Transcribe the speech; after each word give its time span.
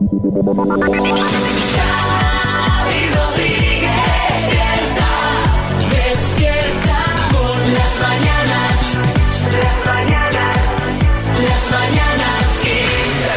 Yeah. 0.00 1.93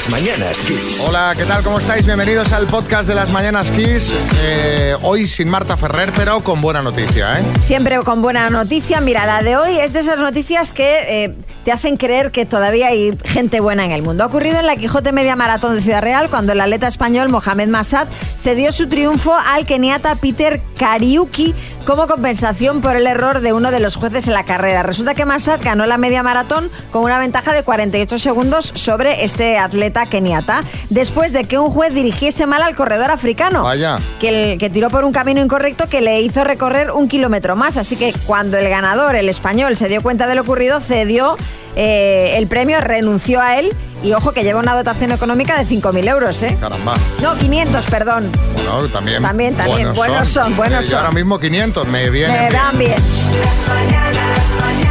Las 0.07 0.21
mañanas 0.21 0.59
Kiss. 0.59 1.01
Hola, 1.05 1.33
¿qué 1.35 1.43
tal? 1.43 1.61
¿Cómo 1.63 1.79
estáis? 1.79 2.05
Bienvenidos 2.05 2.53
al 2.53 2.65
podcast 2.67 3.09
de 3.09 3.15
las 3.15 3.29
Mañanas 3.29 3.71
Kiss. 3.71 4.13
Eh, 4.41 4.95
hoy 5.01 5.27
sin 5.27 5.49
Marta 5.49 5.75
Ferrer, 5.75 6.13
pero 6.15 6.41
con 6.45 6.61
buena 6.61 6.81
noticia, 6.81 7.39
¿eh? 7.39 7.43
Siempre 7.59 7.99
con 7.99 8.21
buena 8.21 8.49
noticia. 8.49 9.01
Mira, 9.01 9.25
la 9.25 9.41
de 9.41 9.57
hoy 9.57 9.77
es 9.77 9.91
de 9.91 9.99
esas 9.99 10.19
noticias 10.19 10.71
que 10.71 11.25
eh, 11.25 11.35
te 11.65 11.73
hacen 11.73 11.97
creer 11.97 12.31
que 12.31 12.45
todavía 12.45 12.87
hay 12.87 13.17
gente 13.25 13.59
buena 13.59 13.83
en 13.83 13.91
el 13.91 14.01
mundo. 14.01 14.23
Ha 14.23 14.27
ocurrido 14.27 14.57
en 14.57 14.65
la 14.65 14.77
Quijote 14.77 15.11
Media 15.11 15.35
Maratón 15.35 15.75
de 15.75 15.81
Ciudad 15.81 16.01
Real 16.01 16.29
cuando 16.29 16.53
el 16.53 16.61
atleta 16.61 16.87
español 16.87 17.27
Mohamed 17.27 17.67
Massad 17.67 18.07
cedió 18.41 18.71
su 18.71 18.87
triunfo 18.87 19.33
al 19.33 19.65
keniata 19.65 20.15
Peter 20.15 20.61
Kariuki 20.77 21.53
como 21.85 22.07
compensación 22.07 22.81
por 22.81 22.95
el 22.95 23.07
error 23.07 23.39
de 23.39 23.53
uno 23.53 23.71
de 23.71 23.79
los 23.79 23.95
jueces 23.95 24.27
en 24.27 24.33
la 24.33 24.43
carrera. 24.43 24.83
Resulta 24.83 25.15
que 25.15 25.25
Massad 25.25 25.59
ganó 25.61 25.85
la 25.85 25.97
media 25.97 26.23
maratón 26.23 26.69
con 26.91 27.03
una 27.03 27.19
ventaja 27.19 27.53
de 27.53 27.63
48 27.63 28.19
segundos 28.19 28.71
sobre 28.75 29.23
este 29.23 29.57
atleta 29.57 29.96
keniata, 30.05 30.61
después 30.89 31.33
de 31.33 31.45
que 31.45 31.57
un 31.57 31.69
juez 31.71 31.93
dirigiese 31.93 32.45
mal 32.45 32.61
al 32.61 32.75
corredor 32.75 33.11
africano 33.11 33.63
Vaya. 33.63 33.97
que, 34.19 34.51
el- 34.53 34.57
que 34.59 34.69
tiró 34.69 34.89
por 34.89 35.03
un 35.03 35.11
camino 35.11 35.41
incorrecto 35.41 35.87
que 35.89 36.01
le 36.01 36.21
hizo 36.21 36.43
recorrer 36.43 36.91
un 36.91 37.07
kilómetro 37.07 37.55
más. 37.55 37.77
Así 37.77 37.95
que 37.95 38.13
cuando 38.25 38.57
el 38.57 38.69
ganador, 38.69 39.15
el 39.15 39.29
español, 39.29 39.75
se 39.75 39.87
dio 39.89 40.01
cuenta 40.01 40.27
de 40.27 40.35
lo 40.35 40.41
ocurrido, 40.43 40.79
cedió 40.79 41.35
eh, 41.75 42.33
el 42.37 42.47
premio, 42.47 42.79
renunció 42.81 43.39
a 43.41 43.57
él 43.59 43.75
y 44.03 44.13
ojo 44.13 44.31
que 44.31 44.43
lleva 44.43 44.59
una 44.59 44.75
dotación 44.75 45.11
económica 45.11 45.57
de 45.61 45.65
5.000 45.65 46.07
euros, 46.09 46.41
¿eh? 46.43 46.55
Caramba. 46.59 46.93
No, 47.21 47.35
500 47.35 47.85
perdón. 47.87 48.31
Bueno, 48.55 48.87
también. 48.87 49.21
También, 49.23 49.55
también. 49.55 49.93
Buenos 49.93 50.27
son, 50.29 50.55
buenos 50.55 50.85
Y 50.85 50.89
son. 50.89 50.99
ahora 50.99 51.11
mismo 51.11 51.39
500, 51.39 51.87
me 51.87 52.09
viene. 52.09 52.33
Me 52.33 52.39
bien. 52.39 52.53
dan 52.53 52.77
bien. 52.77 52.93
Las 52.93 54.86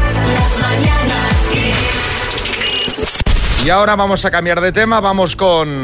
Y 3.67 3.71
ahora 3.71 3.97
vamos 3.97 4.25
a 4.25 4.31
cambiar 4.31 4.61
de 4.61 4.71
tema, 4.71 5.01
vamos 5.01 5.35
con... 5.35 5.83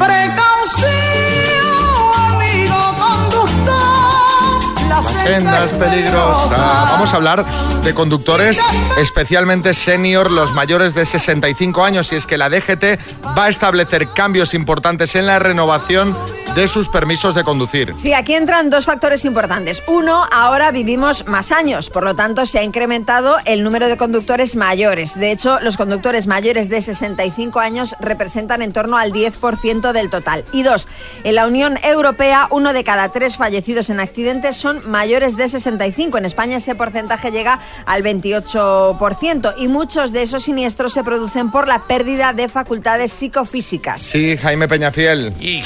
amigo 2.15 2.77
conductor. 2.97 4.87
La 4.87 5.03
senda 5.03 5.65
es 5.65 5.73
peligrosa. 5.73 6.87
Vamos 6.91 7.11
a 7.11 7.17
hablar 7.17 7.45
de 7.83 7.93
conductores 7.93 8.57
especialmente 8.97 9.73
senior, 9.73 10.31
los 10.31 10.53
mayores 10.53 10.93
de 10.93 11.05
65 11.05 11.83
años, 11.83 12.13
y 12.13 12.15
es 12.15 12.25
que 12.25 12.37
la 12.37 12.49
DGT 12.49 13.01
va 13.37 13.45
a 13.45 13.49
establecer 13.49 14.07
cambios 14.13 14.53
importantes 14.53 15.15
en 15.15 15.25
la 15.25 15.39
renovación 15.39 16.17
de 16.55 16.67
sus 16.67 16.87
permisos 16.87 17.33
de 17.33 17.43
conducir. 17.43 17.95
Sí, 17.97 18.13
aquí 18.13 18.35
entran 18.35 18.69
dos 18.69 18.85
factores 18.85 19.25
importantes. 19.25 19.81
Uno, 19.87 20.25
ahora 20.31 20.71
vivimos 20.71 21.25
más 21.27 21.51
años, 21.51 21.89
por 21.89 22.03
lo 22.03 22.15
tanto 22.15 22.45
se 22.45 22.59
ha 22.59 22.63
incrementado 22.63 23.37
el 23.45 23.63
número 23.63 23.87
de 23.87 23.97
conductores 23.97 24.55
mayores. 24.55 25.19
De 25.19 25.31
hecho, 25.31 25.59
los 25.61 25.77
conductores 25.77 26.27
mayores 26.27 26.69
de 26.69 26.81
65 26.81 27.59
años 27.59 27.95
representan 27.99 28.61
en 28.61 28.71
torno 28.71 28.97
al 28.97 29.11
10% 29.11 29.91
del 29.93 30.11
total. 30.11 30.45
Y 30.51 30.61
dos, 30.61 30.87
en 31.23 31.35
la 31.35 31.47
Unión 31.47 31.79
Europea, 31.83 32.47
uno 32.51 32.71
de 32.73 32.83
cada 32.83 33.09
tres 33.09 33.35
fallecidos 33.37 33.89
en 33.89 33.99
accidentes 33.99 34.55
son 34.55 34.87
mayores 34.89 35.35
de 35.37 35.49
65. 35.49 36.19
En 36.19 36.25
España 36.25 36.57
ese 36.57 36.75
porcentaje 36.75 37.31
llega 37.31 37.59
al 37.87 38.03
28% 38.03 39.55
y 39.57 39.67
muchos 39.67 40.13
de 40.13 40.21
esos 40.21 40.43
siniestros 40.43 40.93
se 40.93 41.03
producen 41.03 41.49
por 41.49 41.67
la 41.67 41.79
pérdida 41.79 42.33
de 42.33 42.47
facultades 42.47 43.11
psicofísicas. 43.11 44.01
Sí, 44.01 44.37
Jaime 44.37 44.67
Peñafiel. 44.67 45.33
Y 45.39 45.61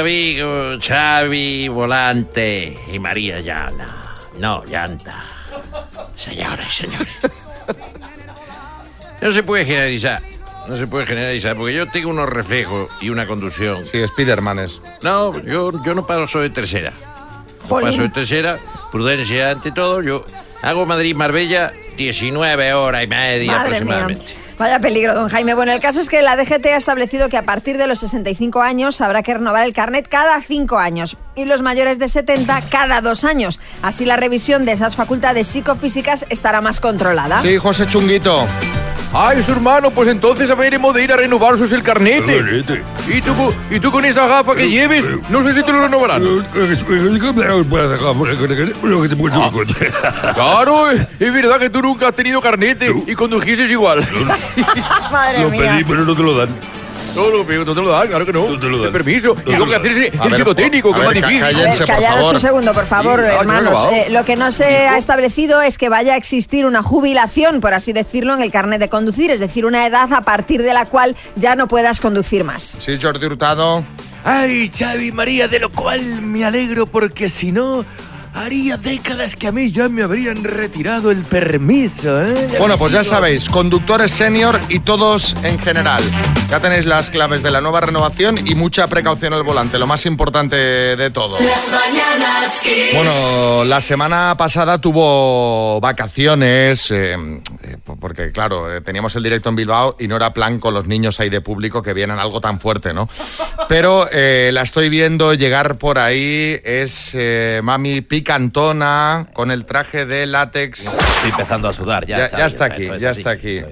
amigo 0.00 0.78
Xavi 0.80 1.68
Volante 1.68 2.76
y 2.92 2.98
María 2.98 3.40
Llana. 3.40 4.18
No, 4.38 4.64
llanta. 4.64 5.24
Señoras 6.14 6.72
señores. 6.74 7.14
No 9.20 9.32
se 9.32 9.42
puede 9.42 9.64
generalizar. 9.64 10.22
No 10.68 10.76
se 10.76 10.86
puede 10.86 11.06
generalizar 11.06 11.56
porque 11.56 11.74
yo 11.74 11.86
tengo 11.86 12.10
unos 12.10 12.28
reflejos 12.28 12.92
y 13.00 13.08
una 13.08 13.26
conducción. 13.26 13.86
Sí, 13.86 14.06
Spidermanes. 14.06 14.80
No, 15.02 15.36
yo, 15.42 15.82
yo 15.82 15.94
no 15.94 16.06
paso 16.06 16.40
de 16.40 16.50
tercera. 16.50 16.92
No 17.68 17.80
paso 17.80 18.02
de 18.02 18.10
tercera. 18.10 18.58
Prudencia 18.92 19.50
ante 19.50 19.72
todo. 19.72 20.02
Yo 20.02 20.24
hago 20.62 20.86
Madrid-Marbella 20.86 21.72
19 21.96 22.74
horas 22.74 23.04
y 23.04 23.06
media 23.06 23.52
Madre 23.52 23.84
mía. 23.84 24.08
Vaya 24.58 24.80
peligro, 24.80 25.14
don 25.14 25.28
Jaime. 25.28 25.54
Bueno, 25.54 25.72
el 25.72 25.78
caso 25.78 26.00
es 26.00 26.08
que 26.08 26.20
la 26.20 26.36
DGT 26.36 26.66
ha 26.66 26.76
establecido 26.76 27.28
que 27.28 27.36
a 27.36 27.44
partir 27.44 27.78
de 27.78 27.86
los 27.86 28.00
65 28.00 28.60
años 28.60 29.00
habrá 29.00 29.22
que 29.22 29.34
renovar 29.34 29.64
el 29.64 29.72
carnet 29.72 30.08
cada 30.08 30.42
5 30.42 30.78
años 30.78 31.16
y 31.36 31.44
los 31.44 31.62
mayores 31.62 32.00
de 32.00 32.08
70 32.08 32.62
cada 32.68 33.00
2 33.00 33.22
años. 33.22 33.60
Así 33.82 34.04
la 34.04 34.16
revisión 34.16 34.64
de 34.64 34.72
esas 34.72 34.96
facultades 34.96 35.46
psicofísicas 35.46 36.26
estará 36.28 36.60
más 36.60 36.80
controlada. 36.80 37.40
Sí, 37.40 37.56
José 37.56 37.86
Chunguito. 37.86 38.46
Ay, 39.12 39.42
su 39.42 39.52
hermano, 39.52 39.90
pues 39.90 40.08
entonces 40.08 40.50
habremos 40.50 40.94
de 40.94 41.02
ir 41.04 41.12
a 41.12 41.16
renovarnos 41.16 41.72
el 41.72 41.82
carnete. 41.82 42.38
¿Y 43.08 43.22
tú, 43.22 43.32
¿Y 43.70 43.80
tú 43.80 43.90
con 43.90 44.04
esa 44.04 44.26
gafa 44.26 44.54
que 44.54 44.68
lleves? 44.68 45.04
No 45.30 45.42
sé 45.44 45.54
si 45.54 45.62
te 45.62 45.72
lo 45.72 45.80
renovarán. 45.82 46.22
Claro, 50.34 50.90
es 50.90 51.06
es 51.18 51.32
verdad 51.32 51.58
que 51.58 51.70
tú 51.70 51.80
nunca 51.82 52.08
has 52.08 52.14
tenido 52.14 52.40
carnete 52.40 52.92
y 53.06 53.14
condujises 53.14 53.70
igual. 53.70 54.06
Madre 55.12 55.46
mía. 55.46 55.84
pero 55.86 56.04
no 56.04 56.14
te 56.14 56.22
lo 56.22 56.36
dan. 56.36 56.48
No, 57.18 57.38
no, 57.38 57.44
pero 57.44 57.64
no 57.64 57.74
te 57.74 57.80
lo 57.80 57.90
dan, 57.90 58.08
claro 58.08 58.26
que 58.26 58.32
no. 58.32 58.48
No 58.48 58.58
te 58.58 58.68
lo 58.68 58.82
dan. 58.82 58.92
permiso. 58.92 59.34
Y 59.46 59.50
tengo 59.50 59.66
que 59.66 59.76
hacerse 59.76 60.06
el 60.08 60.18
ver, 60.18 60.34
psicotécnico, 60.34 60.92
que 60.92 61.00
es 61.00 61.06
más 61.06 61.14
difícil. 61.14 61.40
Cállense, 61.40 61.78
por 61.78 61.86
callaros 61.86 62.16
favor. 62.20 62.34
un 62.34 62.40
segundo, 62.40 62.74
por 62.74 62.86
favor, 62.86 63.20
ah, 63.24 63.40
hermanos. 63.40 63.86
lo 64.10 64.24
que 64.24 64.36
no 64.36 64.52
se 64.52 64.64
ha 64.64 64.98
establecido 64.98 65.60
es 65.62 65.78
que 65.78 65.88
vaya 65.88 66.14
a 66.14 66.16
existir 66.16 66.66
una 66.66 66.82
jubilación, 66.82 67.60
por 67.60 67.74
así 67.74 67.92
decirlo, 67.92 68.34
en 68.34 68.42
el 68.42 68.50
carnet 68.50 68.80
de 68.80 68.88
conducir, 68.88 69.30
es 69.30 69.40
decir, 69.40 69.66
una 69.66 69.86
edad 69.86 70.12
a 70.12 70.22
partir 70.22 70.62
de 70.62 70.72
la 70.74 70.86
cual 70.86 71.16
ya 71.36 71.56
no 71.56 71.68
puedas 71.68 72.00
conducir 72.00 72.44
más. 72.44 72.62
Sí, 72.80 72.98
Jordi 73.00 73.26
Hurtado. 73.26 73.84
Ay, 74.24 74.70
Xavi 74.76 75.12
María, 75.12 75.48
de 75.48 75.60
lo 75.60 75.70
cual 75.70 76.22
me 76.22 76.44
alegro 76.44 76.86
porque 76.86 77.30
si 77.30 77.52
no, 77.52 77.84
haría 78.38 78.76
décadas 78.76 79.36
que 79.36 79.48
a 79.48 79.52
mí 79.52 79.70
ya 79.72 79.88
me 79.88 80.02
habrían 80.02 80.44
retirado 80.44 81.10
el 81.10 81.24
permiso, 81.24 82.22
¿eh? 82.22 82.48
Bueno, 82.58 82.78
pues 82.78 82.92
ya 82.92 83.04
sabéis, 83.04 83.48
conductores 83.48 84.12
senior 84.12 84.60
y 84.68 84.80
todos 84.80 85.36
en 85.42 85.58
general. 85.58 86.02
Ya 86.48 86.60
tenéis 86.60 86.86
las 86.86 87.10
claves 87.10 87.42
de 87.42 87.50
la 87.50 87.60
nueva 87.60 87.80
renovación 87.80 88.38
y 88.46 88.54
mucha 88.54 88.86
precaución 88.86 89.34
al 89.34 89.42
volante, 89.42 89.78
lo 89.78 89.86
más 89.86 90.06
importante 90.06 90.56
de 90.56 91.10
todo. 91.10 91.38
Las 91.40 91.70
mañanas 91.70 92.60
Kiss. 92.62 92.94
Bueno, 92.94 93.64
la 93.64 93.80
semana 93.80 94.34
pasada 94.38 94.80
tuvo 94.80 95.80
vacaciones, 95.80 96.90
eh, 96.90 97.14
eh, 97.62 97.76
porque 98.00 98.32
claro, 98.32 98.74
eh, 98.74 98.80
teníamos 98.80 99.14
el 99.16 99.22
directo 99.22 99.50
en 99.50 99.56
Bilbao 99.56 99.96
y 99.98 100.08
no 100.08 100.16
era 100.16 100.32
plan 100.32 100.58
con 100.58 100.72
los 100.72 100.86
niños 100.86 101.20
ahí 101.20 101.28
de 101.28 101.40
público 101.40 101.82
que 101.82 101.92
vienen 101.92 102.18
algo 102.18 102.40
tan 102.40 102.60
fuerte, 102.60 102.94
¿no? 102.94 103.08
Pero 103.68 104.08
eh, 104.10 104.50
la 104.52 104.62
estoy 104.62 104.88
viendo 104.88 105.34
llegar 105.34 105.76
por 105.76 105.98
ahí, 105.98 106.58
es 106.64 107.10
eh, 107.12 107.60
Mami 107.62 108.00
Picantona 108.28 109.26
con 109.32 109.50
el 109.50 109.64
traje 109.64 110.04
de 110.04 110.26
látex. 110.26 110.80
Estoy 110.84 111.30
empezando 111.30 111.66
a 111.66 111.72
sudar, 111.72 112.04
ya. 112.06 112.28
Ya, 112.28 112.36
ya 112.36 112.46
está 112.46 112.66
aquí, 112.66 112.84
ya 112.98 113.08
así. 113.08 113.20
está 113.20 113.30
aquí. 113.30 113.62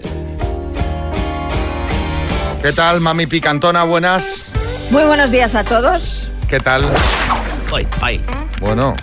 ¿Qué 2.62 2.72
tal, 2.72 3.03
Mami 3.03 3.27
Picantona? 3.27 3.84
Buenas. 3.84 4.55
Muy 4.89 5.05
buenos 5.05 5.31
días 5.31 5.55
a 5.55 5.62
todos. 5.62 6.31
¿Qué 6.49 6.59
tal? 6.59 6.87
Ay, 7.71 7.87
ay. 8.00 8.25
Bueno, 8.59 8.97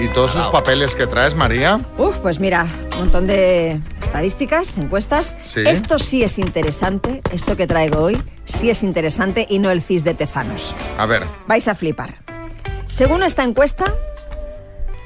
¿y 0.00 0.08
todos 0.08 0.32
esos 0.32 0.48
papeles 0.48 0.96
que 0.96 1.06
traes, 1.06 1.36
María? 1.36 1.80
Uf, 1.96 2.16
pues 2.16 2.40
mira, 2.40 2.66
un 2.94 2.98
montón 2.98 3.28
de 3.28 3.80
estadísticas, 4.02 4.76
encuestas. 4.76 5.36
Sí. 5.44 5.60
Esto 5.64 6.00
sí 6.00 6.24
es 6.24 6.36
interesante, 6.36 7.22
esto 7.30 7.56
que 7.56 7.68
traigo 7.68 8.00
hoy, 8.00 8.20
sí 8.44 8.70
es 8.70 8.82
interesante 8.82 9.46
y 9.48 9.60
no 9.60 9.70
el 9.70 9.82
CIS 9.82 10.02
de 10.02 10.14
Tezanos. 10.14 10.74
A 10.98 11.06
ver, 11.06 11.22
Vais 11.46 11.68
a 11.68 11.76
flipar. 11.76 12.16
Según 12.88 13.22
esta 13.22 13.44
encuesta, 13.44 13.94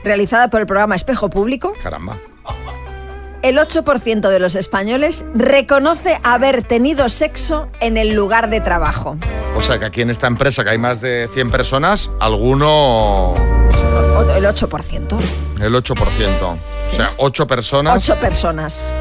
realizada 0.05 0.49
por 0.49 0.61
el 0.61 0.67
programa 0.67 0.94
Espejo 0.94 1.31
Público, 1.31 1.73
caramba. 1.82 2.19
el 3.43 3.58
8% 3.58 4.29
de 4.29 4.38
los 4.41 4.55
españoles 4.55 5.25
reconoce 5.35 6.19
haber 6.23 6.62
tenido 6.62 7.08
sexo 7.08 7.69
en 7.81 7.97
el 7.97 8.12
lugar 8.14 8.50
de 8.50 8.61
trabajo. 8.61 9.17
O 9.56 9.61
sea 9.62 9.79
que 9.79 9.87
aquí 9.87 10.02
en 10.02 10.11
esta 10.11 10.26
empresa 10.26 10.62
que 10.64 10.70
hay 10.70 10.79
más 10.79 11.00
de 11.00 11.29
100 11.32 11.50
personas, 11.50 12.11
alguno 12.20 13.35
El 14.37 14.44
8%. 14.44 15.19
el 15.61 15.75
8%. 15.75 15.94
O 16.43 16.93
sea, 16.93 17.11
8 17.19 17.47
personas 17.47 18.08
8 18.08 18.20
personas. 18.20 18.93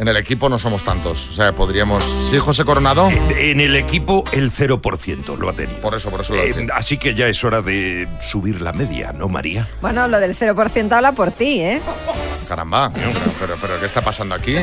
En 0.00 0.08
el 0.08 0.16
equipo 0.16 0.48
no 0.48 0.58
somos 0.58 0.82
tantos. 0.82 1.28
O 1.28 1.32
sea, 1.34 1.52
podríamos... 1.52 2.02
¿Sí, 2.30 2.38
José 2.38 2.64
Coronado? 2.64 3.10
En 3.10 3.60
el 3.60 3.76
equipo 3.76 4.24
el 4.32 4.50
0% 4.50 5.36
lo 5.36 5.50
ha 5.50 5.52
tenido. 5.52 5.78
Por 5.80 5.94
eso, 5.94 6.10
por 6.10 6.22
eso 6.22 6.34
lo 6.34 6.42
Eh, 6.42 6.68
así 6.72 6.96
que 6.96 7.14
ya 7.14 7.28
es 7.28 7.44
hora 7.44 7.60
de 7.60 8.08
subir 8.22 8.62
la 8.62 8.72
media, 8.72 9.12
¿no, 9.12 9.28
María? 9.28 9.68
Bueno, 9.82 10.08
lo 10.08 10.18
del 10.18 10.34
0% 10.34 10.90
habla 10.92 11.12
por 11.12 11.32
ti, 11.32 11.60
¿eh? 11.60 11.82
caramba. 12.50 12.90
Pero, 12.92 13.10
pero, 13.38 13.56
pero, 13.62 13.78
¿qué 13.78 13.86
está 13.86 14.02
pasando 14.02 14.34
aquí? 14.34 14.56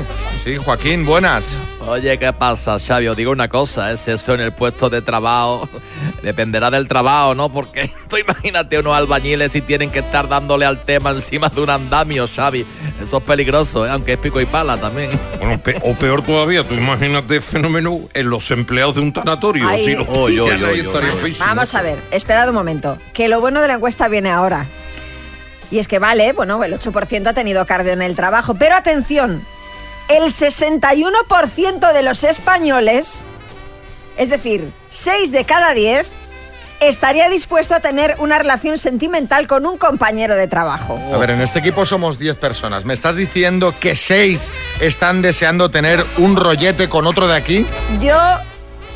Sí, 0.43 0.57
Joaquín, 0.57 1.05
buenas. 1.05 1.57
Oye, 1.87 2.19
¿qué 2.19 2.33
pasa, 2.33 2.77
Xavi? 2.79 3.07
Os 3.07 3.15
digo 3.15 3.31
una 3.31 3.47
cosa, 3.47 3.93
es 3.93 4.09
eso 4.09 4.33
en 4.33 4.41
el 4.41 4.51
puesto 4.51 4.89
de 4.89 5.01
trabajo. 5.01 5.69
Dependerá 6.21 6.69
del 6.69 6.89
trabajo, 6.89 7.33
¿no? 7.33 7.47
Porque 7.49 7.89
tú 8.09 8.17
imagínate 8.17 8.77
unos 8.77 8.93
albañiles 8.93 9.55
y 9.55 9.61
tienen 9.61 9.89
que 9.89 9.99
estar 9.99 10.27
dándole 10.27 10.65
al 10.65 10.83
tema 10.83 11.11
encima 11.11 11.47
de 11.47 11.61
un 11.61 11.69
andamio, 11.69 12.27
Xavi. 12.27 12.65
Eso 13.01 13.17
es 13.19 13.23
peligroso, 13.23 13.85
¿eh? 13.85 13.89
aunque 13.89 14.13
es 14.13 14.19
pico 14.19 14.41
y 14.41 14.45
pala 14.45 14.75
también. 14.77 15.11
Bueno, 15.39 15.61
pe- 15.61 15.79
o 15.83 15.93
peor 15.93 16.23
todavía, 16.23 16.63
tú 16.63 16.73
imagínate 16.73 17.41
fenómeno 17.41 17.99
en 18.13 18.29
los 18.29 18.49
empleados 18.51 18.95
de 18.95 19.01
un 19.01 19.13
tanatorio. 19.13 19.67
Ay. 19.67 19.83
Si 19.85 19.93
los 19.95 20.07
ahí 20.07 20.39
oy, 20.39 20.79
estaría 20.79 21.11
oy. 21.13 21.19
feísimo. 21.19 21.45
Vamos 21.45 21.73
a 21.75 21.81
ver, 21.81 22.01
esperad 22.11 22.49
un 22.49 22.55
momento. 22.55 22.97
Que 23.13 23.27
lo 23.27 23.39
bueno 23.39 23.61
de 23.61 23.67
la 23.67 23.75
encuesta 23.75 24.07
viene 24.07 24.31
ahora. 24.31 24.65
Y 25.69 25.79
es 25.79 25.87
que 25.87 25.99
vale, 25.99 26.33
bueno, 26.33 26.63
el 26.63 26.73
8% 26.73 27.27
ha 27.27 27.33
tenido 27.33 27.65
cardio 27.65 27.91
en 27.93 28.01
el 28.01 28.15
trabajo. 28.15 28.55
Pero 28.55 28.75
atención, 28.75 29.45
el 30.09 30.23
61% 30.31 31.93
de 31.93 32.03
los 32.03 32.23
españoles, 32.23 33.25
es 34.17 34.29
decir, 34.29 34.71
6 34.89 35.31
de 35.31 35.43
cada 35.45 35.73
10, 35.73 36.07
estaría 36.79 37.29
dispuesto 37.29 37.75
a 37.75 37.79
tener 37.79 38.15
una 38.19 38.37
relación 38.37 38.77
sentimental 38.77 39.47
con 39.47 39.65
un 39.65 39.77
compañero 39.77 40.35
de 40.35 40.47
trabajo. 40.47 40.99
A 41.13 41.17
ver, 41.17 41.31
en 41.31 41.41
este 41.41 41.59
equipo 41.59 41.85
somos 41.85 42.19
10 42.19 42.37
personas. 42.37 42.85
¿Me 42.85 42.93
estás 42.93 43.15
diciendo 43.15 43.73
que 43.79 43.95
6 43.95 44.51
están 44.79 45.21
deseando 45.21 45.69
tener 45.71 46.05
un 46.17 46.35
rollete 46.35 46.89
con 46.89 47.07
otro 47.07 47.27
de 47.27 47.35
aquí? 47.35 47.65
Yo 47.99 48.17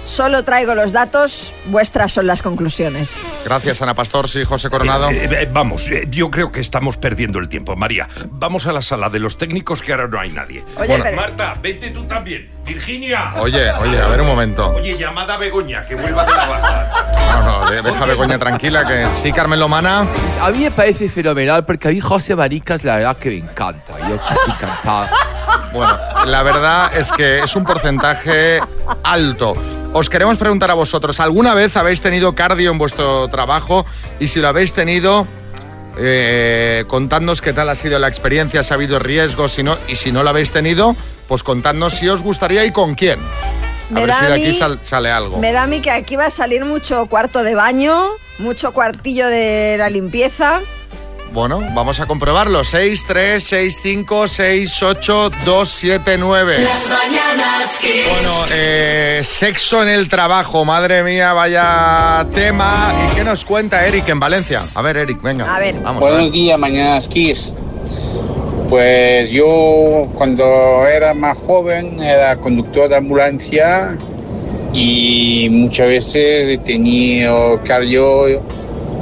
solo 0.06 0.44
traigo 0.44 0.76
los 0.76 0.92
datos, 0.92 1.54
vuestras 1.68 2.12
son 2.12 2.28
las 2.28 2.42
conclusiones. 2.42 3.26
Gracias, 3.46 3.82
Ana 3.82 3.94
Pastor, 3.96 4.28
sí, 4.28 4.44
José 4.44 4.70
Coronado. 4.70 5.10
Eh, 5.10 5.30
eh, 5.32 5.50
vamos, 5.52 5.88
eh, 5.90 6.06
yo 6.10 6.30
creo 6.30 6.52
que 6.52 6.60
estamos 6.60 6.98
perdiendo 6.98 7.40
el 7.40 7.48
tiempo. 7.50 7.76
María, 7.76 8.08
vamos 8.26 8.68
a 8.68 8.74
la 8.74 8.82
sala 8.82 9.10
de 9.10 9.20
los 9.20 9.38
técnicos 9.38 9.82
que 9.82 9.92
ahora 9.92 10.08
no 10.08 10.20
hay 10.20 10.32
nadie. 10.32 10.64
Oye, 10.78 10.88
Bueno, 10.88 11.04
pero- 11.04 11.16
Marta, 11.18 11.56
vente 11.62 11.90
tú 11.92 12.04
también. 12.06 12.50
Virginia. 12.66 13.34
Oye, 13.40 13.72
oye, 13.74 14.00
a 14.00 14.08
ver 14.08 14.22
un 14.22 14.28
momento. 14.28 14.72
Oye, 14.74 14.98
llamada 14.98 15.34
a 15.34 15.38
Begoña, 15.38 15.86
que 15.86 15.96
vuelva 15.96 16.24
de 16.26 16.32
la 16.36 16.46
baja. 16.48 16.92
No, 17.34 17.44
no, 17.62 17.70
de- 17.70 17.82
deja 17.82 18.04
a 18.04 18.06
Begoña 18.08 18.38
tranquila, 18.38 18.86
que 18.86 19.08
sí, 19.14 19.32
Carmen 19.34 19.60
Lomana. 19.60 20.06
A 20.42 20.50
mí 20.52 20.60
me 20.60 20.72
parece 20.72 21.10
fenomenal 21.10 21.66
porque 21.66 21.88
a 21.88 21.92
mí 21.92 22.00
José 22.00 22.36
Maricas 22.36 22.84
la 22.84 22.96
verdad 22.98 23.18
que 23.18 23.30
me 23.30 23.38
encanta. 23.38 23.94
Yo 24.08 24.16
estoy 24.16 24.38
encantado. 24.54 25.08
Bueno, 25.74 25.98
la 26.26 26.44
verdad 26.44 26.92
es 26.98 27.12
que 27.12 27.40
es 27.40 27.56
un 27.56 27.64
porcentaje 27.64 28.60
alto. 29.04 29.54
Os 29.94 30.10
queremos 30.10 30.38
preguntar 30.38 30.72
a 30.72 30.74
vosotros, 30.74 31.20
¿alguna 31.20 31.54
vez 31.54 31.76
habéis 31.76 32.02
tenido 32.02 32.34
cardio 32.36 32.72
en 32.72 32.78
vuestro 32.78 33.28
trabajo? 33.30 33.86
Y 34.20 34.28
si 34.30 34.40
lo 34.40 34.48
habéis 34.48 34.74
tenido, 34.74 35.28
eh, 35.98 36.86
contadnos 36.88 37.42
qué 37.42 37.52
tal 37.54 37.68
ha 37.70 37.76
sido 37.76 38.00
la 38.00 38.08
experiencia, 38.08 38.64
si 38.64 38.74
ha 38.74 38.76
habido 38.76 39.00
riesgos, 39.00 39.52
si 39.54 39.64
no, 39.64 39.78
y 39.90 39.96
si 39.98 40.12
no 40.14 40.24
lo 40.24 40.30
habéis 40.30 40.52
tenido, 40.52 40.96
pues 41.32 41.44
contadnos 41.44 41.94
si 41.94 42.10
os 42.10 42.22
gustaría 42.22 42.66
y 42.66 42.72
con 42.72 42.94
quién. 42.94 43.18
A 43.22 43.94
Me 43.94 44.06
ver 44.06 44.14
si 44.16 44.26
de 44.26 44.34
aquí 44.34 44.48
mí- 44.48 44.54
sal- 44.54 44.80
sale 44.82 45.10
algo. 45.10 45.38
Me 45.38 45.54
da 45.54 45.64
a 45.64 45.68
mí 45.68 45.80
que 45.80 45.90
aquí 45.90 46.18
va 46.18 46.26
a 46.26 46.30
salir 46.30 46.66
mucho 46.66 47.06
cuarto 47.06 47.42
de 47.42 47.56
baño, 47.56 48.10
mucho 48.40 48.74
cuartillo 48.74 49.28
de 49.28 49.78
la 49.78 49.90
limpieza. 49.90 50.60
Bueno, 51.32 51.62
vamos 51.74 52.02
a 52.02 52.06
comprobarlo. 52.06 52.66
6, 52.66 53.06
3, 53.08 53.42
6, 53.42 53.80
5, 53.82 54.28
6, 54.28 54.84
8, 54.84 55.32
2, 55.46 55.70
7, 55.70 56.18
9. 56.18 56.66
Las 56.66 56.90
mañanas 56.90 57.78
Kiss. 57.80 58.08
Bueno, 58.14 58.34
eh, 58.52 59.22
sexo 59.24 59.82
en 59.84 59.88
el 59.88 60.10
trabajo, 60.10 60.66
madre 60.66 61.02
mía, 61.02 61.32
vaya 61.32 62.28
tema. 62.34 62.94
¿Y 63.10 63.16
qué 63.16 63.24
nos 63.24 63.46
cuenta 63.46 63.88
Eric 63.88 64.10
en 64.10 64.20
Valencia? 64.20 64.64
A 64.76 64.82
ver, 64.82 64.98
Eric, 64.98 65.22
venga. 65.22 65.56
A 65.56 65.60
ver. 65.60 65.76
Vamos 65.76 66.02
a 66.04 66.06
ver. 66.08 66.14
Buenos 66.16 66.32
días, 66.34 66.60
Mañanas 66.60 67.08
Kiss. 67.08 67.54
Pues 68.72 69.30
yo 69.32 70.08
cuando 70.16 70.88
era 70.88 71.14
más 71.14 71.38
joven 71.42 72.02
era 72.02 72.38
conductor 72.38 72.88
de 72.88 72.96
ambulancia 72.96 73.98
y 74.72 75.50
muchas 75.52 75.88
veces 75.88 76.48
he 76.48 76.58
tenido 76.58 77.60
cardio 77.66 78.42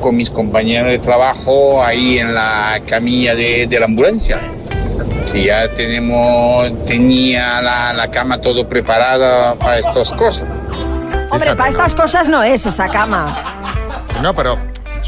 con 0.02 0.18
mis 0.18 0.32
compañeros 0.32 0.90
de 0.90 0.98
trabajo 0.98 1.84
ahí 1.84 2.18
en 2.18 2.34
la 2.34 2.82
camilla 2.88 3.36
de, 3.36 3.68
de 3.68 3.80
la 3.80 3.86
ambulancia. 3.86 4.40
Que 5.32 5.44
ya 5.44 5.72
tenemos, 5.72 6.84
tenía 6.86 7.62
la, 7.62 7.94
la 7.94 8.10
cama 8.10 8.42
todo 8.42 8.68
preparada 8.68 9.54
para 9.54 9.78
estas 9.78 10.12
cosas. 10.14 10.50
Hombre, 11.30 11.52
Fíjate, 11.52 11.56
para 11.56 11.70
¿no? 11.70 11.78
estas 11.78 11.94
cosas 11.94 12.28
no 12.28 12.42
es 12.42 12.66
esa 12.66 12.88
cama. 12.90 13.86
No, 14.24 14.34
pero 14.34 14.58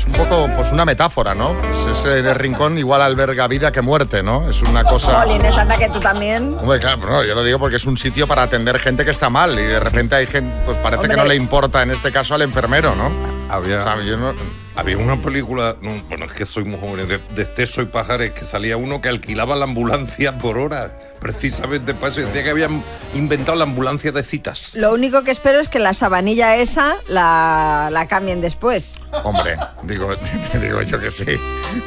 es 0.01 0.07
un 0.07 0.13
poco 0.13 0.49
pues 0.55 0.71
una 0.71 0.83
metáfora, 0.83 1.35
¿no? 1.35 1.53
Pues 1.61 1.97
ese 1.99 2.33
rincón 2.33 2.77
igual 2.79 3.01
alberga 3.03 3.47
vida 3.47 3.71
que 3.71 3.81
muerte, 3.81 4.23
¿no? 4.23 4.49
Es 4.49 4.61
una 4.63 4.83
cosa... 4.83 5.21
Jolines, 5.21 5.55
anda 5.57 5.77
que 5.77 5.89
tú 5.89 5.99
también. 5.99 6.57
Hombre, 6.59 6.79
claro, 6.79 6.97
no, 7.07 7.23
yo 7.23 7.35
lo 7.35 7.43
digo 7.43 7.59
porque 7.59 7.75
es 7.75 7.85
un 7.85 7.97
sitio 7.97 8.27
para 8.27 8.41
atender 8.43 8.79
gente 8.79 9.05
que 9.05 9.11
está 9.11 9.29
mal 9.29 9.53
y 9.59 9.63
de 9.63 9.79
repente 9.79 10.15
hay 10.15 10.25
gente, 10.25 10.51
pues 10.65 10.77
parece 10.77 11.01
Hombre. 11.01 11.15
que 11.15 11.21
no 11.21 11.27
le 11.27 11.35
importa 11.35 11.83
en 11.83 11.91
este 11.91 12.11
caso 12.11 12.33
al 12.33 12.41
enfermero, 12.41 12.95
¿no? 12.95 13.11
Había, 13.49 13.79
O 13.79 13.83
sea, 13.83 14.01
yo 14.01 14.17
no- 14.17 14.33
había 14.75 14.97
una 14.97 15.21
película, 15.21 15.75
no, 15.81 16.01
bueno, 16.09 16.25
es 16.25 16.31
que 16.31 16.45
soy 16.45 16.63
muy 16.63 16.79
joven, 16.79 17.07
de, 17.07 17.19
de 17.35 17.41
Este 17.43 17.67
Soy 17.67 17.85
Pajares, 17.85 18.31
que 18.31 18.45
salía 18.45 18.77
uno 18.77 19.01
que 19.01 19.09
alquilaba 19.09 19.55
la 19.55 19.65
ambulancia 19.65 20.37
por 20.37 20.57
hora, 20.57 20.97
precisamente 21.19 21.93
para 21.93 22.09
eso. 22.09 22.21
Decía 22.21 22.43
que 22.43 22.49
habían 22.51 22.83
inventado 23.13 23.57
la 23.57 23.63
ambulancia 23.65 24.11
de 24.11 24.23
citas. 24.23 24.75
Lo 24.75 24.93
único 24.93 25.23
que 25.23 25.31
espero 25.31 25.59
es 25.59 25.67
que 25.67 25.79
la 25.79 25.93
sabanilla 25.93 26.55
esa 26.57 26.97
la, 27.07 27.89
la 27.91 28.07
cambien 28.07 28.41
después. 28.41 28.97
Hombre, 29.23 29.57
digo, 29.83 30.09
digo 30.61 30.81
yo 30.83 30.99
que 30.99 31.09
sí, 31.11 31.25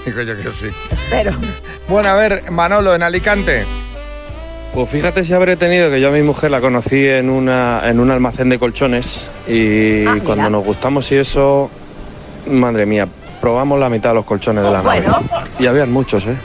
digo 0.04 0.22
yo 0.22 0.36
que 0.36 0.50
sí. 0.50 0.66
Espero. 0.90 1.32
Bueno, 1.88 2.10
a 2.10 2.14
ver, 2.14 2.50
Manolo, 2.50 2.94
en 2.94 3.02
Alicante. 3.02 3.64
Pues 4.74 4.88
fíjate 4.88 5.22
si 5.22 5.32
habré 5.32 5.56
tenido 5.56 5.88
que 5.88 6.00
yo 6.00 6.08
a 6.08 6.10
mi 6.10 6.22
mujer 6.22 6.50
la 6.50 6.60
conocí 6.60 7.06
en, 7.06 7.30
una, 7.30 7.88
en 7.88 8.00
un 8.00 8.10
almacén 8.10 8.48
de 8.48 8.58
colchones 8.58 9.30
y 9.46 10.04
Ah, 10.04 10.16
cuando 10.24 10.50
nos 10.50 10.64
gustamos 10.64 11.12
y 11.12 11.16
eso, 11.16 11.70
madre 12.46 12.86
mía, 12.86 13.08
probamos 13.40 13.78
la 13.80 13.88
mitad 13.88 14.10
de 14.10 14.14
los 14.16 14.24
colchones 14.24 14.64
de 14.64 14.70
la 14.70 14.82
nave. 14.82 15.00
Bueno. 15.00 15.22
Y 15.58 15.66
habían 15.66 15.92
muchos, 15.92 16.26
¿eh? 16.26 16.38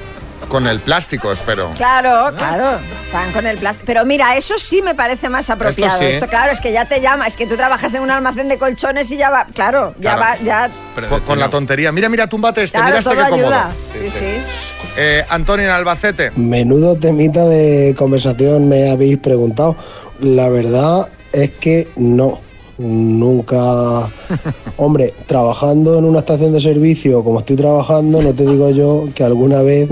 Con 0.47 0.65
el 0.65 0.79
plástico, 0.79 1.31
espero. 1.31 1.69
Claro, 1.75 2.35
claro. 2.35 2.79
Están 3.03 3.31
con 3.33 3.45
el 3.45 3.59
plástico. 3.59 3.85
Pero 3.85 4.03
mira, 4.03 4.35
eso 4.35 4.55
sí 4.57 4.81
me 4.81 4.95
parece 4.95 5.29
más 5.29 5.47
apropiado. 5.51 5.95
sí. 5.99 6.05
Esto, 6.05 6.27
claro, 6.27 6.51
es 6.51 6.59
que 6.59 6.71
ya 6.71 6.85
te 6.85 7.01
llama. 7.01 7.27
Es 7.27 7.37
que 7.37 7.45
tú 7.45 7.55
trabajas 7.55 7.93
en 7.93 8.01
un 8.01 8.09
almacén 8.09 8.49
de 8.49 8.57
colchones 8.57 9.11
y 9.11 9.17
ya 9.17 9.29
va. 9.29 9.45
Claro, 9.53 9.93
ya 9.99 10.15
Claro. 10.15 10.21
va. 10.21 10.43
Ya, 10.43 10.71
Con, 11.07 11.19
con 11.21 11.39
la 11.39 11.49
tontería. 11.51 11.91
Mira, 11.91 12.09
mira, 12.09 12.25
túmbate 12.25 12.63
este, 12.63 12.79
claro, 12.79 12.87
mira 12.97 12.99
este 12.99 13.11
todo 13.15 13.25
que 13.25 13.29
cómodo. 13.43 13.61
Sí, 13.93 14.09
sí. 14.09 14.25
Eh, 14.97 15.23
Antonio 15.29 15.65
en 15.67 15.71
Albacete. 15.71 16.31
Menudo 16.35 16.95
temita 16.95 17.45
de 17.45 17.93
conversación 17.95 18.67
me 18.67 18.89
habéis 18.89 19.19
preguntado. 19.19 19.75
La 20.19 20.49
verdad 20.49 21.09
es 21.31 21.51
que 21.51 21.89
no. 21.95 22.41
Nunca. 22.79 24.09
Hombre, 24.77 25.13
trabajando 25.27 25.99
en 25.99 26.05
una 26.05 26.19
estación 26.19 26.53
de 26.53 26.61
servicio 26.61 27.23
como 27.23 27.39
estoy 27.39 27.57
trabajando, 27.57 28.21
no 28.21 28.33
te 28.33 28.45
digo 28.45 28.69
yo 28.69 29.09
que 29.13 29.25
alguna 29.25 29.61
vez 29.61 29.89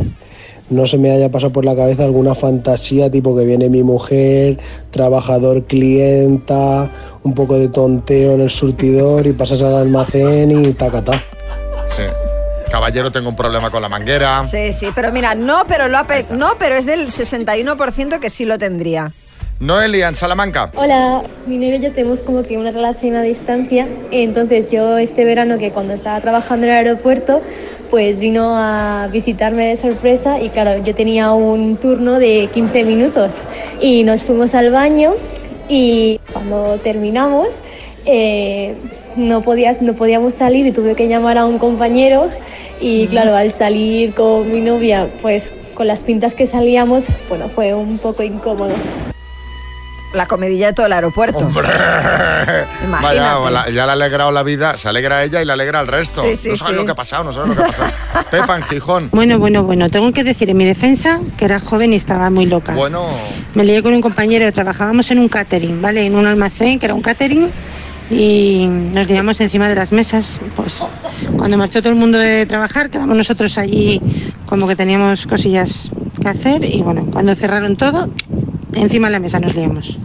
no 0.70 0.88
se 0.88 0.98
me 0.98 1.12
haya 1.12 1.30
pasado 1.30 1.52
por 1.52 1.66
la 1.66 1.76
cabeza 1.76 2.06
alguna 2.06 2.34
fantasía 2.34 3.12
tipo 3.12 3.36
que 3.36 3.44
viene 3.44 3.70
mi 3.70 3.84
mujer, 3.84 4.58
trabajador 4.92 5.66
clienta, 5.66 6.90
un 7.24 7.34
poco 7.34 7.60
de 7.60 7.68
tonteo 7.68 8.34
en 8.34 8.42
el 8.42 8.50
surtidor 8.50 9.28
y 9.28 9.34
pasas 9.34 9.62
al 9.62 9.76
almacén 9.76 10.52
y 10.52 10.72
tacatá. 10.72 11.22
Sí. 11.88 12.04
Caballero, 12.72 13.12
tengo 13.12 13.30
un 13.30 13.36
problema 13.36 13.70
con 13.70 13.82
la 13.82 13.90
manguera. 13.90 14.44
Sí, 14.44 14.72
sí. 14.72 14.88
Pero 14.96 15.12
mira, 15.12 15.36
no, 15.36 15.64
pero 15.68 15.88
lo 15.90 15.98
ha 15.98 16.06
no, 16.32 16.56
pero 16.58 16.76
es 16.76 16.86
del 16.86 17.08
61% 17.08 18.20
que 18.20 18.30
sí 18.30 18.46
lo 18.46 18.58
tendría. 18.58 19.12
Noelia 19.60 20.08
en 20.08 20.14
Salamanca. 20.14 20.72
Hola, 20.76 21.24
mi 21.48 21.58
novio 21.58 21.78
y 21.78 21.80
yo 21.80 21.92
tenemos 21.92 22.22
como 22.22 22.44
que 22.44 22.60
una 22.60 22.70
relación 22.70 23.16
a 23.16 23.24
distancia. 23.24 23.88
Entonces 24.12 24.70
yo 24.70 25.00
este 25.00 25.26
verano 25.26 25.58
que 25.58 25.72
cuando 25.72 25.94
estaba 25.94 26.22
trabajando 26.22 26.68
en 26.68 26.74
el 26.74 26.78
aeropuerto, 26.78 27.42
pues 27.90 28.20
vino 28.20 28.56
a 28.56 29.10
visitarme 29.12 29.66
de 29.66 29.78
sorpresa 29.78 30.40
y 30.40 30.50
claro, 30.50 30.84
yo 30.84 30.94
tenía 30.94 31.32
un 31.32 31.76
turno 31.78 32.20
de 32.20 32.50
15 32.54 32.84
minutos 32.84 33.38
y 33.82 34.04
nos 34.04 34.22
fuimos 34.22 34.54
al 34.54 34.70
baño 34.70 35.14
y 35.68 36.20
cuando 36.32 36.78
terminamos 36.84 37.48
eh, 38.06 38.76
no, 39.16 39.42
podías, 39.42 39.82
no 39.82 39.96
podíamos 39.96 40.36
salir 40.36 40.68
y 40.68 40.72
tuve 40.72 40.94
que 40.94 41.08
llamar 41.08 41.40
a 41.40 41.48
un 41.48 41.58
compañero 41.58 42.30
y 42.80 43.08
claro, 43.08 43.36
al 43.36 43.52
salir 43.52 44.14
con 44.14 44.54
mi 44.54 44.62
novia, 44.62 45.08
pues 45.24 45.52
con 45.74 45.88
las 45.88 46.04
pintas 46.04 46.36
que 46.36 46.46
salíamos, 46.46 47.06
bueno, 47.28 47.50
fue 47.50 47.74
un 47.74 47.98
poco 47.98 48.22
incómodo. 48.22 48.76
La 50.14 50.26
comidilla 50.26 50.68
de 50.68 50.74
todo 50.74 50.86
el 50.86 50.94
aeropuerto. 50.94 51.40
¡Hombre! 51.40 51.68
Imagínate. 52.86 53.02
Vaya, 53.20 53.50
la- 53.52 53.70
ya 53.70 53.86
le 53.86 53.92
ha 53.92 53.94
alegrado 53.94 54.32
la 54.32 54.42
vida. 54.44 54.78
Se 54.78 54.88
alegra 54.88 55.18
a 55.18 55.24
ella 55.26 55.42
y 55.42 55.46
le 55.46 55.52
alegra 55.52 55.80
al 55.80 55.88
resto. 55.88 56.24
Sí, 56.24 56.36
sí, 56.36 56.50
no 56.50 56.56
sabes 56.56 56.72
sí. 56.74 56.78
lo 56.80 56.86
que 56.86 56.92
ha 56.92 56.96
pasado, 56.96 57.26
no 57.26 57.34
sabes 57.34 57.50
lo 57.50 57.56
que 57.56 57.62
ha 57.64 57.68
pasado. 57.68 57.92
Pepa 58.32 58.56
en 58.58 58.64
Gijón. 58.64 59.10
Bueno, 59.12 59.38
bueno, 59.38 59.64
bueno, 59.64 59.90
tengo 59.90 60.12
que 60.14 60.24
decir 60.24 60.50
en 60.50 60.58
mi 60.58 60.66
defensa 60.66 61.20
que 61.38 61.46
era 61.46 61.60
joven 61.60 61.92
y 61.94 61.98
estaba 61.98 62.30
muy 62.30 62.46
loca. 62.46 62.74
Bueno, 62.74 63.06
Me 63.54 63.64
lié 63.66 63.84
con 63.84 63.94
un 63.94 64.02
compañero, 64.02 64.50
trabajábamos 64.52 65.12
en 65.12 65.20
un 65.20 65.28
catering, 65.28 65.82
¿vale? 65.82 66.06
En 66.06 66.16
un 66.16 66.26
almacén 66.26 66.80
que 66.80 66.86
era 66.86 66.96
un 66.96 67.02
catering 67.02 67.50
y 68.10 68.66
nos 68.68 69.08
liamos 69.08 69.40
encima 69.42 69.68
de 69.68 69.76
las 69.76 69.92
mesas. 69.92 70.40
Pues 70.56 70.82
cuando 71.38 71.58
marchó 71.58 71.82
todo 71.82 71.92
el 71.92 72.00
mundo 72.00 72.18
de 72.18 72.46
trabajar, 72.46 72.90
quedamos 72.90 73.18
nosotros 73.18 73.58
allí 73.58 74.02
como 74.46 74.68
que 74.68 74.76
teníamos 74.78 75.28
cosillas 75.28 75.92
que 76.22 76.30
hacer 76.30 76.64
y 76.64 76.82
bueno, 76.82 77.06
cuando 77.12 77.36
cerraron 77.36 77.76
todo, 77.76 78.10
encima 78.74 79.08
de 79.08 79.14
la 79.14 79.20
mesa 79.20 79.40
nos 79.40 79.56
liamos. 79.56 80.00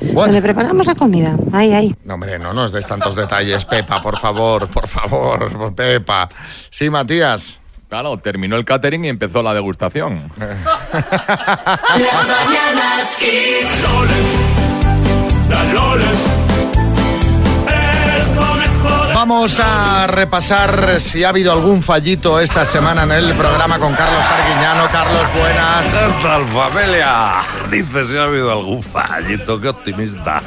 Donde 0.00 0.42
preparamos 0.42 0.86
la 0.86 0.94
comida. 0.94 1.36
Ahí, 1.52 1.72
ahí. 1.72 1.94
No, 2.04 2.14
hombre, 2.14 2.38
no 2.38 2.52
nos 2.52 2.72
des 2.72 2.86
tantos 2.86 3.14
detalles, 3.14 3.64
Pepa, 3.64 4.02
por 4.02 4.18
favor, 4.18 4.68
por 4.68 4.86
favor, 4.86 5.74
Pepa. 5.74 6.28
Sí, 6.70 6.90
Matías. 6.90 7.62
Claro, 7.88 8.18
terminó 8.18 8.56
el 8.56 8.64
catering 8.64 9.04
y 9.04 9.08
empezó 9.08 9.42
la 9.42 9.54
degustación. 9.54 10.32
Las 10.38 12.28
mañanas 12.28 13.16
Vamos 19.28 19.58
a 19.58 20.06
repasar 20.06 21.00
si 21.00 21.24
ha 21.24 21.30
habido 21.30 21.50
algún 21.50 21.82
fallito 21.82 22.38
esta 22.38 22.64
semana 22.64 23.02
en 23.02 23.10
el 23.10 23.34
programa 23.34 23.76
con 23.76 23.92
Carlos 23.92 24.24
Arguiñano. 24.24 24.86
Carlos, 24.92 25.26
buenas. 25.36 25.84
¿Qué 25.84 26.22
tal, 26.22 26.46
familia? 26.46 27.42
Dice 27.68 28.04
si 28.04 28.16
ha 28.16 28.22
habido 28.22 28.52
algún 28.52 28.80
fallito, 28.80 29.60
qué 29.60 29.70
optimista. 29.70 30.44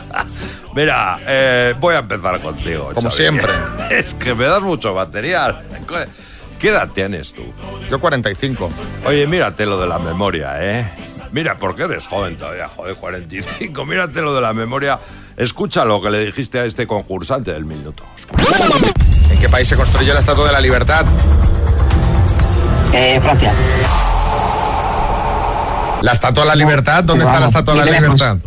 Mira, 0.73 1.19
eh, 1.27 1.75
voy 1.77 1.95
a 1.95 1.99
empezar 1.99 2.39
contigo. 2.39 2.91
Como 2.93 3.09
Xavi. 3.09 3.21
siempre. 3.21 3.51
Es 3.89 4.13
que 4.13 4.33
me 4.33 4.45
das 4.45 4.61
mucho 4.61 4.95
material. 4.95 5.61
¿Qué 6.57 6.69
edad 6.69 6.87
tienes 6.87 7.33
tú? 7.33 7.43
Yo 7.89 7.99
45. 7.99 8.71
Oye, 9.05 9.27
mírate 9.27 9.65
lo 9.65 9.77
de 9.77 9.87
la 9.87 9.99
memoria, 9.99 10.53
¿eh? 10.57 10.89
Mira, 11.33 11.57
porque 11.57 11.83
eres 11.83 12.07
joven 12.07 12.37
todavía, 12.37 12.69
joder, 12.69 12.95
45. 12.95 13.85
Mírate 13.85 14.21
lo 14.21 14.33
de 14.33 14.39
la 14.39 14.53
memoria. 14.53 14.97
Escucha 15.39 15.85
lo 15.85 16.01
que 16.01 16.09
le 16.09 16.25
dijiste 16.25 16.59
a 16.59 16.65
este 16.65 16.85
concursante 16.85 17.53
del 17.53 17.63
minuto. 17.63 18.03
¿En 19.31 19.39
qué 19.39 19.47
país 19.47 19.69
se 19.69 19.77
construyó 19.77 20.13
la 20.13 20.19
Estatua 20.19 20.45
de 20.47 20.51
la 20.51 20.59
Libertad? 20.59 21.05
Eh, 22.91 23.21
Francia. 23.21 23.53
¿La 26.01 26.11
Estatua 26.13 26.43
de 26.43 26.49
la 26.49 26.55
Libertad? 26.55 27.03
¿Dónde 27.03 27.25
está 27.25 27.39
la 27.39 27.47
Estatua 27.47 27.73
de 27.75 27.85
la 27.91 27.99
Libertad? 27.99 28.37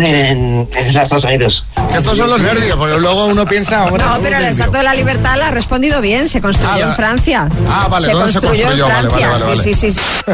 En, 0.00 0.68
en 0.72 0.96
Estados 0.96 1.24
Unidos. 1.24 1.64
Estos 1.94 2.16
son 2.16 2.30
los 2.30 2.40
nervios, 2.40 2.76
porque 2.78 2.98
luego 2.98 3.26
uno 3.26 3.44
piensa... 3.44 3.84
hombre, 3.84 4.02
No, 4.02 4.12
¿cómo 4.12 4.22
pero 4.22 4.40
la? 4.40 4.48
Estatua 4.48 4.78
de 4.78 4.84
la 4.84 4.94
Libertad 4.94 5.36
la 5.36 5.48
ha 5.48 5.50
respondido 5.50 6.00
bien. 6.00 6.26
Se 6.28 6.40
construyó 6.40 6.72
Ah, 6.72 6.88
en 6.88 6.92
Francia. 6.94 7.48
Ah, 7.68 7.88
vale, 7.90 8.06
se 8.06 8.12
¿dónde 8.12 8.32
se 8.32 8.40
construyó 8.40 8.66
construyó? 8.66 8.86
en 8.86 8.92
Vale, 8.92 9.08
vale, 9.08 9.24
Francia. 9.26 9.46
vale, 9.48 9.62
Sí, 9.62 9.74
sí, 9.74 9.92
sí. 9.92 10.00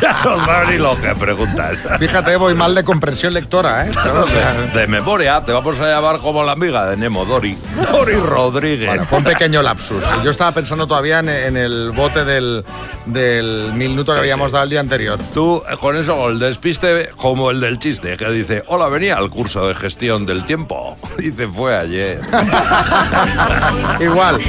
Ya 0.00 0.16
no 0.24 0.38
sabes 0.46 0.68
ni 0.70 0.78
lo 0.78 0.98
que 1.00 1.14
preguntas. 1.16 1.78
Fíjate, 1.98 2.36
voy 2.36 2.54
mal 2.54 2.74
de 2.74 2.82
comprensión 2.84 3.34
lectora, 3.34 3.86
¿eh? 3.86 3.90
De 4.74 4.86
memoria, 4.86 5.42
te 5.44 5.52
vamos 5.52 5.78
a 5.80 5.88
llamar 5.88 6.18
como 6.20 6.42
la 6.44 6.52
amiga 6.52 6.86
de 6.88 6.96
Nemo, 6.96 7.24
Dori. 7.26 7.56
Dori 7.92 8.14
Rodríguez. 8.14 8.88
Bueno, 8.88 9.04
fue 9.06 9.18
un 9.18 9.24
pequeño 9.24 9.60
lapsus. 9.62 10.02
Yo 10.24 10.30
estaba 10.30 10.52
pensando 10.52 10.86
todavía 10.86 11.18
en, 11.18 11.28
en 11.28 11.56
el 11.58 11.90
bote 11.90 12.24
del, 12.24 12.64
del 13.06 13.72
minuto 13.74 14.12
que 14.12 14.18
Sí, 14.18 14.20
habíamos 14.20 14.50
sí. 14.50 14.52
dado 14.54 14.64
el 14.64 14.70
día 14.70 14.80
anterior. 14.80 15.18
Tú, 15.34 15.62
eh, 15.68 15.76
con 15.90 15.98
eso, 15.98 16.28
el 16.28 16.38
despiste 16.38 17.10
como 17.16 17.50
el 17.50 17.58
del 17.58 17.80
chiste, 17.80 18.16
que 18.16 18.30
dice, 18.30 18.62
hola, 18.68 18.86
venía 18.86 19.16
al 19.16 19.28
curso 19.28 19.66
de 19.66 19.74
gestión 19.74 20.24
del 20.24 20.44
tiempo. 20.44 20.96
Dice, 21.18 21.48
fue 21.48 21.76
ayer. 21.76 22.20
Igual. 24.00 24.40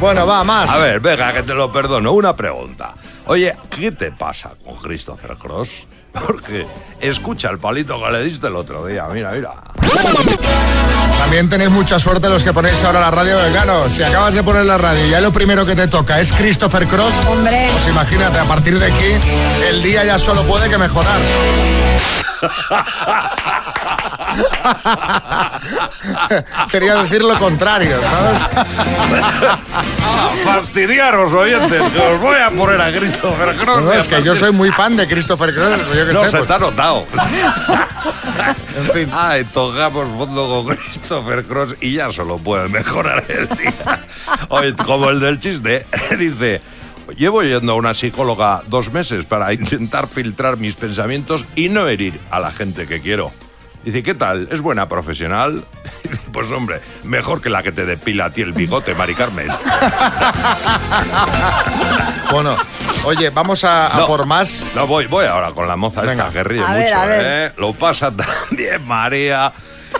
Bueno, 0.00 0.26
va, 0.26 0.42
más. 0.42 0.68
A 0.68 0.78
ver, 0.78 0.98
venga, 0.98 1.32
que 1.32 1.44
te 1.44 1.54
lo 1.54 1.70
perdono. 1.70 2.10
Una 2.10 2.34
pregunta. 2.34 2.94
Oye, 3.26 3.54
¿qué 3.70 3.92
te 3.92 4.10
pasa 4.10 4.54
con 4.64 4.78
Christopher 4.78 5.36
Cross? 5.36 5.86
Porque 6.12 6.66
escucha 7.00 7.50
el 7.50 7.58
palito 7.58 8.02
que 8.02 8.10
le 8.10 8.24
diste 8.24 8.48
el 8.48 8.56
otro 8.56 8.84
día. 8.84 9.06
Mira, 9.12 9.30
mira. 9.30 9.52
También 11.20 11.48
tenéis 11.48 11.70
mucha 11.70 11.98
suerte 11.98 12.28
los 12.28 12.42
que 12.42 12.52
ponéis 12.52 12.82
ahora 12.82 12.98
la 12.98 13.10
radio 13.10 13.38
del 13.38 13.52
Gano. 13.52 13.88
Si 13.90 14.02
acabas 14.02 14.34
de 14.34 14.42
poner 14.42 14.64
la 14.64 14.78
radio 14.78 15.06
y 15.06 15.10
ya 15.10 15.20
lo 15.20 15.30
primero 15.32 15.64
que 15.66 15.76
te 15.76 15.86
toca 15.86 16.18
es 16.18 16.32
Christopher 16.32 16.86
Cross, 16.86 17.14
Hombre. 17.28 17.68
pues 17.72 17.86
imagínate, 17.86 18.38
a 18.38 18.44
partir 18.44 18.78
de 18.78 18.86
aquí 18.86 19.14
el 19.68 19.82
día 19.82 20.02
ya 20.04 20.18
solo 20.18 20.42
puede 20.44 20.68
que 20.70 20.78
mejorar. 20.78 21.18
Quería 26.70 27.02
decir 27.02 27.22
lo 27.22 27.38
contrario, 27.38 27.96
¿sabes? 28.00 28.42
Fastidiaros, 30.44 31.32
oyentes, 31.34 31.82
que 31.92 31.98
os 32.00 32.20
voy 32.20 32.38
a 32.38 32.50
poner 32.50 32.80
a 32.80 32.90
Christopher 32.92 33.54
Cross. 33.56 33.82
No, 33.82 33.92
es 33.92 34.08
que 34.08 34.22
yo 34.22 34.34
soy 34.34 34.52
muy 34.52 34.70
fan 34.70 34.96
de 34.96 35.06
Christopher 35.06 35.54
Cross. 35.54 35.78
Yo 35.94 36.06
qué 36.06 36.12
No, 36.12 36.20
sé, 36.24 36.30
se 36.30 36.36
pues, 36.38 36.48
te 36.48 36.54
ha 36.54 36.58
notado. 36.58 37.06
en 38.78 38.90
fin. 38.92 39.10
Ay, 39.12 39.44
tocamos 39.44 40.08
fondo 40.16 40.64
con 40.64 40.76
Christopher 40.76 41.44
Cross 41.44 41.76
y 41.80 41.92
ya 41.94 42.10
solo 42.12 42.38
puede 42.38 42.68
mejorar 42.68 43.24
el 43.28 43.48
día. 43.48 44.00
Oye, 44.48 44.74
como 44.74 45.10
el 45.10 45.20
del 45.20 45.40
chiste, 45.40 45.86
dice. 46.18 46.60
Llevo 47.16 47.42
yendo 47.42 47.72
a 47.72 47.74
una 47.74 47.92
psicóloga 47.92 48.62
dos 48.68 48.92
meses 48.92 49.26
para 49.26 49.52
intentar 49.52 50.06
filtrar 50.06 50.56
mis 50.58 50.76
pensamientos 50.76 51.44
y 51.56 51.68
no 51.68 51.88
herir 51.88 52.20
a 52.30 52.38
la 52.38 52.52
gente 52.52 52.86
que 52.86 53.00
quiero. 53.00 53.32
Dice, 53.84 54.02
¿qué 54.02 54.14
tal? 54.14 54.48
¿Es 54.52 54.60
buena 54.60 54.88
profesional? 54.88 55.64
Dice, 56.02 56.20
Pues 56.32 56.50
hombre, 56.52 56.80
mejor 57.04 57.40
que 57.40 57.48
la 57.50 57.62
que 57.62 57.72
te 57.72 57.86
depila 57.86 58.26
a 58.26 58.30
ti 58.30 58.42
el 58.42 58.52
bigote, 58.52 58.94
Mari 58.94 59.14
Carmen. 59.14 59.48
Bueno, 62.30 62.56
oye, 63.04 63.30
vamos 63.30 63.64
a, 63.64 63.88
a 63.88 63.98
No. 64.00 64.06
por 64.06 64.24
más. 64.24 64.62
No, 64.76 64.86
voy, 64.86 65.06
voy 65.06 65.26
ahora 65.26 65.50
con 65.50 65.66
la 65.66 65.74
moza 65.74 66.02
Venga. 66.02 66.12
esta 66.28 66.32
que 66.32 66.44
ríe 66.44 66.62
A 66.64 66.72
ver, 66.74 66.82
mucho, 66.84 66.96
a 66.96 67.06
ver. 67.06 67.22
¿eh? 67.50 67.52
Lo 67.56 67.72
pasa 67.72 68.12
también 68.48 68.86
María, 68.86 69.52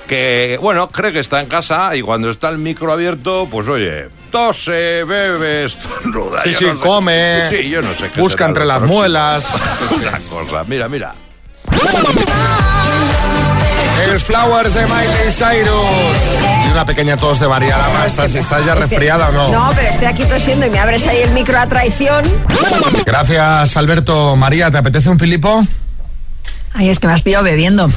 que, 0.06 0.56
bueno, 0.62 0.88
cree 0.90 1.12
que 1.12 1.18
está 1.18 1.40
en 1.40 1.48
casa 1.48 1.96
y 1.96 2.02
cuando 2.02 2.30
está 2.30 2.48
el 2.50 2.58
micro 2.58 2.92
abierto, 2.92 3.48
pues 3.50 3.66
oye, 3.66 4.08
tose, 4.30 5.02
bebe, 5.04 5.64
estornuda. 5.64 6.40
Sí, 6.42 6.54
sí, 6.54 6.66
no 6.66 6.74
sé- 6.76 6.80
come, 6.84 7.40
Sí, 7.50 7.68
yo 7.68 7.82
no 7.82 7.92
sé 7.94 8.08
qué 8.10 8.20
busca 8.20 8.44
entre 8.46 8.64
las 8.64 8.78
próximo. 8.78 9.00
muelas. 9.00 9.52
Una 9.98 10.18
cosa, 10.30 10.64
mira, 10.68 10.88
mira. 10.88 11.12
Flowers 14.24 14.74
de 14.74 14.82
Miley 14.86 15.30
Cyrus. 15.32 16.66
Y 16.66 16.70
una 16.70 16.84
pequeña 16.84 17.16
tos 17.16 17.40
de 17.40 17.48
María 17.48 17.76
Lama. 17.78 18.06
¿Estás, 18.06 18.34
estás 18.34 18.64
ya 18.64 18.72
Es 18.74 18.78
que- 18.78 18.86
resfriada 18.86 19.28
o 19.28 19.32
no? 19.32 19.48
No, 19.48 19.70
pero 19.74 19.88
estoy 19.88 20.06
aquí 20.06 20.24
tosiendo 20.24 20.66
y 20.66 20.70
me 20.70 20.78
abres 20.78 21.06
ahí 21.06 21.18
el 21.22 21.30
micro 21.30 21.58
a 21.58 21.66
traición. 21.66 22.24
Gracias, 23.04 23.76
Alberto. 23.76 24.36
María, 24.36 24.70
¿te 24.70 24.78
apetece 24.78 25.08
un 25.10 25.18
Filipo? 25.18 25.66
Ay, 26.74 26.88
es 26.88 26.98
que 27.00 27.06
me 27.08 27.12
has 27.14 27.22
pillado 27.22 27.44
bebiendo. 27.44 27.90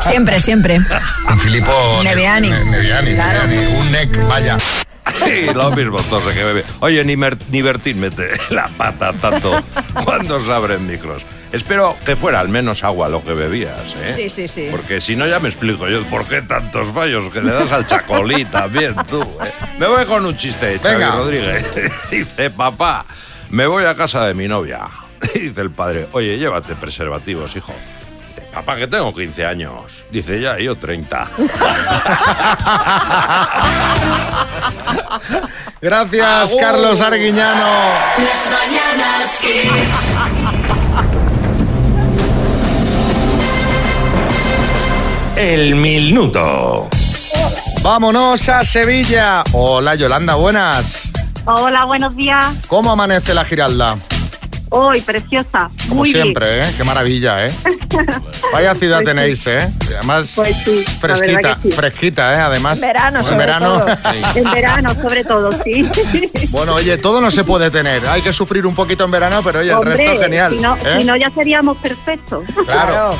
Siempre, 0.00 0.38
siempre. 0.40 0.78
Un 1.28 1.38
Filipo. 1.40 1.72
Neviani. 2.04 2.50
Ne- 2.50 2.64
Neviani, 2.66 3.14
Claro. 3.14 3.42
Neviani. 3.46 3.76
Un 3.80 3.90
nec, 3.92 4.28
vaya. 4.28 4.56
Sí, 5.24 5.52
lo 5.52 5.70
mismo, 5.72 5.98
tose 6.08 6.32
que 6.32 6.44
bebe. 6.44 6.64
Oye, 6.80 7.04
ni, 7.04 7.16
Mer- 7.16 7.36
ni 7.50 7.60
Bertín 7.60 7.98
mete 8.00 8.30
la 8.50 8.68
pata 8.78 9.12
tanto 9.20 9.52
cuando 10.04 10.38
se 10.38 10.52
abren 10.52 10.86
micros. 10.86 11.24
Espero 11.52 11.98
que 12.04 12.16
fuera 12.16 12.40
al 12.40 12.48
menos 12.48 12.82
agua 12.82 13.08
lo 13.10 13.22
que 13.22 13.34
bebías, 13.34 13.94
¿eh? 14.02 14.06
Sí, 14.06 14.30
sí, 14.30 14.48
sí. 14.48 14.68
Porque 14.70 15.02
si 15.02 15.16
no, 15.16 15.26
ya 15.26 15.38
me 15.38 15.48
explico 15.50 15.86
yo 15.86 16.02
por 16.06 16.24
qué 16.26 16.40
tantos 16.40 16.88
fallos 16.94 17.28
que 17.28 17.42
le 17.42 17.52
das 17.52 17.70
al 17.72 17.84
chacolí 17.86 18.44
también, 18.50 18.94
tú. 19.08 19.20
¿eh? 19.44 19.52
Me 19.78 19.86
voy 19.86 20.06
con 20.06 20.24
un 20.24 20.34
chiste, 20.34 20.78
Xavi 20.78 20.94
Venga. 20.94 21.10
Rodríguez. 21.12 21.66
Dice, 22.10 22.50
papá, 22.50 23.04
me 23.50 23.66
voy 23.66 23.84
a 23.84 23.94
casa 23.94 24.24
de 24.26 24.32
mi 24.32 24.48
novia. 24.48 24.80
Dice 25.34 25.60
el 25.60 25.70
padre, 25.70 26.08
oye, 26.12 26.38
llévate 26.38 26.74
preservativos, 26.74 27.54
hijo. 27.54 27.74
Dice, 28.28 28.48
papá, 28.50 28.76
que 28.76 28.86
tengo 28.86 29.12
15 29.14 29.44
años. 29.44 30.04
Dice, 30.10 30.40
ya, 30.40 30.58
yo 30.58 30.76
30. 30.76 31.28
Gracias. 35.82 36.56
Carlos 36.58 37.00
Arguiñano. 37.02 37.66
Las 38.16 38.50
mañanas 38.50 39.38
Kiss. 39.38 40.61
El 45.42 45.74
minuto. 45.74 46.88
Vámonos 47.82 48.48
a 48.48 48.62
Sevilla. 48.62 49.42
Hola, 49.50 49.96
Yolanda, 49.96 50.36
buenas. 50.36 51.10
Hola, 51.46 51.84
buenos 51.84 52.14
días. 52.14 52.46
¿Cómo 52.68 52.92
amanece 52.92 53.34
la 53.34 53.44
Giralda? 53.44 53.98
Hoy, 54.74 55.02
preciosa. 55.02 55.68
Como 55.86 55.96
Muy 56.00 56.10
siempre, 56.10 56.62
¿eh? 56.62 56.72
Qué 56.76 56.82
maravilla, 56.82 57.46
¿eh? 57.46 57.52
Vaya 58.52 58.74
ciudad 58.74 59.00
Pues 59.02 59.08
sí. 59.10 59.14
tenéis, 59.14 59.46
¿eh? 59.46 59.70
Además, 59.98 60.32
Pues 60.34 60.56
sí, 60.64 60.82
fresquita, 60.98 61.58
sí. 61.62 61.72
fresquita, 61.72 62.34
¿eh? 62.34 62.38
Además. 62.38 62.78
En 62.80 62.88
verano, 62.88 63.18
En 63.18 63.24
sobre 63.24 63.36
verano. 63.36 63.78
todo. 63.80 63.96
En 64.34 64.50
verano, 64.50 64.94
sobre 64.94 65.24
todo, 65.24 65.50
sí. 65.62 65.86
Bueno, 66.50 66.74
oye, 66.74 66.96
todo 66.96 67.20
no 67.20 67.30
se 67.30 67.44
puede 67.44 67.70
tener. 67.70 68.06
Hay 68.08 68.22
que 68.22 68.32
sufrir 68.32 68.66
un 68.66 68.74
poquito 68.74 69.04
en 69.04 69.10
verano, 69.10 69.42
pero 69.44 69.60
oye, 69.60 69.70
el 69.72 69.82
resto 69.82 70.16
genial. 70.22 70.52
Si 70.54 70.60
no, 70.60 70.76
¿eh? 70.76 70.96
si 71.00 71.04
no, 71.04 71.16
ya 71.16 71.30
seríamos 71.30 71.76
perfectos. 71.76 72.44
Claro. 72.66 73.10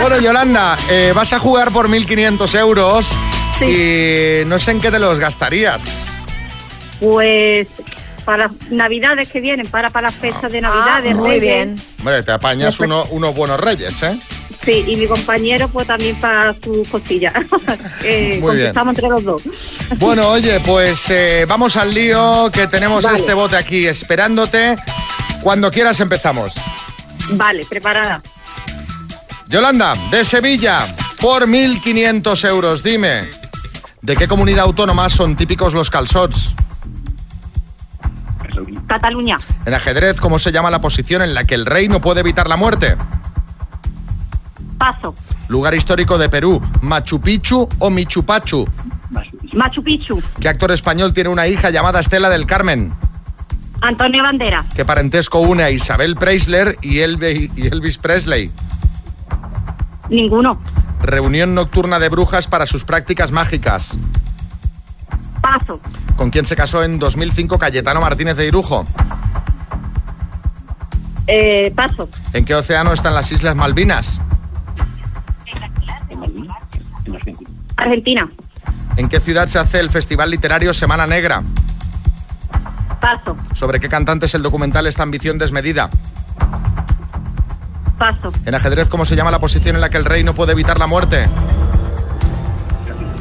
Bueno, 0.00 0.18
Yolanda, 0.18 0.78
eh, 0.88 1.12
vas 1.14 1.32
a 1.34 1.38
jugar 1.38 1.72
por 1.72 1.88
1.500 1.90 2.58
euros 2.58 3.12
y 3.60 4.44
no 4.46 4.58
sé 4.58 4.70
en 4.70 4.80
qué 4.80 4.90
te 4.90 4.98
los 4.98 5.18
gastarías. 5.18 5.84
Pues 7.00 7.66
para 8.22 8.46
las 8.48 8.70
navidades 8.70 9.28
que 9.28 9.40
vienen, 9.40 9.66
para 9.68 9.90
para 9.90 10.08
las 10.08 10.16
fechas 10.16 10.50
de 10.52 10.60
navidades. 10.60 11.12
Ah, 11.14 11.18
muy 11.18 11.28
Reyes. 11.30 11.42
bien. 11.42 11.76
Hombre, 12.00 12.22
te 12.22 12.32
apañas 12.32 12.78
uno- 12.80 13.04
unos 13.10 13.34
buenos 13.34 13.58
reyes, 13.60 14.02
¿eh? 14.02 14.18
Sí, 14.64 14.84
y 14.86 14.94
mi 14.96 15.06
compañero 15.08 15.66
pues 15.68 15.86
también 15.88 16.14
para 16.20 16.54
sus 16.54 16.86
cosillas. 16.88 17.34
eh, 18.04 18.38
Muy 18.40 18.56
bien. 18.56 18.72
entre 18.76 19.08
los 19.08 19.24
dos. 19.24 19.42
Bueno, 19.98 20.28
oye, 20.28 20.60
pues 20.60 21.10
eh, 21.10 21.44
vamos 21.48 21.76
al 21.76 21.92
lío, 21.92 22.48
que 22.52 22.68
tenemos 22.68 23.02
Vale. 23.02 23.18
este 23.18 23.34
bote 23.34 23.56
aquí 23.56 23.86
esperándote. 23.86 24.76
Cuando 25.42 25.68
quieras 25.70 25.98
empezamos. 25.98 26.54
Vale, 27.32 27.66
preparada. 27.68 28.22
Yolanda, 29.48 29.94
de 30.10 30.24
Sevilla, 30.24 30.94
por 31.20 31.46
1.500 31.46 32.48
euros, 32.48 32.82
dime, 32.82 33.28
¿de 34.00 34.16
qué 34.16 34.26
comunidad 34.28 34.64
autónoma 34.64 35.08
son 35.10 35.36
típicos 35.36 35.74
los 35.74 35.90
calzots? 35.90 36.54
Cataluña. 38.86 39.38
En 39.66 39.74
ajedrez, 39.74 40.20
¿cómo 40.20 40.38
se 40.38 40.52
llama 40.52 40.70
la 40.70 40.80
posición 40.80 41.22
en 41.22 41.34
la 41.34 41.44
que 41.44 41.54
el 41.54 41.66
rey 41.66 41.88
no 41.88 42.00
puede 42.00 42.20
evitar 42.20 42.48
la 42.48 42.56
muerte? 42.56 42.96
Paso. 44.78 45.14
Lugar 45.48 45.74
histórico 45.74 46.18
de 46.18 46.28
Perú, 46.28 46.60
Machu 46.80 47.20
Picchu 47.20 47.68
o 47.78 47.90
Michu 47.90 48.24
Picchu. 48.24 48.66
Machu 49.52 49.82
Picchu. 49.82 50.22
¿Qué 50.40 50.48
actor 50.48 50.72
español 50.72 51.12
tiene 51.12 51.28
una 51.30 51.46
hija 51.46 51.70
llamada 51.70 52.00
Estela 52.00 52.28
del 52.30 52.46
Carmen? 52.46 52.92
Antonio 53.80 54.22
Bandera. 54.22 54.64
¿Qué 54.74 54.84
parentesco 54.84 55.40
une 55.40 55.62
a 55.62 55.70
Isabel 55.70 56.14
Preisler 56.14 56.76
y 56.82 57.00
Elvis 57.00 57.98
Presley? 57.98 58.50
Ninguno. 60.08 60.60
Reunión 61.02 61.54
nocturna 61.54 61.98
de 61.98 62.08
brujas 62.08 62.46
para 62.46 62.66
sus 62.66 62.84
prácticas 62.84 63.32
mágicas. 63.32 63.96
Paso. 65.42 65.80
¿Con 66.16 66.30
quién 66.30 66.46
se 66.46 66.54
casó 66.56 66.82
en 66.82 66.98
2005 66.98 67.58
Cayetano 67.58 68.00
Martínez 68.00 68.36
de 68.36 68.46
Irujo? 68.46 68.86
Eh, 71.26 71.72
paso. 71.74 72.08
¿En 72.32 72.44
qué 72.44 72.54
océano 72.54 72.92
están 72.92 73.14
las 73.14 73.30
Islas 73.32 73.56
Malvinas? 73.56 74.20
Argentina. 77.76 78.28
¿En 78.96 79.08
qué 79.08 79.20
ciudad 79.20 79.48
se 79.48 79.58
hace 79.58 79.80
el 79.80 79.90
festival 79.90 80.30
literario 80.30 80.72
Semana 80.72 81.06
Negra? 81.06 81.42
Paso. 83.00 83.36
¿Sobre 83.54 83.80
qué 83.80 83.88
cantante 83.88 84.26
es 84.26 84.34
el 84.34 84.42
documental 84.42 84.86
Esta 84.86 85.02
ambición 85.02 85.38
desmedida? 85.38 85.90
Paso. 87.98 88.30
En 88.46 88.54
ajedrez, 88.54 88.88
¿cómo 88.88 89.04
se 89.04 89.16
llama 89.16 89.30
la 89.30 89.38
posición 89.38 89.76
en 89.76 89.80
la 89.80 89.90
que 89.90 89.96
el 89.96 90.04
rey 90.04 90.22
no 90.22 90.34
puede 90.34 90.52
evitar 90.52 90.78
la 90.78 90.86
muerte? 90.86 91.28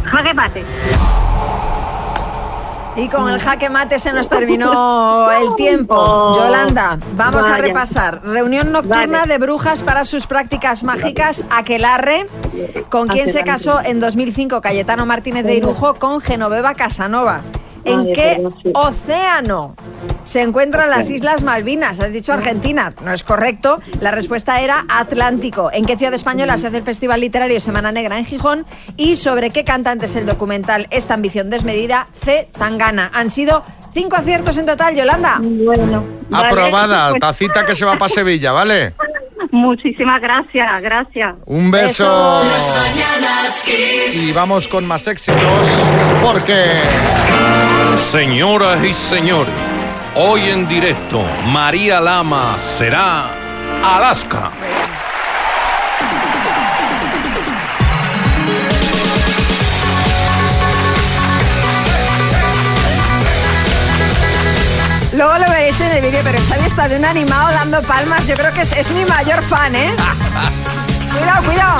Jaque 0.05 0.33
mate. 0.33 0.65
Y 2.95 3.07
con 3.07 3.29
el 3.29 3.39
jaque 3.39 3.69
mate 3.69 3.99
se 3.99 4.11
nos 4.11 4.27
terminó 4.27 5.31
el 5.31 5.55
tiempo. 5.55 6.35
Yolanda, 6.35 6.97
vamos 7.15 7.47
a 7.47 7.57
repasar. 7.57 8.21
Reunión 8.23 8.71
nocturna 8.71 9.21
Vale. 9.21 9.27
de 9.33 9.37
brujas 9.37 9.81
para 9.81 10.03
sus 10.03 10.27
prácticas 10.27 10.83
mágicas. 10.83 11.45
Aquelarre, 11.49 12.27
con 12.89 13.07
quien 13.07 13.31
se 13.31 13.43
casó 13.43 13.79
en 13.81 13.99
2005 13.99 14.61
Cayetano 14.61 15.05
Martínez 15.05 15.45
de 15.45 15.55
Irujo 15.55 15.93
con 15.95 16.19
Genoveva 16.19 16.73
Casanova. 16.73 17.41
¿En 17.85 18.13
qué 18.13 18.41
océano 18.73 19.75
se 20.23 20.41
encuentran 20.41 20.89
las 20.89 21.09
Islas 21.09 21.43
Malvinas? 21.43 21.99
Has 21.99 22.11
dicho 22.11 22.33
Argentina, 22.33 22.93
no 23.03 23.13
es 23.13 23.23
correcto. 23.23 23.77
La 23.99 24.11
respuesta 24.11 24.61
era 24.61 24.85
Atlántico. 24.89 25.69
¿En 25.71 25.85
qué 25.85 25.97
ciudad 25.97 26.13
española 26.13 26.57
se 26.57 26.67
hace 26.67 26.77
el 26.77 26.83
Festival 26.83 27.21
Literario 27.21 27.59
Semana 27.59 27.91
Negra 27.91 28.17
en 28.17 28.25
Gijón? 28.25 28.65
¿Y 28.97 29.15
sobre 29.15 29.49
qué 29.49 29.63
cantante 29.63 30.05
es 30.05 30.15
el 30.15 30.25
documental 30.25 30.87
Esta 30.91 31.13
ambición 31.13 31.49
desmedida? 31.49 32.07
C. 32.23 32.49
Tangana. 32.57 33.11
Han 33.13 33.29
sido 33.29 33.63
cinco 33.93 34.15
aciertos 34.15 34.57
en 34.57 34.65
total, 34.65 34.95
Yolanda. 34.95 35.39
Bueno. 35.41 36.03
vale. 36.29 36.47
Aprobada, 36.47 37.13
tacita 37.19 37.65
que 37.65 37.75
se 37.75 37.85
va 37.85 37.97
para 37.97 38.09
Sevilla, 38.09 38.51
¿vale? 38.51 38.93
Muchísimas 39.51 40.21
gracias, 40.21 40.81
gracias. 40.81 41.35
Un 41.45 41.71
beso. 41.71 42.41
Y 44.13 44.31
vamos 44.31 44.67
con 44.67 44.85
más 44.87 45.07
éxitos 45.07 45.67
porque... 46.21 46.81
Señoras 47.97 48.83
y 48.83 48.93
señores, 48.93 49.53
hoy 50.15 50.41
en 50.49 50.67
directo, 50.67 51.23
María 51.47 51.99
Lama 51.99 52.57
será 52.57 53.25
Alaska. 53.83 54.51
Luego 65.13 65.37
lo 65.71 65.77
veréis 65.77 65.79
en 65.79 65.91
el 65.91 66.01
vídeo, 66.01 66.21
pero 66.23 66.37
Xavi 66.49 66.65
está 66.65 66.87
de 66.87 66.97
un 66.97 67.05
animado 67.05 67.51
dando 67.51 67.81
palmas. 67.83 68.25
Yo 68.27 68.35
creo 68.35 68.53
que 68.53 68.61
es, 68.61 68.71
es 68.73 68.89
mi 68.91 69.05
mayor 69.05 69.41
fan, 69.43 69.75
¿eh? 69.75 69.93
cuidado, 71.17 71.43
cuidado. 71.43 71.77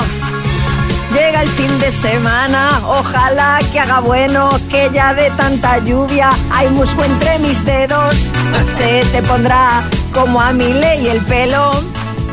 Llega 1.12 1.42
el 1.42 1.48
fin 1.48 1.78
de 1.78 1.92
semana, 1.92 2.80
ojalá 2.86 3.60
que 3.70 3.80
haga 3.80 4.00
bueno, 4.00 4.48
que 4.70 4.88
ya 4.92 5.12
de 5.12 5.30
tanta 5.32 5.78
lluvia 5.78 6.30
hay 6.50 6.70
musgo 6.70 7.04
entre 7.04 7.38
mis 7.40 7.64
dedos. 7.64 8.14
Se 8.76 9.04
te 9.12 9.22
pondrá 9.22 9.82
como 10.12 10.40
a 10.40 10.52
mi 10.52 10.72
ley 10.72 11.08
el 11.08 11.20
pelo, 11.26 11.72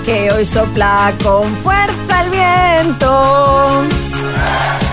que 0.06 0.32
hoy 0.32 0.46
sopla 0.46 1.12
con 1.24 1.44
fuerza 1.58 2.24
el 2.24 2.30
viento. 2.30 3.84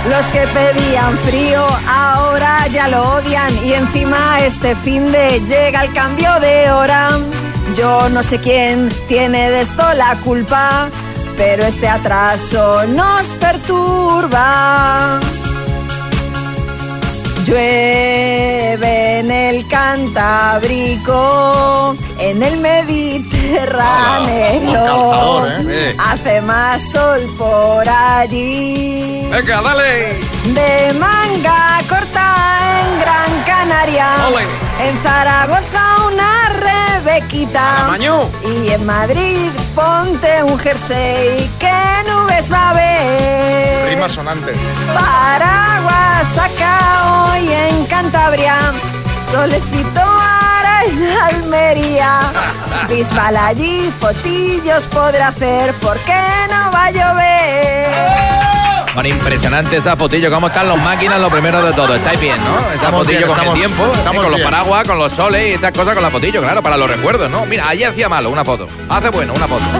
Los 0.08 0.30
que 0.30 0.46
pedían 0.46 1.18
frío 1.18 1.66
ahora 1.88 2.66
ya 2.68 2.88
lo 2.88 3.16
odian 3.16 3.52
y 3.64 3.72
encima 3.72 4.38
este 4.40 4.76
fin 4.76 5.10
de 5.10 5.40
llega 5.40 5.84
el 5.84 5.92
cambio 5.92 6.38
de 6.40 6.70
hora. 6.70 7.10
Yo 7.76 8.08
no 8.08 8.22
sé 8.22 8.38
quién 8.38 8.88
tiene 9.08 9.50
de 9.50 9.62
esto 9.62 9.82
la 9.94 10.16
culpa, 10.24 10.88
pero 11.36 11.64
este 11.64 11.88
atraso 11.88 12.84
nos 12.86 13.34
perturba. 13.34 15.20
Llueve 17.46 19.20
en 19.20 19.30
el 19.30 19.66
Cantábrico, 19.68 21.14
en 22.18 22.42
el 22.42 22.56
Mediterráneo. 22.56 24.84
calzador, 24.84 25.48
¿eh? 25.70 25.94
Hace 25.96 26.40
más 26.40 26.82
sol 26.90 27.20
por 27.38 27.88
allí. 27.88 29.28
Venga, 29.30 29.62
dale. 29.62 30.18
De 30.54 30.92
manga 30.98 31.80
corta 31.88 32.58
en 32.80 32.98
Gran 33.00 33.30
Canaria. 33.46 34.08
Ole. 34.26 34.42
En 34.82 34.98
Zaragoza 35.04 35.98
una 36.04 36.48
rebequita. 36.48 37.96
Y 38.44 38.70
en 38.70 38.84
Madrid 38.84 39.52
ponte 39.74 40.42
un 40.42 40.58
jersey. 40.58 41.48
¿Qué 41.60 42.02
nubes 42.08 42.52
va 42.52 42.58
a 42.58 42.70
haber? 42.70 43.86
Rima 43.88 44.08
sonante. 44.08 44.52
Paraguas 44.92 46.26
hoy 47.04 47.52
en 47.52 47.84
Cantabria. 47.86 48.72
Solecito 49.30 50.00
ahora 50.00 50.84
en 50.84 51.10
Almería. 51.10 52.20
Bisbal 52.88 53.36
allí, 53.36 53.92
fotillos 54.00 54.86
podrá 54.88 55.28
hacer 55.28 55.74
porque 55.80 56.20
no 56.50 56.70
va 56.72 56.84
a 56.84 56.90
llover. 56.90 58.25
Bueno, 58.96 59.10
impresionante 59.10 59.76
esa 59.76 59.94
fotillo. 59.94 60.30
¿Cómo 60.30 60.46
están 60.48 60.68
los 60.68 60.78
máquinas? 60.78 61.20
Lo 61.20 61.28
primero 61.28 61.62
de 61.62 61.72
todo. 61.74 61.94
¿Estáis 61.94 62.18
bien, 62.18 62.36
no? 62.42 62.58
Esa 62.60 62.74
Estamos 62.76 63.00
fotillo 63.02 63.18
bien, 63.18 63.28
con 63.28 63.36
estamos- 63.38 63.54
el 63.54 63.60
tiempo, 63.60 63.84
¿eh? 63.84 63.90
estamos 63.98 64.22
con 64.22 64.32
los 64.32 64.40
paraguas, 64.40 64.86
con 64.88 64.98
los 64.98 65.12
soles 65.12 65.50
y 65.50 65.52
estas 65.52 65.72
cosas 65.72 65.92
con 65.94 66.02
la 66.02 66.10
fotillo, 66.10 66.40
claro, 66.40 66.62
para 66.62 66.78
los 66.78 66.90
recuerdos, 66.90 67.30
¿no? 67.30 67.44
Mira, 67.44 67.68
ayer 67.68 67.90
hacía 67.90 68.08
malo 68.08 68.30
una 68.30 68.42
foto. 68.44 68.66
Hace 68.88 69.10
bueno 69.10 69.34
una 69.34 69.46
foto. 69.46 69.64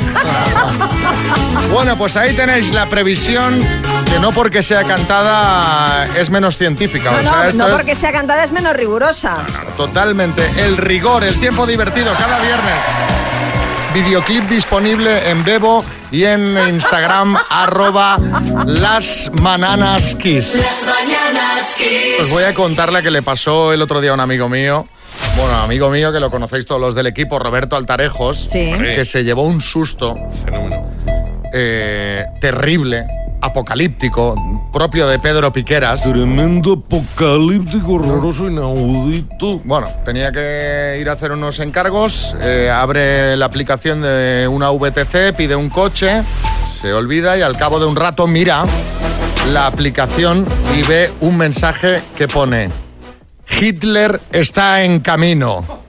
Bueno, 1.72 1.96
pues 1.98 2.16
ahí 2.16 2.32
tenéis 2.34 2.72
la 2.72 2.86
previsión 2.86 3.60
que 4.10 4.20
no 4.20 4.30
porque 4.30 4.62
sea 4.62 4.84
cantada 4.84 6.06
es 6.16 6.30
menos 6.30 6.56
científica. 6.56 7.10
No, 7.10 7.18
o 7.18 7.22
sea, 7.22 7.32
no, 7.32 7.42
esto 7.44 7.58
no 7.58 7.66
es 7.68 7.72
porque 7.74 7.94
sea 7.96 8.12
cantada 8.12 8.44
es 8.44 8.52
menos 8.52 8.76
rigurosa. 8.76 9.38
totalmente 9.76 10.48
el 10.58 10.76
rigor, 10.76 11.24
el 11.24 11.34
tiempo 11.40 11.66
divertido 11.66 12.14
cada 12.16 12.38
viernes. 12.38 12.74
Videoclip 13.94 14.44
disponible 14.48 15.28
en 15.28 15.42
Bebo 15.44 15.84
y 16.10 16.24
en 16.24 16.56
Instagram 16.68 17.36
arroba 17.50 18.16
las 18.66 19.30
Mananas 19.40 20.14
Kiss. 20.14 20.54
Las 20.54 20.84
mañanas 20.86 21.74
Kiss. 21.76 22.20
Os 22.22 22.30
voy 22.30 22.44
a 22.44 22.54
contar 22.54 22.92
la 22.92 23.02
que 23.02 23.10
le 23.10 23.22
pasó 23.22 23.72
el 23.72 23.82
otro 23.82 24.00
día 24.00 24.10
a 24.10 24.14
un 24.14 24.20
amigo 24.20 24.48
mío. 24.48 24.86
Bueno, 25.36 25.54
amigo 25.56 25.90
mío 25.90 26.12
que 26.12 26.20
lo 26.20 26.30
conocéis 26.30 26.66
todos 26.66 26.80
los 26.80 26.94
del 26.94 27.06
equipo, 27.06 27.38
Roberto 27.38 27.76
Altarejos, 27.76 28.48
Sí. 28.50 28.72
que 28.94 29.04
se 29.04 29.24
llevó 29.24 29.42
un 29.44 29.60
susto 29.60 30.14
Fenómeno. 30.44 30.90
eh, 31.52 32.24
terrible, 32.40 33.04
apocalíptico, 33.46 34.34
propio 34.72 35.06
de 35.08 35.18
Pedro 35.18 35.52
Piqueras. 35.52 36.02
Tremendo 36.02 36.72
apocalíptico, 36.84 37.94
horroroso, 37.94 38.48
inaudito. 38.48 39.60
Bueno, 39.64 39.88
tenía 40.04 40.30
que 40.32 40.98
ir 41.00 41.08
a 41.08 41.12
hacer 41.12 41.32
unos 41.32 41.58
encargos, 41.60 42.36
eh, 42.40 42.70
abre 42.70 43.36
la 43.36 43.46
aplicación 43.46 44.02
de 44.02 44.48
una 44.50 44.70
VTC, 44.70 45.34
pide 45.36 45.56
un 45.56 45.70
coche, 45.70 46.22
se 46.80 46.92
olvida 46.92 47.38
y 47.38 47.42
al 47.42 47.56
cabo 47.56 47.80
de 47.80 47.86
un 47.86 47.96
rato 47.96 48.26
mira 48.26 48.64
la 49.52 49.66
aplicación 49.66 50.46
y 50.76 50.82
ve 50.82 51.12
un 51.20 51.36
mensaje 51.36 52.02
que 52.16 52.28
pone 52.28 52.70
Hitler 53.48 54.20
está 54.32 54.82
en 54.82 55.00
camino. 55.00 55.85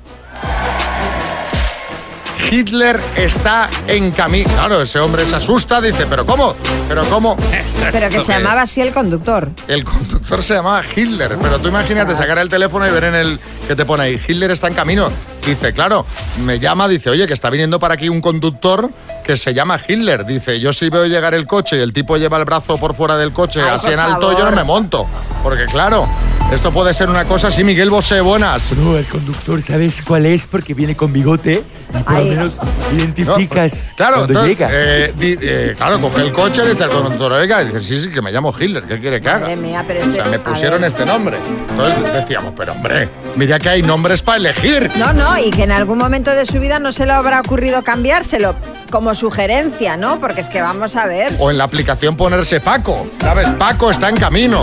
Hitler 2.50 3.00
está 3.16 3.70
en 3.88 4.12
camino. 4.12 4.50
Claro, 4.50 4.82
ese 4.82 5.00
hombre 5.00 5.26
se 5.26 5.36
asusta, 5.36 5.82
dice, 5.82 6.06
pero 6.10 6.26
¿cómo? 6.26 6.56
¿Pero 6.88 7.04
cómo? 7.10 7.38
Pero 7.92 8.10
que 8.10 8.22
se 8.22 8.32
llamaba 8.34 8.62
así 8.62 8.82
el 8.82 8.94
conductor. 8.94 9.50
El 9.68 9.84
conductor 9.84 10.44
se 10.44 10.56
llamaba 10.56 10.84
Hitler, 10.96 11.38
pero 11.42 11.60
tú 11.60 11.70
imagínate 11.70 12.16
sacar 12.16 12.38
el 12.40 12.50
teléfono 12.50 12.86
y 12.86 12.92
ver 12.92 13.06
en 13.06 13.16
el 13.16 13.40
que 13.68 13.76
te 13.76 13.86
pone 13.86 14.04
ahí, 14.04 14.22
Hitler 14.28 14.52
está 14.52 14.68
en 14.68 14.74
camino. 14.74 15.10
Dice, 15.46 15.72
claro, 15.72 16.06
me 16.44 16.60
llama, 16.60 16.88
dice, 16.88 17.10
oye, 17.10 17.28
que 17.28 17.34
está 17.34 17.50
viniendo 17.50 17.80
para 17.80 17.94
aquí 17.94 18.10
un 18.10 18.20
conductor 18.20 18.90
que 19.28 19.38
se 19.38 19.54
llama 19.54 19.80
Hitler. 19.86 20.26
Dice, 20.26 20.60
yo 20.60 20.72
si 20.74 20.90
veo 20.90 21.06
llegar 21.06 21.34
el 21.36 21.46
coche 21.46 21.78
y 21.78 21.82
el 21.82 21.92
tipo 21.94 22.18
lleva 22.18 22.38
el 22.38 22.46
brazo 22.46 22.78
por 22.78 22.96
fuera 22.96 23.18
del 23.18 23.34
coche 23.34 23.62
Ay, 23.62 23.72
así 23.74 23.90
en 23.90 24.00
alto, 24.00 24.32
yo 24.32 24.38
favor. 24.40 24.52
no 24.52 24.56
me 24.56 24.64
monto. 24.64 25.06
Porque 25.44 25.66
claro, 25.66 26.08
esto 26.52 26.72
puede 26.72 26.94
ser 26.94 27.10
una 27.10 27.26
cosa 27.26 27.50
así, 27.50 27.64
Miguel 27.64 27.90
Bosé, 27.90 28.22
buenas. 28.22 28.72
No, 28.74 28.98
el 28.98 29.06
conductor, 29.06 29.62
¿sabes 29.62 30.02
cuál 30.02 30.26
es? 30.26 30.48
Porque 30.48 30.74
viene 30.74 30.96
con 30.96 31.12
bigote 31.14 31.64
y 31.94 32.04
por 32.04 32.14
lo 32.14 32.24
menos 32.26 32.58
identificas 32.92 33.94
Claro, 33.96 34.16
cuando 34.26 34.34
entonces, 34.46 34.58
llega. 34.58 34.70
eh, 34.72 35.14
di- 35.18 35.38
eh, 35.42 35.74
claro, 35.78 36.00
coge 36.02 36.22
el 36.22 36.32
coche, 36.34 36.64
le 36.64 36.72
dice 36.72 36.84
al 36.86 36.92
conductor, 36.92 37.32
oiga, 37.34 37.62
y 37.64 37.68
dice, 37.68 37.82
sí, 37.82 38.00
sí, 38.00 38.10
que 38.10 38.22
me 38.22 38.32
llamo 38.32 38.54
Hitler, 38.58 38.84
¿qué 38.84 39.00
quiere 39.00 39.22
que 39.22 39.30
haga? 39.30 39.40
Madre 39.42 39.56
mía, 39.58 39.84
pero 39.88 40.02
O 40.04 40.08
sea, 40.12 40.26
me 40.26 40.40
pusieron 40.40 40.84
este 40.84 41.06
nombre. 41.06 41.38
Entonces 41.70 42.04
decíamos, 42.14 42.54
pero 42.58 42.74
hombre, 42.74 43.10
mira 43.36 43.60
que 43.60 43.70
hay 43.70 43.82
nombres 43.84 44.22
para 44.22 44.38
elegir. 44.38 44.92
No, 44.98 45.14
no, 45.14 45.38
y 45.38 45.50
que 45.50 45.64
en 45.64 45.72
algún 45.72 45.98
momento 45.98 46.32
de 46.32 46.46
su 46.46 46.60
vida 46.60 46.80
no 46.80 46.92
se 46.92 47.06
le 47.06 47.12
habrá 47.14 47.40
ocurrido 47.42 47.84
cambiárselo 47.84 48.56
como 48.90 49.14
sugerencia, 49.16 49.98
¿no? 49.98 50.20
Porque 50.20 50.42
es 50.42 50.50
que 50.50 50.62
vamos 50.62 50.96
a 50.96 51.06
ver. 51.06 51.34
O 51.40 51.52
en 51.52 51.58
la 51.58 51.66
aplicación 51.66 52.16
ponerse 52.16 52.60
Paco, 52.60 53.08
¿sabes? 53.20 53.50
Paco 53.52 53.92
está 53.92 54.10
en 54.10 54.18
camino. 54.18 54.62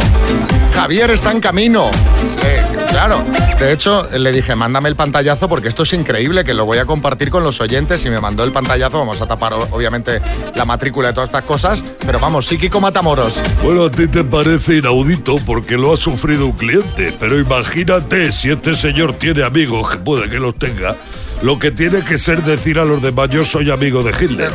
Javier 0.75 1.11
está 1.13 1.31
en 1.31 1.41
camino. 1.41 1.91
Eh, 2.45 2.63
claro. 2.89 3.25
De 3.59 3.73
hecho, 3.73 4.09
le 4.11 4.33
dije, 4.33 4.57
mándame 4.57 4.89
el 4.89 4.97
pantallazo 4.97 5.49
porque 5.49 5.69
esto 5.69 5.85
es 5.85 5.93
increíble, 5.93 6.45
que 6.45 6.53
lo 6.53 6.67
voy 6.67 6.79
a 6.79 6.85
compartir 6.85 7.31
con 7.31 7.45
los 7.45 7.61
oyentes 7.61 8.05
y 8.05 8.11
me 8.11 8.21
mandó 8.21 8.43
el 8.43 8.51
pantallazo. 8.51 8.99
Vamos 8.99 9.21
a 9.21 9.27
tapar, 9.27 9.55
obviamente, 9.55 10.21
la 10.55 10.65
matrícula 10.65 11.09
de 11.09 11.15
todas 11.15 11.29
estas 11.29 11.45
cosas. 11.45 11.85
Pero 12.05 12.19
vamos, 12.19 12.47
Psíquico 12.47 12.81
Matamoros. 12.81 13.41
Bueno, 13.63 13.85
a 13.85 13.91
ti 13.91 14.09
te 14.09 14.25
parece 14.25 14.79
inaudito 14.79 15.37
porque 15.47 15.77
lo 15.77 15.93
ha 15.93 15.97
sufrido 15.97 16.47
un 16.47 16.53
cliente, 16.53 17.15
pero 17.19 17.39
imagínate 17.39 18.33
si 18.33 18.51
este 18.51 18.75
señor 18.75 19.15
tiene 19.15 19.45
amigos, 19.45 19.89
que 19.91 19.99
puede 19.99 20.29
que 20.29 20.37
los 20.37 20.57
tenga, 20.57 20.97
lo 21.45 21.59
que 21.59 21.71
tiene 21.71 22.03
que 22.03 22.17
ser 22.17 22.43
decir 22.43 22.79
a 22.79 22.87
los 22.87 23.03
demás, 23.03 23.29
yo 23.29 23.45
soy 23.45 23.71
amigo 23.71 24.03
de 24.03 24.13
Hitler. 24.19 24.51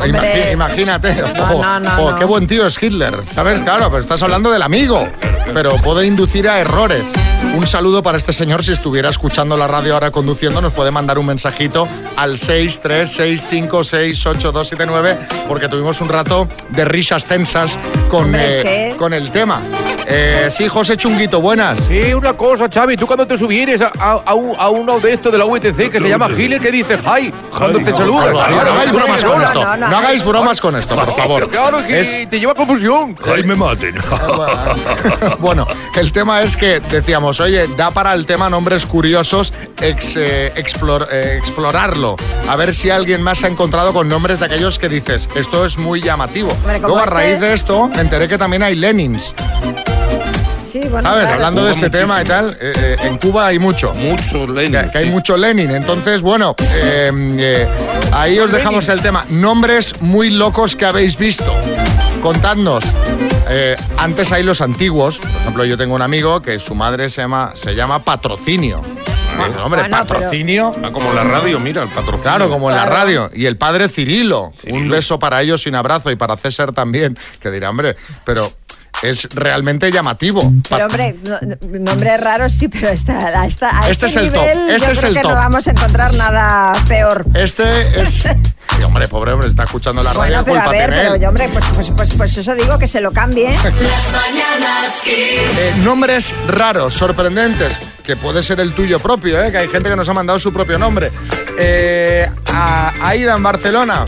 Imagínate. 0.52 1.15
Oh, 1.23 1.62
no, 1.62 1.80
no, 1.80 2.04
oh, 2.04 2.12
no. 2.12 2.17
Qué 2.17 2.25
buen 2.25 2.47
tío 2.47 2.65
es 2.65 2.82
Hitler. 2.82 3.13
¿Sabes? 3.32 3.60
Claro, 3.60 3.86
pero 3.89 3.99
estás 3.99 4.23
hablando 4.23 4.52
del 4.52 4.63
amigo. 4.63 5.08
Pero 5.54 5.75
puede 5.78 6.08
inducir 6.08 6.49
a 6.49 6.60
errores. 6.60 7.08
Un 7.56 7.65
saludo 7.67 8.02
para 8.04 8.17
este 8.17 8.34
señor. 8.34 8.63
Si 8.63 8.71
estuviera 8.71 9.10
escuchando 9.10 9.56
la 9.58 9.67
radio 9.67 9.93
ahora 9.93 10.10
conduciendo, 10.12 10.62
nos 10.62 10.73
puede 10.73 10.89
mandar 10.91 11.17
un 11.19 11.25
mensajito 11.28 11.88
al 12.17 12.38
636568279 12.38 15.17
porque 15.47 15.67
tuvimos 15.67 16.02
un 16.02 16.10
rato 16.10 16.47
de 16.69 16.86
risas 16.86 17.25
tensas 17.25 17.78
con, 18.10 18.25
Hombre, 18.25 18.89
eh, 18.91 18.95
con 18.97 19.13
el 19.13 19.32
tema. 19.32 19.62
Eh, 20.08 20.47
sí, 20.49 20.67
José 20.67 20.97
Chunguito, 20.97 21.39
buenas. 21.41 21.80
Sí, 21.82 22.13
una 22.13 22.34
cosa, 22.34 22.67
Xavi, 22.67 22.97
tú 22.97 23.06
cuando 23.08 23.25
te 23.28 23.38
subieres 23.38 23.82
a, 23.82 23.91
a- 23.99 24.21
a 24.25 24.69
uno 24.69 24.99
de 24.99 25.13
estos 25.13 25.32
de 25.32 25.38
la 25.38 25.45
UTC 25.45 25.89
que 25.91 25.99
se 25.99 26.10
llama 26.10 26.28
Hitler, 26.36 26.60
¿qué 26.60 26.71
dices? 26.84 27.00
¡Hi! 27.06 27.32
Cuando 27.58 27.80
te 27.80 27.94
saludas. 27.94 28.32
No, 28.32 28.39
hagáis 28.42 28.92
bromas 28.92 29.24
con 29.24 29.42
esto. 29.42 29.63
No 29.78 29.98
hagáis 29.98 30.26
bromas 30.26 30.62
con 30.62 30.76
esto, 30.76 30.96
por 30.96 31.15
favor. 31.15 31.50
Claro 31.50 31.84
que 31.86 32.00
Es- 32.00 32.30
te 32.30 32.39
lleva 32.39 32.52
a 32.54 32.56
confusión. 32.56 33.15
Jaime 33.18 33.56
Maten. 33.56 33.96
bueno, 35.39 35.65
el 35.96 36.12
tema 36.12 36.42
es 36.42 36.56
que 36.58 36.80
decíamos, 36.80 37.39
oye, 37.39 37.68
da 37.78 37.92
para 37.92 38.13
el 38.13 38.26
tema 38.26 38.50
nombres 38.50 38.86
curiosos 38.86 39.54
ex- 39.82 40.15
eh, 40.18 40.52
explor- 40.56 41.08
eh, 41.12 41.38
explorarlo. 41.38 42.15
A 42.48 42.56
ver 42.56 42.74
si 42.74 42.89
alguien 42.89 43.22
más 43.22 43.39
se 43.39 43.48
ha 43.48 43.50
encontrado 43.50 43.94
con 43.94 44.08
nombres 44.08 44.39
de 44.39 44.46
aquellos 44.46 44.80
que 44.80 44.89
dices, 44.89 45.30
esto 45.36 45.65
es 45.65 45.78
muy 45.78 46.02
llamativo. 46.02 46.50
Luego, 46.65 46.98
a 46.98 47.04
este- 47.04 47.13
raíz 47.13 47.39
de 47.39 47.54
esto, 47.54 47.89
me 47.94 48.02
enteré 48.02 48.28
que 48.28 48.38
también 48.38 48.63
hay 48.63 48.76
Lenins. 48.76 49.34
Sí, 50.69 50.79
bueno, 50.88 51.01
¿Sabes? 51.01 51.23
claro. 51.23 51.34
Hablando 51.36 51.65
de 51.65 51.71
este 51.71 51.89
tema 51.89 52.21
y 52.21 52.25
tal, 52.25 52.51
eh, 52.62 52.73
eh, 52.77 52.97
en 53.01 53.17
Cuba 53.17 53.47
hay 53.47 53.58
mucho. 53.60 53.93
Mucho 53.95 54.45
Lenin. 54.47 54.71
Que, 54.84 54.89
que 54.91 54.97
hay 54.99 55.10
mucho 55.10 55.36
Lenin. 55.36 55.71
Entonces, 55.71 56.21
bueno, 56.21 56.55
eh, 56.60 57.12
eh, 57.39 57.67
ahí 58.12 58.38
os 58.39 58.51
dejamos 58.51 58.88
el 58.89 59.01
tema. 59.01 59.25
Nombres 59.29 59.99
muy 60.01 60.29
locos 60.29 60.75
que 60.75 60.86
habéis 60.86 61.17
visto. 61.17 61.51
Contadnos. 62.21 62.84
Eh, 63.49 63.75
antes 63.97 64.32
hay 64.32 64.43
los 64.43 64.62
antiguos. 64.62 65.19
Por 65.19 65.32
ejemplo, 65.41 65.65
yo 65.65 65.77
tengo 65.77 65.95
un 65.95 66.01
amigo 66.01 66.41
que 66.41 66.60
su 66.60 66.75
madre 66.75 67.10
se 67.10 67.21
llama, 67.21 67.51
se 67.55 67.73
llama 67.73 68.03
Patrocinio. 68.03 68.82
Hombre, 68.82 69.62
Bueno, 69.62 69.69
pero- 69.69 69.89
patrocinio. 69.89 70.71
Ah, 70.84 70.89
como 70.91 71.13
la 71.13 71.23
radio, 71.23 71.60
mira, 71.62 71.82
el 71.84 71.88
patrocinio. 71.89 72.23
Claro, 72.23 72.49
como 72.49 72.69
en 72.69 72.75
la 72.75 72.86
radio. 72.86 73.29
Y 73.34 73.45
el 73.45 73.55
padre 73.58 73.88
Cirilo. 73.88 74.51
Un 74.69 74.89
beso 74.89 75.17
para 75.17 75.41
ellos 75.41 75.65
y 75.65 75.69
un 75.69 75.75
abrazo. 75.75 76.12
Y 76.12 76.17
para 76.17 76.36
César 76.36 76.73
también. 76.73 77.17
Que 77.39 77.49
dirá, 77.49 77.69
hombre, 77.69 77.95
pero 78.25 78.51
es 79.02 79.28
realmente 79.34 79.91
llamativo. 79.91 80.52
Pero 80.69 80.86
hombre, 80.88 81.15
no- 81.23 81.39
no- 81.41 81.80
nombres 81.80 82.19
raros 82.21 82.54
sí, 82.54 82.67
pero 82.67 82.89
está, 82.89 83.39
a 83.41 83.45
esta, 83.45 83.69
a 83.84 83.89
Este 83.89 84.06
este, 84.08 84.19
es 84.19 84.25
el 84.25 84.32
top, 84.34 84.41
nivel 84.41 84.69
este 84.71 84.86
yo 84.88 84.91
es 84.91 84.99
creo 84.99 85.10
el 85.10 85.15
que 85.15 85.21
top. 85.21 85.32
no 85.32 85.38
vamos 85.38 85.67
a 85.67 85.71
encontrar 85.71 86.13
nada 86.15 86.84
peor. 86.88 87.25
Este 87.34 88.02
es... 88.02 88.25
Hombre, 88.86 89.08
pobre 89.10 89.34
hombre, 89.34 89.49
está 89.49 89.63
escuchando 89.65 90.02
la 90.02 90.13
radio. 90.13 90.21
Bueno, 90.21 90.43
pero 90.45 90.60
a 90.60 90.63
culpa 90.63 90.71
ver, 90.71 90.89
tiene 90.89 91.04
pero 91.04 91.15
yo, 91.17 91.28
hombre, 91.30 91.49
pues, 91.52 91.65
pues, 91.75 91.89
pues, 91.91 92.10
pues 92.15 92.38
eso 92.38 92.56
digo, 92.56 92.78
que 92.80 92.88
se 92.88 93.02
lo 93.02 93.12
cambie. 93.12 93.52
Las 93.52 93.63
mañanas 94.12 95.02
Kiss. 95.04 95.13
Eh, 95.13 95.73
nombres 95.84 96.34
raros, 96.47 96.93
sorprendentes, 96.93 97.78
que 98.04 98.15
puede 98.15 98.41
ser 98.41 98.60
el 98.62 98.71
tuyo 98.73 98.99
propio, 98.99 99.41
¿eh? 99.43 99.52
que 99.52 99.58
hay 99.58 99.67
gente 99.67 99.89
que 99.89 99.95
nos 99.97 100.08
ha 100.08 100.13
mandado 100.13 100.39
su 100.39 100.54
propio 100.54 100.80
nombre. 100.80 101.12
Eh, 101.58 102.30
a 102.47 102.93
Aida 103.06 103.36
en 103.36 103.43
Barcelona. 103.43 104.06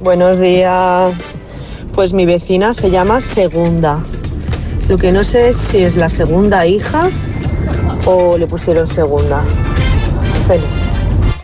Buenos 0.00 0.38
días. 0.40 1.12
Pues 1.94 2.12
mi 2.12 2.26
vecina 2.26 2.74
se 2.74 2.90
llama 2.90 3.20
Segunda. 3.20 4.02
Lo 4.88 4.98
que 4.98 5.12
no 5.12 5.22
sé 5.22 5.50
es 5.50 5.56
si 5.56 5.84
es 5.84 5.96
la 5.96 6.08
segunda 6.08 6.66
hija 6.66 7.08
o 8.04 8.36
le 8.36 8.46
pusieron 8.46 8.86
Segunda. 8.86 9.44
Feliz. 10.48 10.64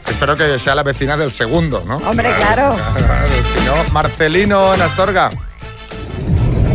Espero 0.09 0.37
que 0.37 0.59
sea 0.59 0.75
la 0.75 0.83
vecina 0.83 1.17
del 1.17 1.31
segundo, 1.31 1.83
¿no? 1.87 1.99
Hombre, 1.99 2.31
claro. 2.37 2.77
si 3.55 3.65
no, 3.65 3.75
Marcelino 3.93 4.75
en 4.75 4.83
Astorga. 4.83 5.31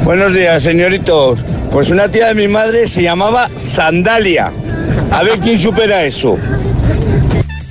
Buenos 0.04 0.34
días, 0.34 0.64
señoritos. 0.64 1.44
Pues 1.72 1.92
una 1.92 2.08
tía 2.08 2.28
de 2.28 2.36
mi 2.36 2.48
madre 2.48 2.88
se 2.88 3.04
llamaba 3.04 3.50
Sandalia. 3.56 4.52
A 5.12 5.22
ver 5.22 5.40
quién 5.40 5.60
supera 5.60 6.06
eso. 6.06 6.38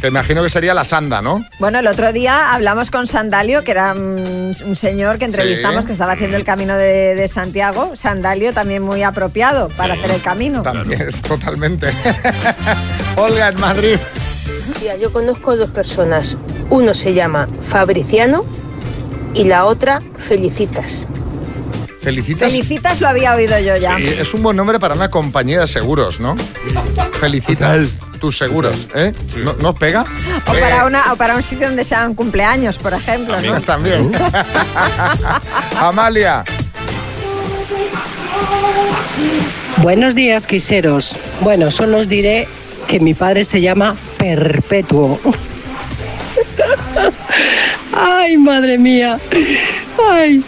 Que 0.05 0.09
imagino 0.09 0.43
que 0.43 0.51
sería 0.51 0.75
la 0.75 0.85
Sanda, 0.85 1.23
¿no? 1.23 1.43
Bueno, 1.59 1.79
el 1.79 1.87
otro 1.87 2.13
día 2.13 2.53
hablamos 2.53 2.91
con 2.91 3.07
Sandalio, 3.07 3.65
que 3.65 3.71
era 3.71 3.95
un 3.95 4.77
señor 4.77 5.17
que 5.17 5.25
entrevistamos 5.25 5.85
Sí. 5.85 5.87
que 5.87 5.93
estaba 5.95 6.13
haciendo 6.13 6.37
el 6.37 6.45
camino 6.45 6.77
de, 6.77 7.15
de 7.15 7.27
Santiago. 7.27 7.97
Sandalio 7.97 8.53
también 8.53 8.83
muy 8.83 9.03
apropiado 9.03 9.71
para 9.71 9.95
hacer 9.95 10.11
el 10.11 10.21
camino. 10.21 10.61
También 10.61 11.01
es 11.09 11.23
totalmente. 11.23 11.89
Olga 13.17 13.49
en 13.49 13.59
Madrid. 13.59 13.97
Tía, 14.79 14.95
yo 14.99 15.11
conozco 15.11 15.57
dos 15.57 15.71
personas. 15.71 16.37
Uno 16.69 16.93
se 16.93 17.15
llama 17.15 17.49
Fabriciano 17.67 18.45
y 19.33 19.45
la 19.45 19.65
otra 19.65 20.03
Felicitas. 20.19 21.07
Felicitas. 22.03 22.53
Felicitas 22.53 23.01
lo 23.01 23.09
había 23.09 23.35
oído 23.35 23.59
yo 23.59 23.79
ya. 23.79 23.97
Es 23.97 24.35
un 24.35 24.43
buen 24.43 24.55
nombre 24.55 24.79
para 24.79 24.97
una 24.97 25.09
compañía 25.09 25.61
de 25.61 25.67
seguros, 25.67 26.21
¿no? 26.21 26.37
Felicitas 27.13 27.95
tus 28.25 28.39
seguros, 28.39 28.89
¿eh? 28.95 29.13
¿No, 29.45 29.53
¿no 29.61 29.69
os 29.69 29.77
pega? 29.79 30.03
O 30.47 30.55
Eh, 30.55 30.59
para, 30.59 30.87
una, 30.87 31.13
o 31.13 31.17
para 31.17 31.37
un 31.37 31.43
sitio 31.43 31.67
donde 31.67 31.85
sean 31.85 32.15
cumpleaños, 32.15 32.79
por 32.79 32.95
ejemplo, 32.95 33.39
¿no? 33.39 33.61
También. 33.61 34.13
Amalia. 35.79 36.43
Buenos 39.83 40.15
días, 40.15 40.47
quiseros. 40.47 41.19
Bueno, 41.43 41.71
solo 41.71 41.99
os 41.99 42.09
diré 42.09 42.49
que 42.89 42.99
mi 42.99 43.13
padre 43.13 43.45
se 43.45 43.61
llama 43.61 43.95
Perpetuo. 44.17 45.21
Ay, 47.93 48.39
madre 48.39 48.79
mía. 48.79 49.19
Ay. 50.11 50.43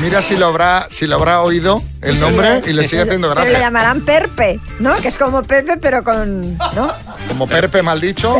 Mira 0.00 0.22
si 0.22 0.36
lo 0.36 0.46
habrá, 0.46 0.86
si 0.90 1.06
lo 1.06 1.16
habrá 1.16 1.42
oído 1.42 1.82
el 2.00 2.18
nombre 2.18 2.62
y 2.66 2.72
le 2.72 2.86
sigue 2.86 3.02
haciendo 3.02 3.28
Pero 3.28 3.40
le 3.42 3.50
gracia. 3.50 3.66
llamarán 3.66 4.00
Perpe, 4.00 4.58
¿no? 4.80 4.94
Que 4.96 5.08
es 5.08 5.18
como 5.18 5.42
Pepe, 5.42 5.76
pero 5.76 6.02
con. 6.02 6.56
¿No? 6.58 6.92
Como 7.28 7.46
Perpe 7.46 7.82
mal 7.82 8.00
dicho. 8.00 8.36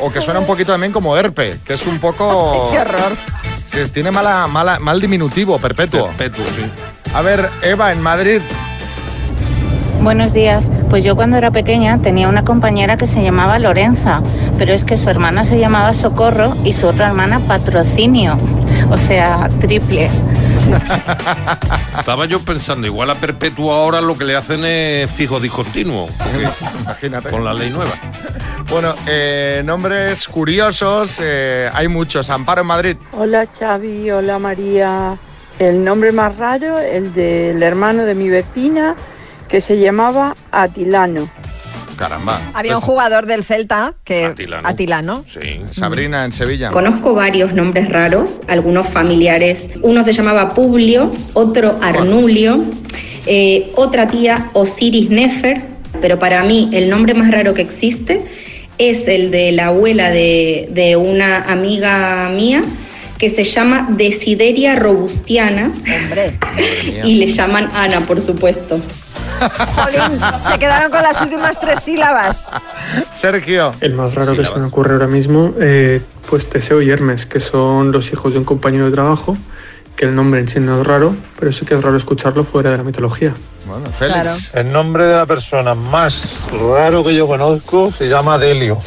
O 0.00 0.12
que 0.12 0.20
suena 0.20 0.40
un 0.40 0.46
poquito 0.46 0.72
también 0.72 0.92
como 0.92 1.16
Herpe, 1.16 1.58
que 1.64 1.74
es 1.74 1.86
un 1.86 1.98
poco. 1.98 2.68
Qué 2.72 2.78
horror. 2.78 3.16
Sí, 3.66 3.78
tiene 3.92 4.10
mala, 4.10 4.46
mala, 4.46 4.78
mal 4.78 5.00
diminutivo, 5.00 5.58
perpetuo. 5.58 6.06
Perpetuo, 6.16 6.44
sí. 6.46 6.64
A 7.14 7.20
ver, 7.22 7.48
Eva, 7.62 7.92
en 7.92 8.00
Madrid. 8.00 8.40
Buenos 10.00 10.32
días. 10.34 10.70
Pues 10.90 11.02
yo 11.02 11.16
cuando 11.16 11.38
era 11.38 11.50
pequeña 11.50 12.00
tenía 12.02 12.28
una 12.28 12.44
compañera 12.44 12.96
que 12.96 13.06
se 13.06 13.22
llamaba 13.22 13.58
Lorenza, 13.58 14.22
pero 14.58 14.74
es 14.74 14.84
que 14.84 14.96
su 14.98 15.08
hermana 15.08 15.44
se 15.44 15.58
llamaba 15.58 15.92
Socorro 15.92 16.54
y 16.62 16.72
su 16.74 16.86
otra 16.86 17.06
hermana 17.06 17.40
Patrocinio, 17.40 18.36
o 18.90 18.98
sea, 18.98 19.48
triple. 19.60 20.10
Estaba 21.98 22.26
yo 22.26 22.40
pensando, 22.40 22.86
igual 22.86 23.10
a 23.10 23.14
Perpetuo 23.14 23.72
ahora 23.72 24.00
lo 24.00 24.16
que 24.16 24.24
le 24.24 24.36
hacen 24.36 24.64
es 24.64 25.10
fijo 25.10 25.40
discontinuo. 25.40 26.08
Imagínate. 26.82 27.30
Con 27.30 27.44
la 27.44 27.54
ley 27.54 27.70
nueva. 27.70 27.92
Bueno, 28.70 28.94
eh, 29.06 29.62
nombres 29.64 30.26
curiosos, 30.28 31.20
eh, 31.22 31.70
hay 31.72 31.88
muchos. 31.88 32.30
Amparo 32.30 32.62
en 32.62 32.66
Madrid. 32.66 32.96
Hola 33.12 33.46
Xavi, 33.46 34.10
hola 34.10 34.38
María. 34.38 35.16
El 35.58 35.84
nombre 35.84 36.10
más 36.10 36.36
raro, 36.36 36.80
el 36.80 37.14
del 37.14 37.62
hermano 37.62 38.04
de 38.04 38.14
mi 38.14 38.28
vecina, 38.28 38.96
que 39.48 39.60
se 39.60 39.78
llamaba 39.78 40.34
Atilano. 40.50 41.28
Caramba. 41.96 42.40
Había 42.54 42.72
un 42.76 42.80
Pues, 42.80 42.84
jugador 42.84 43.26
del 43.26 43.44
Celta 43.44 43.94
que 44.04 44.24
Atilano. 44.26 44.68
Atilano. 44.68 45.24
Sí. 45.32 45.60
Sabrina 45.70 46.24
en 46.24 46.32
Sevilla. 46.32 46.70
Conozco 46.70 47.14
varios 47.14 47.54
nombres 47.54 47.88
raros, 47.88 48.40
algunos 48.48 48.88
familiares. 48.88 49.66
Uno 49.82 50.02
se 50.04 50.12
llamaba 50.12 50.50
Publio, 50.54 51.10
otro 51.34 51.78
Arnulio, 51.82 52.62
eh, 53.26 53.72
otra 53.76 54.08
tía 54.08 54.50
Osiris 54.52 55.10
Nefer, 55.10 55.62
pero 56.00 56.18
para 56.18 56.42
mí 56.44 56.70
el 56.72 56.88
nombre 56.90 57.14
más 57.14 57.30
raro 57.30 57.54
que 57.54 57.62
existe 57.62 58.26
es 58.78 59.06
el 59.08 59.30
de 59.30 59.52
la 59.52 59.66
abuela 59.66 60.10
de, 60.10 60.68
de 60.72 60.96
una 60.96 61.42
amiga 61.44 62.28
mía 62.30 62.62
que 63.18 63.28
se 63.30 63.44
llama 63.44 63.86
Desideria 63.92 64.74
Robustiana 64.74 65.70
Hombre. 66.02 66.36
y 67.04 67.14
le 67.14 67.28
llaman 67.28 67.70
Ana, 67.72 68.04
por 68.06 68.20
supuesto. 68.20 68.80
Jolín, 69.74 70.20
se 70.42 70.58
quedaron 70.58 70.90
con 70.90 71.02
las 71.02 71.20
últimas 71.20 71.58
tres 71.58 71.80
sílabas. 71.80 72.48
Sergio. 73.12 73.74
El 73.80 73.94
más 73.94 74.14
raro 74.14 74.34
que 74.34 74.44
se 74.44 74.54
me 74.54 74.66
ocurre 74.66 74.94
ahora 74.94 75.06
mismo, 75.06 75.54
eh, 75.60 76.00
pues 76.28 76.48
Teseo 76.48 76.82
y 76.82 76.90
Hermes, 76.90 77.26
que 77.26 77.40
son 77.40 77.92
los 77.92 78.12
hijos 78.12 78.32
de 78.32 78.38
un 78.38 78.44
compañero 78.44 78.86
de 78.86 78.92
trabajo, 78.92 79.36
que 79.96 80.06
el 80.06 80.14
nombre 80.14 80.40
en 80.40 80.48
sí 80.48 80.60
no 80.60 80.80
es 80.80 80.86
raro, 80.86 81.14
pero 81.38 81.52
sí 81.52 81.64
que 81.64 81.74
es 81.74 81.82
raro 81.82 81.96
escucharlo 81.96 82.44
fuera 82.44 82.70
de 82.70 82.78
la 82.78 82.82
mitología. 82.82 83.32
Bueno, 83.66 83.86
Félix. 83.90 84.54
El 84.54 84.72
nombre 84.72 85.06
de 85.06 85.14
la 85.14 85.26
persona 85.26 85.74
más 85.74 86.38
raro 86.52 87.04
que 87.04 87.14
yo 87.14 87.26
conozco 87.26 87.92
se 87.92 88.08
llama 88.08 88.38
Delio. 88.38 88.78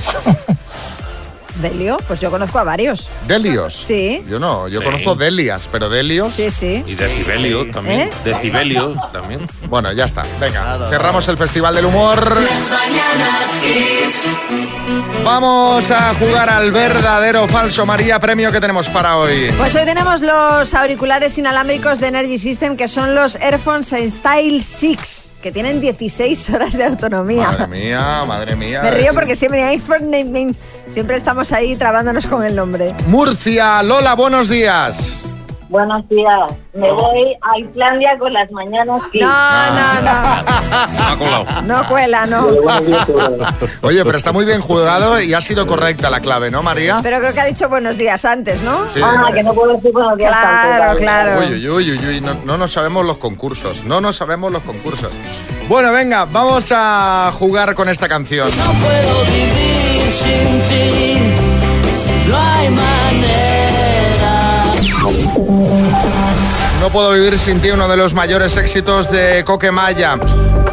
Delio, 1.61 1.97
pues 2.07 2.19
yo 2.19 2.29
conozco 2.31 2.59
a 2.59 2.63
varios. 2.63 3.09
Delios. 3.27 3.75
Sí. 3.75 4.23
Yo 4.29 4.39
no, 4.39 4.67
yo 4.67 4.79
Sí. 4.79 4.85
conozco 4.85 5.15
Delias, 5.15 5.67
pero 5.71 5.89
Delios. 5.89 6.33
Sí, 6.33 6.51
sí. 6.51 6.83
Y 6.85 6.95
decibelio 6.95 7.69
también. 7.71 8.01
¿Eh? 8.01 8.09
Decibelio 8.23 8.95
también. 9.11 9.47
Bueno, 9.69 9.91
ya 9.91 10.05
está. 10.05 10.23
Venga, 10.39 10.77
cerramos 10.89 11.27
el 11.27 11.37
Festival 11.37 11.75
del 11.75 11.85
Humor. 11.85 12.37
Las 12.41 12.69
mañanas 12.69 13.59
Kiss. 13.61 14.23
Vamos 15.23 15.91
a 15.91 16.13
jugar 16.13 16.49
al 16.49 16.71
verdadero 16.71 17.43
o 17.43 17.47
falso 17.49 17.85
María, 17.85 18.17
premio 18.19 18.51
que 18.51 18.61
tenemos 18.61 18.87
para 18.89 19.17
hoy. 19.17 19.51
Pues 19.57 19.75
hoy 19.75 19.83
tenemos 19.83 20.21
los 20.21 20.73
auriculares 20.73 21.37
inalámbricos 21.37 21.99
de 21.99 22.07
Energy 22.07 22.37
System, 22.37 22.77
que 22.77 22.87
son 22.87 23.13
los 23.13 23.35
Airphones 23.35 23.87
Style 23.87 24.61
6, 24.63 25.33
que 25.41 25.51
tienen 25.51 25.81
16 25.81 26.49
horas 26.51 26.77
de 26.77 26.85
autonomía. 26.85 27.47
Madre 27.51 27.67
mía, 27.67 28.23
madre 28.25 28.55
mía. 28.55 28.81
Me 28.81 28.91
río 28.91 29.13
porque 29.13 29.35
siempre 29.35 29.63
iPhone, 29.65 30.55
siempre 30.89 31.17
estamos 31.17 31.46
ahí 31.51 31.75
trabándonos 31.75 32.25
con 32.27 32.43
el 32.43 32.55
nombre. 32.55 32.93
Murcia, 33.07 33.81
Lola, 33.83 34.15
buenos 34.15 34.49
días. 34.49 35.23
Buenos 35.69 36.07
días. 36.07 36.49
Me 36.73 36.89
voy 36.91 37.35
a 37.41 37.59
Islandia 37.59 38.17
con 38.17 38.31
las 38.31 38.49
mañanas. 38.51 39.01
No, 39.13 39.71
no, 39.71 40.01
no. 40.01 40.11
Ha 40.99 41.15
colado. 41.17 41.45
No 41.63 41.87
cuela, 41.87 42.25
no. 42.25 42.47
Oye, 43.81 44.05
pero 44.05 44.17
está 44.17 44.31
muy 44.31 44.45
bien 44.45 44.61
jugado 44.61 45.19
y 45.19 45.33
ha 45.33 45.41
sido 45.41 45.67
correcta 45.67 46.09
la 46.09 46.19
clave, 46.19 46.51
¿no, 46.51 46.63
María? 46.63 46.99
Pero 47.03 47.19
creo 47.19 47.33
que 47.33 47.41
ha 47.41 47.45
dicho 47.45 47.67
buenos 47.67 47.97
días 47.97 48.23
antes, 48.23 48.61
¿no? 48.61 48.89
Sí. 48.89 49.01
Ah, 49.03 49.29
que 49.33 49.43
no 49.43 49.53
puedo 49.53 49.73
decir 49.73 49.91
buenos 49.91 50.17
días 50.17 50.31
Claro, 50.31 50.83
tanto, 50.85 50.97
claro. 50.99 51.39
Uy, 51.39 51.67
uy, 51.69 51.91
uy, 51.91 52.07
uy, 52.07 52.21
no, 52.21 52.33
no 52.45 52.57
nos 52.57 52.71
sabemos 52.71 53.05
los 53.05 53.17
concursos, 53.17 53.83
no 53.83 53.99
nos 53.99 54.15
sabemos 54.15 54.51
los 54.51 54.63
concursos. 54.63 55.09
Bueno, 55.67 55.91
venga, 55.91 56.25
vamos 56.25 56.71
a 56.73 57.31
jugar 57.37 57.75
con 57.75 57.89
esta 57.89 58.07
canción. 58.07 58.49
No 58.57 58.71
puedo 58.73 59.25
vivir 59.25 59.66
sin 60.07 60.61
ti. 60.67 61.17
No 62.27 62.37
hay 62.37 62.69
manera. 62.69 63.47
No 66.81 66.89
puedo 66.89 67.11
vivir 67.13 67.37
sin 67.37 67.61
ti, 67.61 67.69
uno 67.69 67.87
de 67.87 67.97
los 67.97 68.13
mayores 68.13 68.55
éxitos 68.57 69.11
de 69.11 69.43
Coquemaya. 69.43 70.15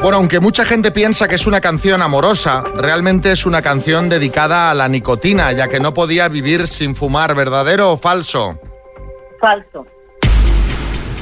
Bueno, 0.03 0.19
aunque 0.19 0.39
mucha 0.39 0.65
gente 0.65 0.91
piensa 0.91 1.27
que 1.29 1.37
es 1.37 1.47
una 1.47 1.61
canción 1.61 2.03
amorosa, 2.03 2.63
realmente 2.75 3.33
es 3.33 3.47
una 3.47 3.63
canción 3.63 4.09
dedicada 4.09 4.71
a 4.71 4.75
la 4.75 4.87
nicotina, 4.87 5.51
ya 5.53 5.69
que 5.69 5.81
no 5.81 5.95
podía 5.95 6.29
vivir 6.29 6.69
sin 6.69 6.95
fumar, 6.95 7.35
¿verdadero 7.35 7.93
o 7.93 7.97
falso? 7.97 8.59
Falso. 9.41 9.87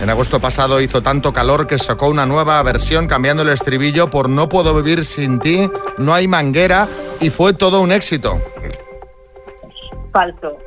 En 0.03 0.11
agosto 0.11 0.41
pasado 0.41 0.81
hizo 0.81 1.01
tanto 1.01 1.33
calor 1.33 1.69
que 1.69 1.79
sacó 1.79 2.09
una 2.09 2.27
nueva 2.27 2.61
versión 2.65 3.07
cambiando 3.07 3.45
el 3.45 3.51
estribillo 3.51 4.11
por 4.11 4.29
No 4.29 4.49
puedo 4.49 4.75
vivir 4.75 5.05
sin 5.05 5.39
ti, 5.39 5.71
no 5.97 6.13
hay 6.13 6.27
manguera 6.27 6.89
y 7.21 7.31
fue 7.31 7.53
todo 7.53 7.81
un 7.81 7.93
éxito. 7.93 8.37
Falso. 10.13 10.59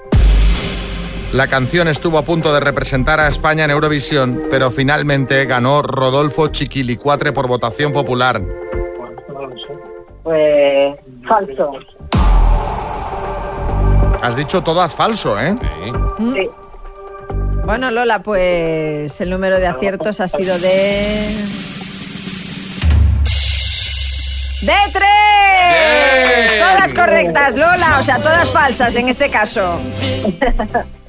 La 1.33 1.47
canción 1.47 1.89
estuvo 1.89 2.17
a 2.17 2.23
punto 2.23 2.53
de 2.53 2.61
representar 2.61 3.19
a 3.19 3.27
España 3.27 3.65
en 3.65 3.71
Eurovisión, 3.71 4.41
pero 4.49 4.71
finalmente 4.71 5.43
ganó 5.43 5.81
Rodolfo 5.81 6.47
Chiquilicuatre 6.47 7.33
por 7.33 7.49
votación 7.49 7.91
popular. 7.91 8.41
Pues 10.23 10.95
falso. 11.27 11.73
Has 14.21 14.37
dicho 14.37 14.63
todas 14.63 14.95
falso, 14.95 15.37
¿eh? 15.37 15.57
Sí. 16.19 16.49
Bueno, 17.65 17.89
Lola, 17.89 18.19
pues 18.19 19.19
el 19.21 19.31
número 19.31 19.59
de 19.59 19.65
aciertos 19.65 20.21
ha 20.21 20.27
sido 20.27 20.59
de... 20.59 21.35
¡De 24.61 24.73
tres! 24.93 26.59
Todas 26.59 26.93
correctas, 26.93 27.55
Lola. 27.55 27.97
O 27.99 28.03
sea, 28.03 28.19
todas 28.19 28.51
falsas 28.51 28.95
en 28.95 29.09
este 29.09 29.29
caso. 29.29 29.79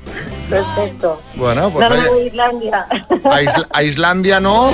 Perfecto. 0.48 1.20
Bueno, 1.35 1.70
pues 1.70 1.88
no 1.90 1.96
voy 1.96 2.20
a 2.20 2.26
Islandia. 2.26 2.87
a, 3.30 3.42
Isla- 3.42 3.68
a 3.72 3.82
Islandia 3.82 4.40
no, 4.40 4.70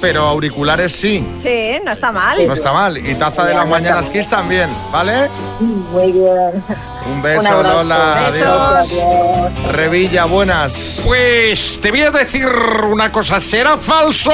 pero 0.00 0.22
auriculares 0.22 0.92
sí. 0.92 1.26
Sí, 1.36 1.78
no 1.84 1.90
está 1.92 2.12
mal. 2.12 2.46
No 2.46 2.52
está 2.52 2.72
mal. 2.72 2.96
Y 2.98 3.14
taza 3.14 3.44
de 3.44 3.54
las 3.54 3.66
mañanas 3.68 4.08
Kiss 4.10 4.28
también, 4.28 4.70
¿vale? 4.92 5.28
Muy 5.60 6.12
bien. 6.12 6.64
Un 7.12 7.22
beso. 7.22 7.62
Lola. 7.62 8.28
Besos. 8.30 8.48
Adiós. 8.48 9.72
Revilla, 9.72 10.24
buenas. 10.26 11.02
Pues 11.04 11.80
te 11.80 11.90
voy 11.90 12.02
a 12.02 12.10
decir 12.10 12.46
una 12.46 13.10
cosa, 13.10 13.40
será 13.40 13.76
falso, 13.76 14.30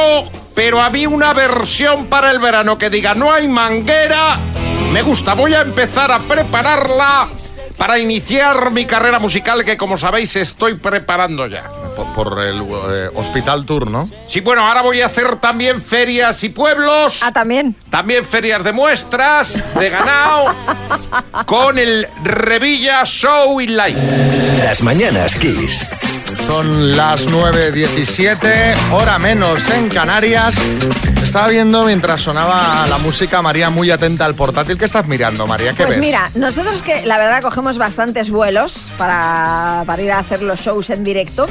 pero 0.55 0.81
a 0.81 0.91
mí 0.91 1.07
una 1.07 1.33
versión 1.33 2.07
para 2.07 2.31
el 2.31 2.38
verano 2.38 2.77
que 2.77 2.91
diga 2.91 3.14
no 3.14 3.33
hay 3.33 3.49
manguera, 3.49 4.37
me 4.93 5.03
gusta, 5.03 5.35
voy 5.35 5.55
a 5.55 5.62
empezar 5.62 6.11
a 6.12 6.19
prepararla 6.19 7.29
para 7.79 7.99
iniciar 7.99 8.71
mi 8.73 8.85
carrera 8.85 9.19
musical 9.19 9.64
que 9.64 9.77
como 9.77 9.97
sabéis 9.97 10.37
estoy 10.37 10.75
preparando 10.75 11.47
ya. 11.47 11.78
Por, 11.99 12.13
por 12.13 12.41
el 12.45 12.61
eh, 12.61 13.11
Hospital 13.17 13.67
Tour, 13.67 13.91
¿no? 13.91 14.09
Sí, 14.29 14.41
bueno, 14.41 14.67
ahora 14.67 14.83
voy 14.83 15.01
a 15.01 15.07
hacer 15.07 15.37
también 15.41 15.83
ferias 15.83 16.45
y 16.45 16.49
pueblos. 16.51 17.23
Ah, 17.25 17.33
también. 17.33 17.75
También 17.91 18.25
ferias 18.25 18.63
de 18.63 18.73
muestras, 18.73 19.67
de 19.79 19.91
ganado, 19.91 20.55
con 21.47 21.77
el 21.79 22.07
Revilla 22.23 23.03
Show 23.05 23.61
y 23.61 23.67
Live. 23.67 24.59
Las 24.65 24.83
mañanas 24.83 25.35
Kiss. 25.35 25.85
Son 26.47 26.97
las 26.97 27.29
9.17, 27.29 28.93
hora 28.93 29.19
menos 29.19 29.69
en 29.71 29.89
Canarias. 29.89 30.57
Estaba 31.23 31.49
viendo 31.49 31.85
mientras 31.85 32.23
sonaba 32.23 32.87
la 32.87 32.97
música, 32.99 33.43
María, 33.43 33.69
muy 33.71 33.91
atenta 33.91 34.25
al 34.25 34.35
portátil. 34.35 34.79
¿Qué 34.79 34.85
estás 34.85 35.07
mirando, 35.07 35.47
María? 35.47 35.73
¿Qué 35.73 35.85
Pues 35.85 35.97
ves? 35.97 35.99
mira, 36.07 36.31
nosotros 36.35 36.83
que 36.83 37.05
la 37.05 37.19
verdad 37.19 37.43
cogemos 37.43 37.77
bastantes 37.77 38.31
vuelos 38.31 38.87
para, 38.97 39.83
para 39.87 40.03
ir 40.03 40.13
a 40.13 40.21
hacer 40.21 40.43
los 40.43 40.61
shows 40.61 40.89
en 40.91 41.05
directo, 41.05 41.47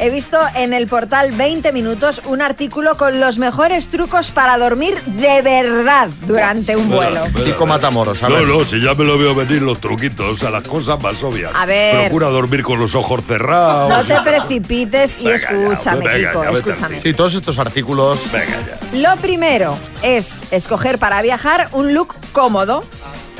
he 0.00 0.10
visto 0.10 0.38
en 0.54 0.72
el 0.72 0.86
portal 0.86 1.32
20 1.32 1.72
minutos 1.72 2.20
un 2.24 2.42
artículo 2.42 2.96
con 2.96 3.20
los 3.20 3.38
mejores 3.38 3.88
trucos 3.88 4.30
para 4.30 4.58
dormir 4.58 5.00
de 5.06 5.42
verdad 5.42 6.08
durante 6.26 6.76
un 6.76 6.88
vuelo. 6.88 7.22
Kiko 7.44 7.66
Matamoros, 7.66 8.22
a 8.22 8.28
No, 8.28 8.36
ver. 8.36 8.46
no, 8.48 8.64
si 8.64 8.80
ya 8.82 8.94
me 8.94 9.04
lo 9.04 9.18
veo 9.18 9.34
venir 9.34 9.62
los 9.62 9.80
truquitos, 9.80 10.42
a 10.42 10.50
las 10.50 10.62
cosas 10.66 11.00
más 11.02 11.22
obvias. 11.22 11.52
A 11.54 11.66
ver. 11.66 12.06
Procura 12.08 12.28
dormir 12.28 12.62
con 12.62 12.80
los 12.80 12.94
ojos 12.94 13.20
cerrados. 13.24 13.90
No 13.90 14.02
te 14.04 14.20
precipites 14.22 15.18
y 15.20 15.24
Venga 15.24 15.38
ya, 15.38 15.46
escúchame, 15.46 16.04
venga 16.08 16.30
Kiko, 16.30 16.44
ya, 16.44 16.50
escúchame. 16.50 17.00
Sí, 17.00 17.12
todos 17.14 17.34
estos 17.34 17.58
artículos. 17.58 18.20
Venga 18.32 18.56
ya. 18.92 18.98
Lo 19.14 19.20
primero 19.20 19.76
es 20.02 20.40
escoger 20.50 20.98
para 20.98 21.20
viajar 21.22 21.68
un 21.72 21.94
look 21.94 22.14
cómodo. 22.32 22.84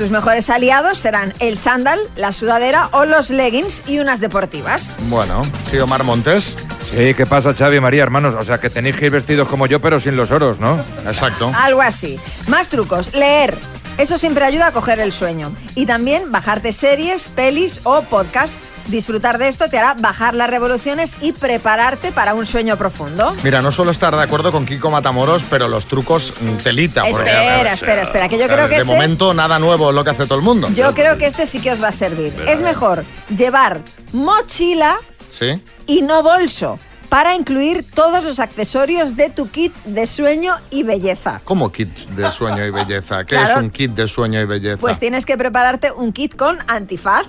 Tus 0.01 0.09
mejores 0.09 0.49
aliados 0.49 0.97
serán 0.97 1.31
el 1.37 1.59
chándal, 1.59 1.99
la 2.15 2.31
sudadera 2.31 2.89
o 2.91 3.05
los 3.05 3.29
leggings 3.29 3.83
y 3.85 3.99
unas 3.99 4.19
deportivas. 4.19 4.97
Bueno, 5.09 5.43
sí, 5.69 5.77
Omar 5.77 6.03
Montes. 6.03 6.57
Sí, 6.89 7.13
¿qué 7.13 7.27
pasa, 7.27 7.53
Xavi 7.53 7.77
y 7.77 7.79
María, 7.79 8.01
hermanos? 8.01 8.33
O 8.33 8.43
sea, 8.43 8.59
que 8.59 8.71
tenéis 8.71 8.95
que 8.95 9.05
ir 9.05 9.11
vestidos 9.11 9.47
como 9.47 9.67
yo, 9.67 9.79
pero 9.79 9.99
sin 9.99 10.17
los 10.17 10.31
oros, 10.31 10.59
¿no? 10.59 10.83
Exacto. 11.05 11.51
Algo 11.55 11.83
así. 11.83 12.19
Más 12.47 12.67
trucos. 12.67 13.13
Leer. 13.13 13.55
Eso 13.99 14.17
siempre 14.17 14.43
ayuda 14.43 14.65
a 14.65 14.71
coger 14.71 14.99
el 14.99 15.11
sueño. 15.11 15.55
Y 15.75 15.85
también 15.85 16.31
bajarte 16.31 16.73
series, 16.73 17.27
pelis 17.27 17.81
o 17.83 18.01
podcasts. 18.01 18.59
Disfrutar 18.87 19.37
de 19.37 19.47
esto 19.47 19.69
te 19.69 19.77
hará 19.77 19.93
bajar 19.93 20.35
las 20.35 20.49
revoluciones 20.49 21.15
y 21.21 21.31
prepararte 21.33 22.11
para 22.11 22.33
un 22.33 22.45
sueño 22.45 22.77
profundo. 22.77 23.35
Mira, 23.43 23.61
no 23.61 23.71
suelo 23.71 23.91
estar 23.91 24.15
de 24.15 24.21
acuerdo 24.23 24.51
con 24.51 24.65
Kiko 24.65 24.91
Matamoros, 24.91 25.43
pero 25.49 25.67
los 25.67 25.85
trucos 25.85 26.33
mm, 26.41 26.55
telita. 26.63 27.03
porque, 27.11 27.29
a 27.29 27.39
ver, 27.39 27.67
Espera, 27.67 27.73
espera, 27.73 28.01
espera, 28.03 28.29
que 28.29 28.37
yo 28.37 28.47
creo 28.47 28.67
que 28.67 28.75
De 28.75 28.81
este... 28.81 28.91
momento, 28.91 29.33
nada 29.33 29.59
nuevo 29.59 29.89
es 29.89 29.95
lo 29.95 30.03
que 30.03 30.09
hace 30.11 30.25
todo 30.25 30.35
el 30.39 30.43
mundo. 30.43 30.67
Yo 30.73 30.93
creo 30.93 31.17
que 31.17 31.25
este 31.25 31.45
sí 31.47 31.59
que 31.61 31.71
os 31.71 31.81
va 31.81 31.87
a 31.89 31.91
servir. 31.91 32.33
Es 32.47 32.61
mejor 32.61 33.05
llevar 33.35 33.79
mochila 34.11 34.97
Sí. 35.29 35.61
y 35.87 36.01
no 36.01 36.23
bolso. 36.23 36.77
para 37.09 37.35
incluir 37.35 37.85
todos 37.93 38.23
los 38.23 38.39
accesorios 38.39 39.17
de 39.17 39.29
tu 39.29 39.49
kit 39.49 39.75
de 39.83 40.05
sueño 40.05 40.55
y 40.69 40.83
belleza. 40.83 41.41
¿Cómo 41.43 41.69
kit 41.69 41.89
de 41.89 42.31
sueño 42.31 42.65
y 42.65 42.69
belleza? 42.71 43.25
¿Qué 43.25 43.35
Claro. 43.35 43.49
es 43.49 43.55
un 43.57 43.69
kit 43.69 43.91
de 43.91 44.07
sueño 44.07 44.39
y 44.39 44.45
belleza? 44.45 44.77
Pues 44.79 44.97
tienes 44.97 45.25
que 45.25 45.37
prepararte 45.37 45.91
un 45.91 46.13
kit 46.13 46.37
con 46.37 46.57
antifaz, 46.69 47.27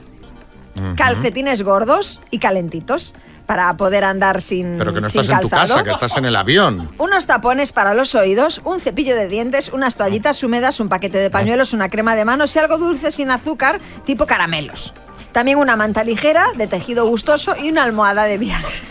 Calcetines 0.97 1.63
gordos 1.63 2.21
y 2.31 2.39
calentitos 2.39 3.15
para 3.47 3.77
poder 3.77 4.05
andar 4.05 4.41
sin, 4.41 4.79
Pero 4.79 4.95
que 4.95 5.01
no 5.01 5.07
estás 5.09 5.29
en 5.29 5.41
tu 5.41 5.51
casa, 5.51 5.85
que 5.85 5.91
estás 5.91 6.17
en 6.17 6.25
el 6.25 6.37
avión. 6.37 6.91
Unos 6.99 7.27
tapones 7.27 7.73
para 7.73 7.93
los 7.95 8.15
oídos, 8.15 8.61
un 8.65 8.81
cepillo 8.81 9.17
de 9.17 9.29
dientes, 9.29 9.71
unas 9.73 9.97
toallitas 9.97 10.43
húmedas, 10.43 10.81
un 10.81 10.89
paquete 10.89 11.19
de 11.19 11.31
pañuelos, 11.31 11.73
una 11.73 11.89
crema 11.89 12.15
de 12.15 12.25
manos 12.25 12.55
y 12.57 12.59
algo 12.59 12.79
dulce 12.79 13.11
sin 13.13 13.31
azúcar, 13.31 13.81
tipo 14.07 14.27
caramelos. 14.27 14.95
También 15.33 15.59
una 15.59 15.77
manta 15.77 16.05
ligera 16.05 16.47
de 16.57 16.67
tejido 16.67 17.07
gustoso 17.07 17.55
y 17.61 17.71
una 17.71 17.83
almohada 17.85 18.25
de 18.25 18.39
viaje. 18.39 18.83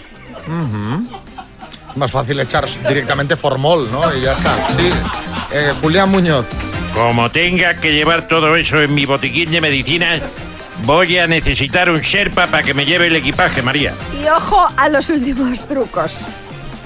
Más 1.96 2.12
fácil 2.12 2.40
echar 2.40 2.66
directamente 2.88 3.36
formol, 3.36 3.92
¿no? 3.92 4.14
Y 4.14 4.22
ya 4.22 4.34
está. 4.34 4.70
Sí. 4.70 4.90
Eh, 5.52 5.74
Julián 5.82 6.10
Muñoz. 6.10 6.48
Como 6.94 7.32
tenga 7.32 7.76
que 7.76 7.94
llevar 7.94 8.28
todo 8.28 8.56
eso 8.56 8.82
en 8.82 8.94
mi 8.94 9.06
botiquín 9.06 9.50
de 9.52 9.62
medicinas, 9.62 10.22
voy 10.84 11.18
a 11.18 11.28
necesitar 11.28 11.90
un 11.90 12.00
Sherpa 12.02 12.48
para 12.48 12.64
que 12.64 12.74
me 12.74 12.86
lleve 12.86 13.08
el 13.08 13.16
equipaje, 13.16 13.62
María. 13.62 13.94
Y 14.22 14.28
ojo 14.28 14.68
a 14.78 14.90
los 14.90 15.10
últimos 15.10 15.64
trucos. 15.68 16.20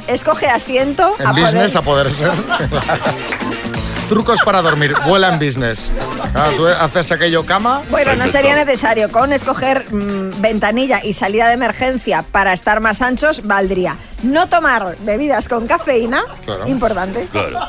Escoge 0.08 0.48
asiento 0.48 1.16
En 1.20 1.26
a 1.28 1.32
business, 1.32 1.76
poder- 1.76 1.78
a 1.78 1.82
poder 1.82 2.12
ser. 2.12 2.32
Trucos 4.10 4.40
para 4.44 4.62
dormir. 4.62 4.94
Vuela 5.08 5.30
en 5.30 5.40
business. 5.40 5.92
Claro, 6.32 6.52
tú 6.58 6.68
haces 6.68 7.12
aquello 7.12 7.44
cama. 7.44 7.82
Bueno, 7.90 8.16
no 8.16 8.28
sería 8.28 8.54
necesario. 8.56 9.12
Con 9.12 9.34
escoger 9.34 9.92
mm, 9.92 10.42
ventanilla 10.42 11.04
y 11.04 11.14
salida 11.14 11.48
de 11.48 11.56
emergencia 11.56 12.24
para 12.32 12.54
estar 12.54 12.82
más 12.82 13.02
anchos, 13.02 13.42
valdría. 13.48 13.96
No 14.22 14.48
tomar 14.48 14.96
bebidas 15.00 15.50
con 15.50 15.66
cafeína, 15.66 16.24
Claro. 16.46 16.68
importante. 16.68 17.28
Claro. 17.32 17.62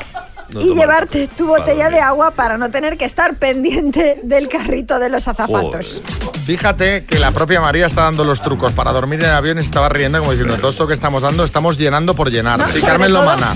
No 0.53 0.61
y 0.61 0.73
llevarte 0.73 1.27
tu 1.27 1.47
botella 1.47 1.89
de 1.89 1.99
agua 1.99 2.31
para 2.31 2.57
no 2.57 2.69
tener 2.71 2.97
que 2.97 3.05
estar 3.05 3.35
pendiente 3.35 4.21
del 4.23 4.47
carrito 4.47 4.97
de 4.99 5.09
los 5.09 5.27
azafatos. 5.27 6.01
Fíjate 6.45 7.05
que 7.05 7.19
la 7.19 7.31
propia 7.31 7.59
María 7.59 7.85
está 7.85 8.03
dando 8.03 8.23
los 8.23 8.41
trucos 8.41 8.71
para 8.73 8.91
dormir 8.93 9.23
en 9.23 9.29
avión 9.31 9.57
y 9.59 9.61
se 9.61 9.65
estaba 9.65 9.89
riendo 9.89 10.19
como 10.19 10.31
diciendo, 10.31 10.55
todo 10.57 10.69
esto 10.71 10.87
que 10.87 10.93
estamos 10.93 11.21
dando 11.21 11.43
estamos 11.43 11.77
llenando 11.77 12.15
por 12.15 12.31
llenar. 12.31 12.59
No, 12.59 12.65
sí, 12.67 12.81
Carmen 12.81 13.09
todo- 13.11 13.19
Lomana. 13.21 13.53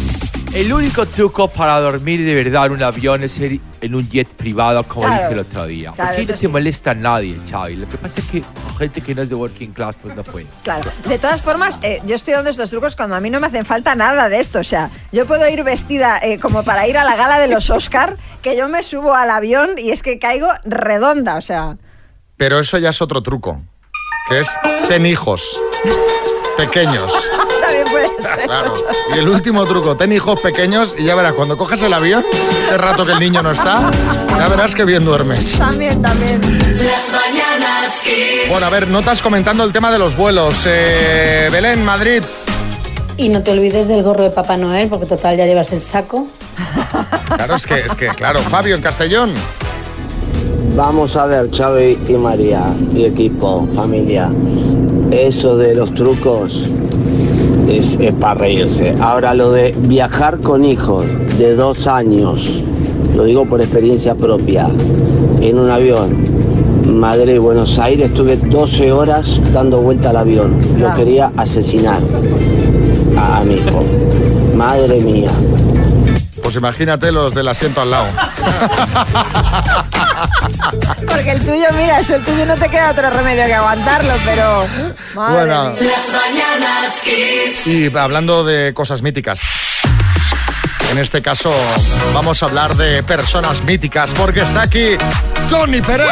El 0.53 0.73
único 0.73 1.05
truco 1.05 1.47
para 1.47 1.79
dormir 1.79 2.25
de 2.25 2.35
verdad 2.35 2.65
en 2.65 2.73
un 2.73 2.83
avión 2.83 3.23
es 3.23 3.37
ir 3.37 3.61
en 3.79 3.95
un 3.95 4.07
jet 4.09 4.27
privado, 4.27 4.83
como 4.83 5.03
Claro. 5.07 5.21
dije 5.21 5.33
el 5.33 5.39
otro 5.39 5.65
día. 5.65 5.91
Claro, 5.95 6.11
Aquí 6.11 6.25
no 6.25 6.35
sí. 6.35 6.41
se 6.41 6.47
molesta 6.49 6.91
a 6.91 6.93
nadie, 6.93 7.37
Xavi. 7.49 7.77
Lo 7.77 7.87
que 7.87 7.97
pasa 7.97 8.19
es 8.19 8.27
que 8.27 8.43
gente 8.77 8.99
que 8.99 9.15
no 9.15 9.21
es 9.21 9.29
de 9.29 9.35
working 9.35 9.71
class, 9.71 9.95
pues 10.01 10.13
no 10.13 10.23
puede. 10.23 10.47
Claro. 10.63 10.91
De 11.07 11.17
todas 11.17 11.41
formas, 11.41 11.79
eh, 11.83 12.01
yo 12.05 12.15
estoy 12.15 12.33
dando 12.33 12.49
estos 12.49 12.69
trucos 12.69 12.97
cuando 12.97 13.15
a 13.15 13.21
mí 13.21 13.29
no 13.29 13.39
me 13.39 13.47
hacen 13.47 13.65
falta 13.65 13.95
nada 13.95 14.27
de 14.27 14.39
esto. 14.39 14.59
O 14.59 14.63
sea, 14.63 14.89
yo 15.13 15.25
puedo 15.25 15.47
ir 15.47 15.63
vestida 15.63 16.19
eh, 16.21 16.37
como 16.37 16.63
para 16.63 16.85
ir 16.85 16.97
a 16.97 17.05
la 17.05 17.15
gala 17.15 17.39
de 17.39 17.47
los 17.47 17.69
Oscar, 17.69 18.17
que 18.41 18.57
yo 18.57 18.67
me 18.67 18.83
subo 18.83 19.15
al 19.15 19.29
avión 19.31 19.77
y 19.77 19.91
es 19.91 20.03
que 20.03 20.19
caigo 20.19 20.49
redonda. 20.65 21.37
O 21.37 21.41
sea, 21.41 21.77
Pero 22.35 22.59
eso 22.59 22.77
ya 22.77 22.89
es 22.89 23.01
otro 23.01 23.23
truco, 23.23 23.61
que 24.27 24.41
es 24.41 24.49
ten 24.89 25.05
hijos 25.05 25.57
pequeños. 26.57 27.13
Claro. 28.45 28.73
Y 29.15 29.19
el 29.19 29.29
último 29.29 29.65
truco, 29.65 29.95
ten 29.95 30.11
hijos 30.11 30.39
pequeños 30.41 30.95
y 30.97 31.05
ya 31.05 31.15
verás, 31.15 31.33
cuando 31.33 31.57
coges 31.57 31.81
el 31.83 31.93
avión, 31.93 32.25
ese 32.65 32.77
rato 32.77 33.05
que 33.05 33.13
el 33.13 33.19
niño 33.19 33.41
no 33.41 33.51
está, 33.51 33.89
ya 34.37 34.47
verás 34.47 34.75
que 34.75 34.83
bien 34.83 35.05
duermes. 35.05 35.57
También, 35.57 36.01
también. 36.01 36.41
Las 36.41 37.11
mañanas 37.11 38.01
Kiss. 38.03 38.49
Bueno, 38.49 38.65
a 38.65 38.69
ver, 38.69 38.87
notas 38.87 39.21
comentando 39.21 39.63
el 39.63 39.71
tema 39.71 39.91
de 39.91 39.99
los 39.99 40.15
vuelos. 40.15 40.63
Eh, 40.65 41.49
Belén, 41.51 41.83
Madrid. 41.85 42.23
Y 43.17 43.29
no 43.29 43.43
te 43.43 43.51
olvides 43.51 43.87
del 43.87 44.03
gorro 44.03 44.23
de 44.23 44.31
Papá 44.31 44.57
Noel, 44.57 44.89
porque 44.89 45.05
total 45.05 45.37
ya 45.37 45.45
llevas 45.45 45.71
el 45.71 45.81
saco. 45.81 46.27
Claro, 47.35 47.55
es 47.55 47.65
que, 47.65 47.79
es 47.79 47.95
que, 47.95 48.07
claro, 48.09 48.39
Fabio 48.39 48.75
en 48.75 48.81
Castellón. 48.81 49.31
Vamos 50.75 51.15
a 51.15 51.25
ver, 51.25 51.49
Xavi 51.51 51.97
y 52.07 52.13
María 52.13 52.63
y 52.95 53.05
equipo, 53.05 53.67
familia. 53.75 54.29
Eso 55.11 55.57
de 55.57 55.75
los 55.75 55.93
trucos 55.93 56.63
es, 57.77 57.97
para 58.19 58.35
reírse. 58.35 58.93
Ahora 58.99 59.33
lo 59.33 59.51
de 59.51 59.73
viajar 59.87 60.39
con 60.39 60.65
hijos 60.65 61.05
de 61.37 61.55
dos 61.55 61.87
años, 61.87 62.63
lo 63.15 63.25
digo 63.25 63.45
por 63.45 63.61
experiencia 63.61 64.15
propia, 64.15 64.69
en 65.41 65.59
un 65.59 65.69
avión. 65.69 66.31
Madrid-Buenos 66.87 67.79
Aires, 67.79 68.09
estuve 68.09 68.35
12 68.35 68.91
horas 68.91 69.39
dando 69.53 69.81
vuelta 69.81 70.09
al 70.09 70.17
avión. 70.17 70.55
Ah. 70.83 70.93
quería 70.95 71.31
asesinar 71.37 72.01
a, 73.17 73.37
a 73.39 73.43
mi 73.43 73.55
hijo. 73.55 73.83
Madre 74.55 74.99
mía. 74.99 75.31
Pues 76.51 76.57
imagínate 76.59 77.13
los 77.13 77.33
del 77.33 77.47
asiento 77.47 77.79
al 77.79 77.91
lado. 77.91 78.07
Porque 81.07 81.31
el 81.31 81.39
tuyo, 81.39 81.65
mira, 81.77 82.01
eso 82.01 82.15
el 82.15 82.25
tuyo 82.25 82.45
no 82.45 82.55
te 82.55 82.67
queda 82.67 82.91
otro 82.91 83.09
remedio 83.09 83.45
que 83.45 83.53
aguantarlo, 83.53 84.13
pero. 84.25 84.67
Madre 85.15 85.45
Bueno. 85.45 85.69
mía. 85.69 85.79
Las 85.81 86.21
mañanas 86.21 87.01
Kiss. 87.01 87.67
Y 87.67 87.97
hablando 87.97 88.43
de 88.43 88.73
cosas 88.73 89.01
míticas. 89.01 89.39
En 90.91 90.97
este 90.97 91.21
caso, 91.21 91.53
vamos 92.13 92.43
a 92.43 92.47
hablar 92.47 92.75
de 92.75 93.01
personas 93.03 93.63
míticas, 93.63 94.13
porque 94.13 94.41
está 94.41 94.63
aquí 94.63 94.97
Tony 95.49 95.81
Pérez. 95.81 96.09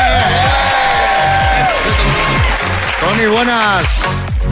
Tony, 3.02 3.26
buenas. 3.26 4.06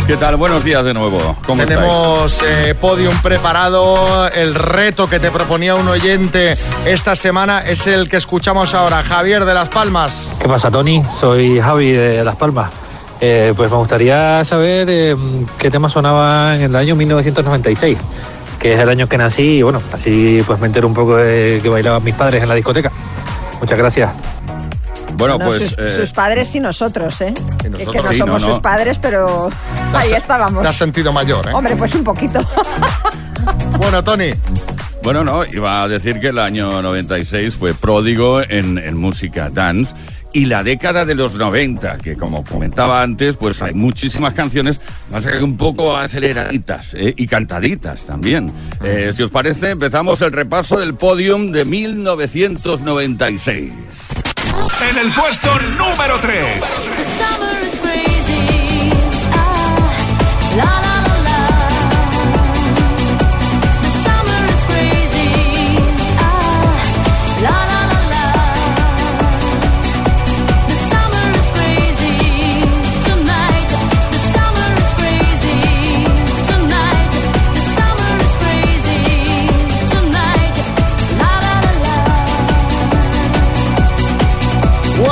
¿Qué 0.07 0.15
tal? 0.15 0.37
Buenos 0.37 0.63
días 0.63 0.85
de 0.85 0.93
nuevo. 0.93 1.35
Tenemos 1.45 2.41
eh, 2.41 2.73
podium 2.79 3.13
preparado. 3.21 4.29
El 4.29 4.55
reto 4.55 5.09
que 5.09 5.19
te 5.19 5.31
proponía 5.31 5.75
un 5.75 5.85
oyente 5.89 6.55
esta 6.85 7.17
semana 7.17 7.59
es 7.59 7.87
el 7.87 8.07
que 8.07 8.15
escuchamos 8.15 8.73
ahora. 8.73 9.03
Javier 9.03 9.43
de 9.43 9.53
Las 9.53 9.67
Palmas. 9.67 10.33
¿Qué 10.39 10.47
pasa, 10.47 10.71
Tony? 10.71 11.03
Soy 11.19 11.59
Javi 11.59 11.91
de 11.91 12.23
Las 12.23 12.37
Palmas. 12.37 12.71
Eh, 13.19 13.53
pues 13.57 13.69
me 13.69 13.75
gustaría 13.75 14.45
saber 14.45 14.87
eh, 14.89 15.17
qué 15.57 15.69
tema 15.69 15.89
sonaba 15.89 16.55
en 16.55 16.61
el 16.61 16.75
año 16.77 16.95
1996, 16.95 17.97
que 18.59 18.75
es 18.75 18.79
el 18.79 18.87
año 18.87 19.09
que 19.09 19.17
nací 19.17 19.57
y 19.57 19.61
bueno, 19.61 19.81
así 19.91 20.41
pues 20.47 20.57
me 20.61 20.67
entero 20.67 20.87
un 20.87 20.93
poco 20.93 21.17
de 21.17 21.59
que 21.61 21.67
bailaban 21.67 22.01
mis 22.01 22.15
padres 22.15 22.41
en 22.41 22.47
la 22.47 22.55
discoteca. 22.55 22.93
Muchas 23.59 23.77
gracias. 23.77 24.11
Bueno, 25.17 25.38
No, 25.38 25.45
pues 25.45 25.69
sus, 25.71 25.80
eh, 25.80 25.95
sus 25.95 26.12
padres 26.12 26.53
y 26.56 26.60
nosotros, 26.60 27.19
¿eh? 27.21 27.34
Es 27.36 27.56
que 27.56 27.69
no 27.69 27.77
nosotros. 27.80 28.06
Sí, 28.12 28.17
somos 28.17 28.41
no, 28.41 28.47
no. 28.47 28.53
sus 28.53 28.62
padres, 28.62 28.97
pero 28.99 29.49
ahí 29.93 30.12
estábamos. 30.15 30.62
Te 30.62 30.67
has 30.69 30.77
sentido 30.77 31.12
mayor, 31.12 31.47
¿eh? 31.49 31.53
Hombre, 31.53 31.75
pues 31.75 31.93
un 31.95 32.03
poquito. 32.03 32.39
Bueno, 33.77 34.03
Tony. 34.03 34.32
bueno, 35.03 35.23
no, 35.23 35.45
iba 35.45 35.84
a 35.84 35.88
decir 35.88 36.19
que 36.19 36.27
el 36.30 36.39
año 36.39 36.82
96 36.82 37.56
fue 37.56 37.73
pródigo 37.73 38.41
en, 38.41 38.77
en 38.77 38.97
música 38.97 39.49
dance. 39.49 39.95
Y 40.34 40.43
la 40.45 40.62
década 40.63 41.06
de 41.06 41.15
los 41.15 41.36
90, 41.36 41.99
que 41.99 42.17
como 42.17 42.43
comentaba 42.43 43.01
antes, 43.01 43.38
pues 43.38 43.62
hay 43.62 43.73
muchísimas 43.73 44.34
canciones, 44.34 44.82
más 45.10 45.25
que 45.25 45.41
un 45.41 45.56
poco 45.56 45.95
aceleraditas 45.95 46.93
¿eh? 46.95 47.13
y 47.15 47.27
cantaditas 47.27 48.03
también. 48.06 48.51
Eh, 48.84 49.12
si 49.13 49.23
os 49.23 49.32
parece, 49.32 49.69
empezamos 49.69 50.19
el 50.21 50.34
repaso 50.34 50.77
del 50.77 50.95
podium 50.95 51.51
de 51.53 51.63
1996. 51.63 53.71
En 54.81 54.97
el 54.97 55.11
puesto 55.13 55.59
número 55.59 56.19
3. 56.19 57.76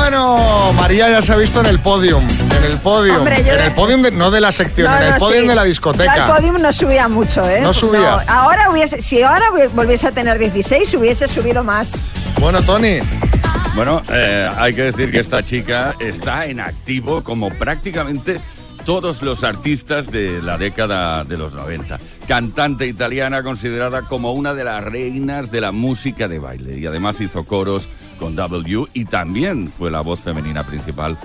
Bueno, 0.07 0.71
María 0.73 1.09
ya 1.09 1.19
se 1.23 1.33
ha 1.33 1.35
visto 1.35 1.61
en 1.61 1.65
el 1.65 1.79
podium. 1.79 2.23
En 2.55 2.63
el 2.71 2.77
podium. 2.77 3.17
Hombre, 3.17 3.43
yo 3.43 3.53
en 3.53 3.57
de- 3.57 3.65
el 3.65 3.71
podium, 3.73 4.01
de- 4.03 4.11
no 4.11 4.29
de 4.29 4.39
la 4.39 4.51
sección, 4.51 4.85
No, 4.91 4.97
en 4.97 5.03
el 5.03 5.11
no, 5.13 5.17
podium 5.17 5.41
sí. 5.41 5.47
de 5.47 5.55
la 5.55 5.63
Yo 5.63 5.67
discoteca. 5.69 6.25
al 6.27 6.35
podium 6.35 6.61
no 6.61 6.71
subía 6.71 7.07
mucho, 7.07 7.49
¿eh? 7.49 7.61
¿No 7.61 7.73
subías? 7.73 8.29
ahora 8.29 8.69
hubiese, 8.69 9.01
si 9.01 9.23
ahora 9.23 9.45
volviese 9.73 10.05
a 10.07 10.11
tener 10.11 10.37
16, 10.37 10.93
hubiese 10.93 11.27
subido 11.27 11.63
más. 11.63 12.05
Bueno, 12.39 12.61
Tony. 12.61 12.99
Bueno, 13.73 14.03
eh, 14.11 14.47
hay 14.55 14.75
que 14.75 14.83
decir 14.83 15.09
que 15.11 15.19
esta 15.19 15.43
chica 15.43 15.95
está 15.97 16.45
en 16.45 16.59
activo 16.59 17.23
como 17.23 17.49
prácticamente 17.49 18.39
todos 18.85 19.23
los 19.23 19.43
artistas 19.43 20.11
de 20.11 20.39
la 20.43 20.59
década 20.59 21.23
de 21.23 21.35
los 21.35 21.53
90. 21.55 21.97
Cantante 22.27 22.85
italiana 22.85 23.41
considerada 23.41 24.03
como 24.03 24.33
una 24.33 24.53
de 24.53 24.65
las 24.65 24.83
reinas 24.83 25.49
de 25.49 25.61
la 25.61 25.71
música 25.71 26.27
de 26.27 26.37
baile 26.37 26.77
y 26.77 26.85
además 26.85 27.19
hizo 27.21 27.43
coros 27.43 27.87
con 28.15 28.35
W 28.35 28.85
y 28.93 29.05
también 29.05 29.71
fue 29.77 29.91
la 29.91 30.01
voz 30.01 30.19
femenina 30.21 30.63
principal 30.63 31.17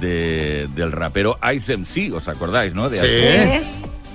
de- 0.00 0.68
del 0.74 0.92
rapero 0.92 1.38
Ice 1.54 1.72
MC, 1.76 2.12
¿os 2.12 2.28
acordáis, 2.28 2.74
no? 2.74 2.88
De 2.90 2.98
Sí. 2.98 3.04
Ice. 3.04 3.62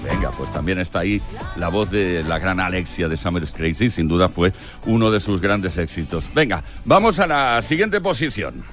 Venga, 0.03 0.31
pues 0.31 0.51
también 0.51 0.79
está 0.79 0.99
ahí 0.99 1.21
la 1.55 1.69
voz 1.69 1.89
de 1.89 2.23
la 2.27 2.37
gran 2.37 2.59
Alexia 2.59 3.07
de 3.07 3.15
Summer's 3.15 3.51
Crazy, 3.51 3.89
sin 3.89 4.09
duda 4.09 4.27
fue 4.27 4.51
uno 4.85 5.09
de 5.11 5.21
sus 5.21 5.39
grandes 5.39 5.77
éxitos. 5.77 6.29
Venga, 6.33 6.61
vamos 6.83 7.19
a 7.19 7.27
la 7.27 7.61
siguiente 7.61 8.01
posición. 8.01 8.65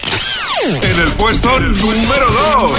En 0.67 1.01
el 1.01 1.13
puesto 1.13 1.59
número 1.61 2.27
2. 2.61 2.73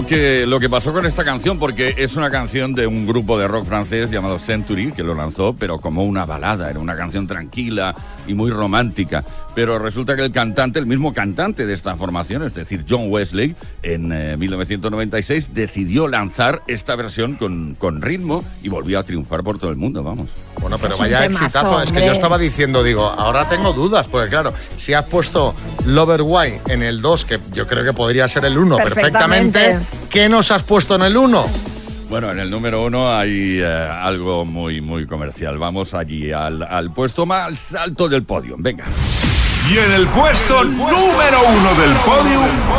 Lo 0.00 0.06
que, 0.06 0.46
lo 0.46 0.60
que 0.60 0.70
pasó 0.70 0.92
con 0.92 1.06
esta 1.06 1.24
canción, 1.24 1.58
porque 1.58 1.96
es 1.98 2.14
una 2.14 2.30
canción 2.30 2.72
de 2.72 2.86
un 2.86 3.04
grupo 3.04 3.36
de 3.36 3.48
rock 3.48 3.64
francés 3.64 4.12
llamado 4.12 4.38
Century, 4.38 4.92
que 4.92 5.02
lo 5.02 5.12
lanzó, 5.12 5.56
pero 5.58 5.80
como 5.80 6.04
una 6.04 6.24
balada, 6.24 6.70
era 6.70 6.78
una 6.78 6.96
canción 6.96 7.26
tranquila 7.26 7.96
y 8.28 8.34
muy 8.34 8.52
romántica. 8.52 9.24
Pero 9.54 9.78
resulta 9.78 10.14
que 10.14 10.22
el 10.22 10.30
cantante, 10.30 10.78
el 10.78 10.86
mismo 10.86 11.12
cantante 11.12 11.66
de 11.66 11.74
esta 11.74 11.96
formación, 11.96 12.44
es 12.44 12.54
decir, 12.54 12.84
John 12.88 13.06
Wesley, 13.08 13.56
en 13.82 14.12
eh, 14.12 14.36
1996 14.36 15.52
decidió 15.52 16.06
lanzar 16.06 16.62
esta 16.68 16.94
versión 16.94 17.34
con, 17.34 17.74
con 17.74 18.00
ritmo 18.00 18.44
y 18.62 18.68
volvió 18.68 18.98
a 18.98 19.02
triunfar 19.04 19.42
por 19.42 19.58
todo 19.58 19.70
el 19.70 19.76
mundo, 19.76 20.04
vamos. 20.04 20.30
Bueno, 20.60 20.76
pero 20.80 20.94
es 20.94 21.00
vaya 21.00 21.24
exitazo. 21.24 21.82
Es 21.82 21.90
que 21.92 22.06
yo 22.06 22.12
estaba 22.12 22.38
diciendo, 22.38 22.82
digo, 22.82 23.04
ahora 23.04 23.48
tengo 23.48 23.72
dudas, 23.72 24.06
porque 24.06 24.30
claro, 24.30 24.52
si 24.76 24.94
has 24.94 25.06
puesto 25.06 25.54
Lover 25.86 26.22
Why 26.22 26.52
en 26.68 26.82
el 26.82 27.02
2, 27.02 27.24
que 27.24 27.40
yo 27.52 27.66
creo 27.66 27.82
que 27.84 27.92
podría 27.92 28.28
ser 28.28 28.44
el 28.44 28.56
1 28.56 28.76
perfectamente, 28.76 29.58
Perfectamente. 29.58 30.08
¿qué 30.10 30.28
nos 30.28 30.50
has 30.50 30.62
puesto 30.62 30.94
en 30.94 31.02
el 31.02 31.16
1? 31.16 31.46
Bueno, 32.08 32.30
en 32.30 32.38
el 32.38 32.50
número 32.50 32.84
uno 32.84 33.14
hay 33.14 33.60
eh, 33.60 33.66
algo 33.66 34.46
muy, 34.46 34.80
muy 34.80 35.06
comercial. 35.06 35.58
Vamos 35.58 35.92
allí 35.92 36.32
al, 36.32 36.62
al 36.62 36.90
puesto 36.90 37.26
más 37.26 37.74
alto 37.74 38.08
del 38.08 38.22
podio. 38.22 38.56
Venga. 38.58 38.86
Y 39.70 39.76
en 39.76 39.92
el 39.92 40.08
puesto 40.08 40.64
número 40.64 41.42
uno 41.42 41.74
del 41.74 41.92
podio. 41.96 42.78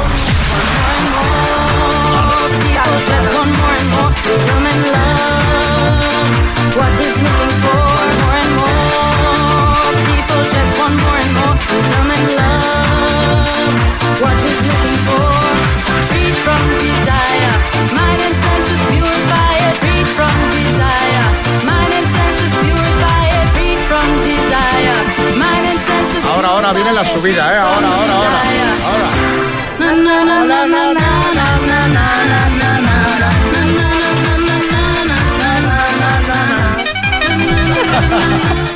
Ahora, 26.40 26.52
ahora 26.52 26.72
viene 26.72 26.94
la 26.94 27.04
subida, 27.04 27.54
¿eh? 27.54 27.58
Ahora, 27.58 27.88
ahora, 27.88 28.14
ahora. 28.14 28.40
ahora. 28.88 29.10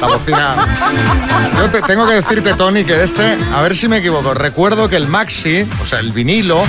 La 0.01 0.07
bocina. 0.07 0.55
Yo 1.57 1.69
te 1.69 1.81
tengo 1.83 2.05
que 2.05 2.13
decirte, 2.15 2.53
Tony, 2.55 2.83
que 2.83 3.03
este, 3.03 3.37
a 3.53 3.61
ver 3.61 3.75
si 3.75 3.87
me 3.87 3.97
equivoco, 3.97 4.33
recuerdo 4.33 4.89
que 4.89 4.97
el 4.97 5.07
maxi, 5.07 5.65
o 5.81 5.85
sea, 5.85 5.99
el 5.99 6.11
vinilo, 6.11 6.61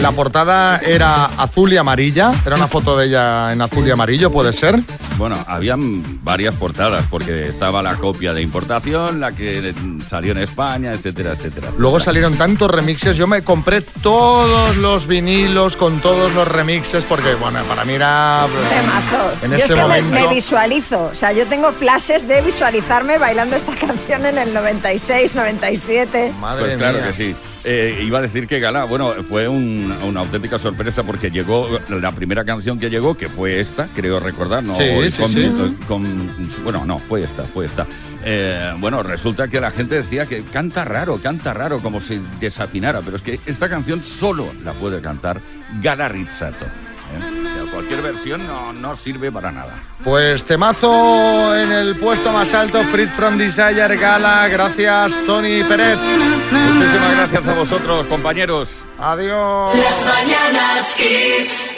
la 0.00 0.12
portada 0.12 0.76
era 0.78 1.24
azul 1.24 1.72
y 1.72 1.76
amarilla. 1.78 2.32
Era 2.44 2.56
una 2.56 2.66
foto 2.66 2.96
de 2.96 3.06
ella 3.06 3.52
en 3.52 3.62
azul 3.62 3.86
y 3.86 3.90
amarillo, 3.90 4.30
¿puede 4.30 4.52
ser? 4.52 4.80
Bueno, 5.16 5.36
habían 5.46 6.22
varias 6.24 6.54
portadas, 6.56 7.04
porque 7.08 7.44
estaba 7.48 7.82
la 7.82 7.94
copia 7.96 8.34
de 8.34 8.42
importación, 8.42 9.20
la 9.20 9.32
que 9.32 9.74
salió 10.06 10.32
en 10.32 10.38
España, 10.38 10.90
etcétera, 10.92 11.32
etcétera. 11.32 11.68
Luego 11.78 12.00
salieron 12.00 12.34
tantos 12.36 12.70
remixes, 12.70 13.16
yo 13.16 13.26
me 13.26 13.42
compré 13.42 13.80
todos 13.80 14.76
los 14.76 15.06
vinilos 15.06 15.76
con 15.76 16.00
todos 16.00 16.32
los 16.32 16.46
remixes 16.48 17.04
porque, 17.04 17.34
bueno, 17.34 17.60
para 17.64 17.84
mí 17.84 17.94
era... 17.94 18.46
Temazo. 18.68 19.32
En 19.42 19.50
yo 19.52 19.56
ese 19.56 19.66
es 19.66 19.70
que 19.72 19.76
me- 19.76 19.82
momento... 20.02 20.14
me, 20.14 20.26
visualizo, 20.34 21.10
o 21.12 21.14
sea, 21.14 21.32
yo 21.32 21.46
tengo 21.46 21.72
flashes 21.72 22.26
de 22.26 22.42
visualizarme 22.82 23.18
bailando 23.18 23.56
esta 23.56 23.74
canción 23.86 24.26
en 24.26 24.38
el 24.38 24.52
96, 24.54 25.34
97. 25.34 26.32
Madre 26.40 26.64
Pues 26.64 26.76
claro 26.76 26.98
mía. 26.98 27.06
que 27.08 27.12
sí. 27.12 27.34
Eh, 27.64 28.00
iba 28.02 28.18
a 28.18 28.22
decir 28.22 28.48
que 28.48 28.58
Gala, 28.58 28.84
bueno, 28.84 29.12
fue 29.28 29.46
un- 29.46 29.94
una 30.02 30.20
auténtica 30.20 30.58
sorpresa 30.58 31.04
porque 31.04 31.30
llegó 31.30 31.68
la 31.90 32.10
primera 32.10 32.44
canción 32.44 32.76
que 32.80 32.90
llegó, 32.90 33.16
que 33.16 33.28
fue 33.28 33.60
esta, 33.60 33.86
creo 33.94 34.18
recordar, 34.18 34.64
¿no? 34.64 34.74
Sí, 34.74 34.82
sí, 35.10 35.20
con, 35.20 35.28
sí. 35.30 35.76
con- 35.86 36.48
bueno, 36.64 36.84
no, 36.84 36.98
fue 36.98 37.22
esta, 37.22 37.44
fue 37.44 37.66
esta. 37.66 37.86
Eh, 38.24 38.72
bueno, 38.78 39.04
resulta 39.04 39.46
que 39.46 39.60
la 39.60 39.70
gente 39.70 39.94
decía 39.94 40.26
que 40.26 40.42
canta 40.42 40.84
raro, 40.84 41.18
canta 41.22 41.54
raro, 41.54 41.78
como 41.78 42.00
si 42.00 42.20
desafinara, 42.40 43.00
pero 43.00 43.16
es 43.16 43.22
que 43.22 43.38
esta 43.46 43.68
canción 43.68 44.02
solo 44.02 44.48
la 44.64 44.72
puede 44.72 45.00
cantar 45.00 45.40
Gala 45.80 46.08
Rizzato. 46.08 46.66
¿Eh? 47.12 47.18
O 47.18 47.64
sea, 47.64 47.72
cualquier 47.72 48.02
versión 48.02 48.46
no, 48.46 48.72
no 48.72 48.96
sirve 48.96 49.30
para 49.30 49.50
nada. 49.52 49.74
Pues 50.02 50.44
temazo 50.44 51.56
en 51.56 51.70
el 51.72 51.96
puesto 51.96 52.32
más 52.32 52.52
alto, 52.54 52.82
Frit 52.84 53.10
from 53.10 53.38
Desire 53.38 53.96
Gala. 53.96 54.48
Gracias, 54.48 55.20
Tony 55.26 55.62
Peret. 55.64 55.98
Muchísimas 55.98 57.16
gracias 57.16 57.46
a 57.46 57.54
vosotros, 57.54 58.06
compañeros. 58.06 58.70
Adiós. 58.98 59.76
Las 59.76 60.04
mañanas 60.14 60.94
Kiss. 60.96 61.70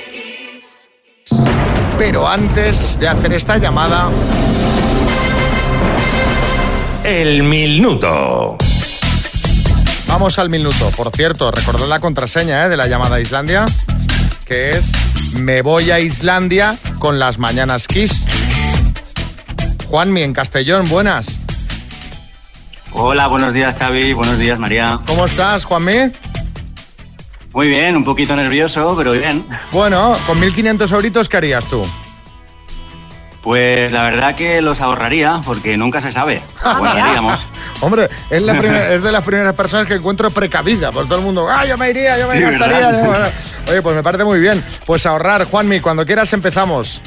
Pero 1.98 2.26
antes 2.26 2.98
de 2.98 3.08
hacer 3.08 3.32
esta 3.34 3.56
llamada, 3.58 4.08
El 7.04 7.42
minuto. 7.42 8.56
vamos 10.08 10.38
al 10.38 10.48
minuto. 10.48 10.90
Por 10.96 11.10
cierto, 11.14 11.50
recordad 11.50 11.86
la 11.86 12.00
contraseña 12.00 12.64
¿eh? 12.64 12.68
de 12.68 12.76
la 12.76 12.86
llamada 12.86 13.16
a 13.16 13.20
Islandia, 13.20 13.64
que 14.46 14.70
es 14.70 14.90
Me 15.38 15.62
voy 15.62 15.90
a 15.90 16.00
Islandia 16.00 16.76
con 16.98 17.18
las 17.18 17.38
mañanas 17.38 17.88
Kiss. 17.88 18.26
Juanmi, 19.88 20.22
en 20.22 20.32
Castellón, 20.32 20.88
buenas. 20.88 21.40
Hola, 22.92 23.26
buenos 23.26 23.52
días 23.52 23.76
Xavi, 23.78 24.12
buenos 24.12 24.38
días 24.38 24.58
María. 24.58 24.98
¿Cómo 25.06 25.26
estás, 25.26 25.64
Juanmi? 25.64 26.12
Muy 27.52 27.68
bien, 27.68 27.96
un 27.96 28.04
poquito 28.04 28.34
nervioso, 28.36 28.94
pero 28.96 29.12
bien. 29.12 29.44
Bueno, 29.72 30.16
con 30.26 30.38
1.500 30.38 30.92
euritos, 30.92 31.28
¿qué 31.28 31.36
harías 31.36 31.66
tú? 31.66 31.84
Pues 33.42 33.92
la 33.92 34.04
verdad 34.04 34.34
que 34.34 34.60
los 34.60 34.80
ahorraría 34.80 35.40
porque 35.44 35.76
nunca 35.76 36.00
se 36.00 36.12
sabe. 36.12 36.42
Guardaríamos. 36.78 37.38
Hombre, 37.80 38.08
es, 38.30 38.42
la 38.42 38.52
es 38.94 39.02
de 39.02 39.12
las 39.12 39.22
primeras 39.22 39.54
personas 39.54 39.86
que 39.86 39.94
encuentro 39.94 40.30
precavida, 40.30 40.92
por 40.92 41.06
todo 41.06 41.18
el 41.18 41.24
mundo. 41.24 41.48
¡Ah, 41.50 41.64
yo 41.66 41.76
me 41.76 41.90
iría, 41.90 42.18
yo 42.18 42.28
me 42.28 42.36
Sí, 42.36 42.42
gastaría! 42.58 43.32
Oye, 43.68 43.82
pues 43.82 43.94
me 43.94 44.02
parece 44.02 44.24
muy 44.24 44.40
bien. 44.40 44.62
Pues 44.86 45.06
ahorrar, 45.06 45.44
Juanmi, 45.46 45.80
cuando 45.80 46.04
quieras 46.04 46.32
empezamos. 46.32 47.00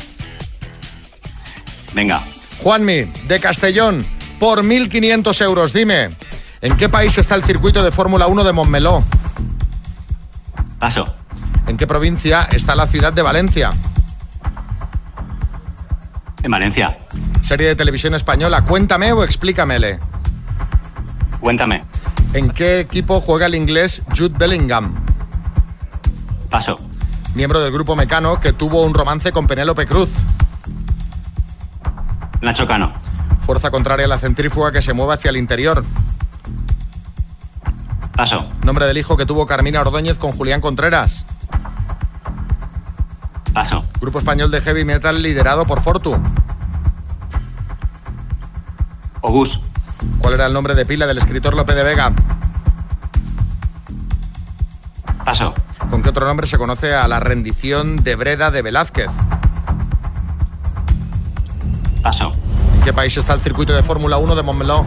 Venga, 1.93 2.21
Juanmi, 2.61 3.11
de 3.27 3.39
Castellón, 3.39 4.05
por 4.39 4.63
1.500 4.63 5.41
euros, 5.41 5.73
dime, 5.73 6.09
¿en 6.61 6.77
qué 6.77 6.89
país 6.89 7.17
está 7.17 7.35
el 7.35 7.43
circuito 7.43 7.83
de 7.83 7.91
Fórmula 7.91 8.27
1 8.27 8.43
de 8.43 8.53
Montmeló? 8.53 9.03
paso. 10.79 11.05
¿En 11.67 11.75
qué 11.75 11.87
provincia 11.87 12.47
está 12.51 12.75
la 12.75 12.87
ciudad 12.87 13.11
de 13.11 13.21
Valencia? 13.21 13.71
En 16.43 16.51
Valencia. 16.51 16.97
Serie 17.41 17.67
de 17.69 17.75
televisión 17.75 18.13
española, 18.15 18.63
cuéntame 18.63 19.11
o 19.11 19.23
explícamele. 19.23 19.99
Cuéntame. 21.39 21.83
¿En 22.33 22.49
qué 22.49 22.79
equipo 22.79 23.21
juega 23.21 23.45
el 23.45 23.55
inglés 23.55 24.01
Jude 24.15 24.37
Bellingham? 24.37 24.93
Paso. 26.49 26.75
Miembro 27.35 27.59
del 27.61 27.71
grupo 27.71 27.95
Mecano 27.95 28.39
que 28.39 28.53
tuvo 28.53 28.83
un 28.83 28.93
romance 28.93 29.31
con 29.31 29.47
Penélope 29.47 29.85
Cruz. 29.85 30.09
Nacho 32.41 32.67
Cano. 32.67 32.91
Fuerza 33.45 33.71
contraria 33.71 34.05
a 34.05 34.09
la 34.09 34.19
centrífuga 34.19 34.71
que 34.71 34.81
se 34.81 34.93
mueve 34.93 35.13
hacia 35.13 35.29
el 35.29 35.37
interior. 35.37 35.83
Paso. 38.15 38.47
Nombre 38.65 38.87
del 38.87 38.97
hijo 38.97 39.15
que 39.15 39.25
tuvo 39.25 39.45
Carmina 39.45 39.81
Ordóñez 39.81 40.17
con 40.17 40.31
Julián 40.31 40.61
Contreras. 40.61 41.25
Paso. 43.53 43.83
Grupo 44.01 44.19
español 44.19 44.51
de 44.51 44.61
heavy 44.61 44.85
metal 44.85 45.21
liderado 45.21 45.65
por 45.65 45.81
Fortu. 45.81 46.17
Obús. 49.21 49.59
¿Cuál 50.19 50.33
era 50.35 50.45
el 50.45 50.53
nombre 50.53 50.75
de 50.75 50.85
pila 50.85 51.07
del 51.07 51.17
escritor 51.17 51.55
Lope 51.55 51.73
de 51.75 51.83
Vega? 51.83 52.11
Paso. 55.25 55.53
¿Con 55.89 56.01
qué 56.01 56.09
otro 56.09 56.25
nombre 56.25 56.47
se 56.47 56.57
conoce 56.57 56.93
a 56.93 57.07
la 57.07 57.19
rendición 57.19 58.03
de 58.03 58.15
Breda 58.15 58.51
de 58.51 58.61
Velázquez? 58.61 59.07
Paso. 62.01 62.31
¿En 62.75 62.81
qué 62.83 62.93
país 62.93 63.15
está 63.17 63.33
el 63.33 63.41
circuito 63.41 63.73
de 63.73 63.83
Fórmula 63.83 64.17
1 64.17 64.35
de 64.35 64.43
Montmeló? 64.43 64.85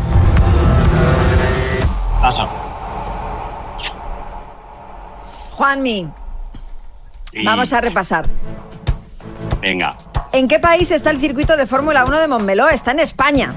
Paso. 2.20 2.48
Juanmi, 5.52 6.08
Y- 7.32 7.44
vamos 7.44 7.72
a 7.72 7.80
repasar. 7.80 8.26
Venga. 9.60 9.96
¿En 10.32 10.48
qué 10.48 10.58
país 10.58 10.90
está 10.90 11.10
el 11.10 11.20
circuito 11.20 11.56
de 11.56 11.66
Fórmula 11.66 12.04
1 12.06 12.18
de 12.18 12.28
Montmeló? 12.28 12.68
Está 12.68 12.92
en 12.92 13.00
España. 13.00 13.52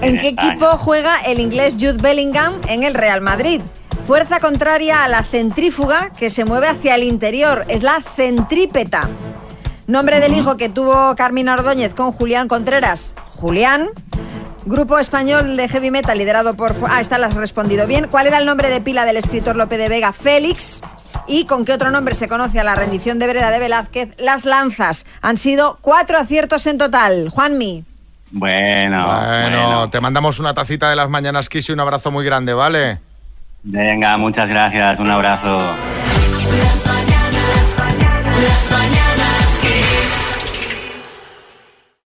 ¿En, 0.00 0.14
En 0.14 0.20
qué 0.20 0.28
España. 0.28 0.50
equipo 0.52 0.66
juega 0.78 1.20
el 1.22 1.40
inglés 1.40 1.74
Jude 1.74 1.98
Bellingham 2.00 2.60
en 2.68 2.82
el 2.82 2.94
Real 2.94 3.20
Madrid? 3.20 3.60
Fuerza 4.06 4.38
contraria 4.40 5.02
a 5.02 5.08
la 5.08 5.22
centrífuga 5.24 6.10
que 6.18 6.30
se 6.30 6.44
mueve 6.44 6.68
hacia 6.68 6.94
el 6.94 7.02
interior. 7.02 7.64
Es 7.68 7.82
la 7.82 8.00
centrípeta. 8.14 9.08
Nombre 9.86 10.20
del 10.20 10.34
hijo 10.36 10.56
que 10.56 10.68
tuvo 10.68 11.14
Carmina 11.16 11.54
Ordóñez 11.54 11.94
con 11.94 12.12
Julián 12.12 12.46
Contreras. 12.48 13.14
Julián. 13.36 13.88
Grupo 14.64 14.98
español 14.98 15.56
de 15.56 15.68
heavy 15.68 15.90
metal 15.92 16.18
liderado 16.18 16.54
por... 16.54 16.74
Ah, 16.88 17.00
esta 17.00 17.18
la 17.18 17.28
has 17.28 17.34
respondido 17.36 17.86
bien. 17.86 18.08
¿Cuál 18.08 18.26
era 18.26 18.38
el 18.38 18.46
nombre 18.46 18.68
de 18.68 18.80
pila 18.80 19.04
del 19.04 19.16
escritor 19.16 19.54
Lope 19.56 19.76
de 19.78 19.88
Vega? 19.88 20.12
Félix. 20.12 20.82
¿Y 21.28 21.44
con 21.46 21.64
qué 21.64 21.72
otro 21.72 21.90
nombre 21.90 22.14
se 22.14 22.28
conoce 22.28 22.58
a 22.60 22.64
la 22.64 22.74
rendición 22.74 23.18
de 23.20 23.28
Breda 23.28 23.50
de 23.50 23.58
Velázquez? 23.60 24.10
Las 24.18 24.44
lanzas. 24.44 25.06
Han 25.22 25.36
sido 25.36 25.78
cuatro 25.82 26.18
aciertos 26.18 26.66
en 26.66 26.78
total. 26.78 27.28
Juanmi. 27.28 27.84
Bueno, 28.30 29.06
Bueno, 29.42 29.88
te 29.90 30.00
mandamos 30.00 30.38
una 30.40 30.52
tacita 30.52 30.90
de 30.90 30.96
las 30.96 31.08
mañanas 31.08 31.48
Kiss 31.48 31.68
y 31.68 31.72
un 31.72 31.80
abrazo 31.80 32.10
muy 32.10 32.24
grande, 32.24 32.52
¿vale? 32.54 32.98
Venga, 33.62 34.16
muchas 34.16 34.48
gracias. 34.48 34.98
Un 34.98 35.10
abrazo. 35.10 35.58
Las 38.42 38.70
mañanas 38.70 39.05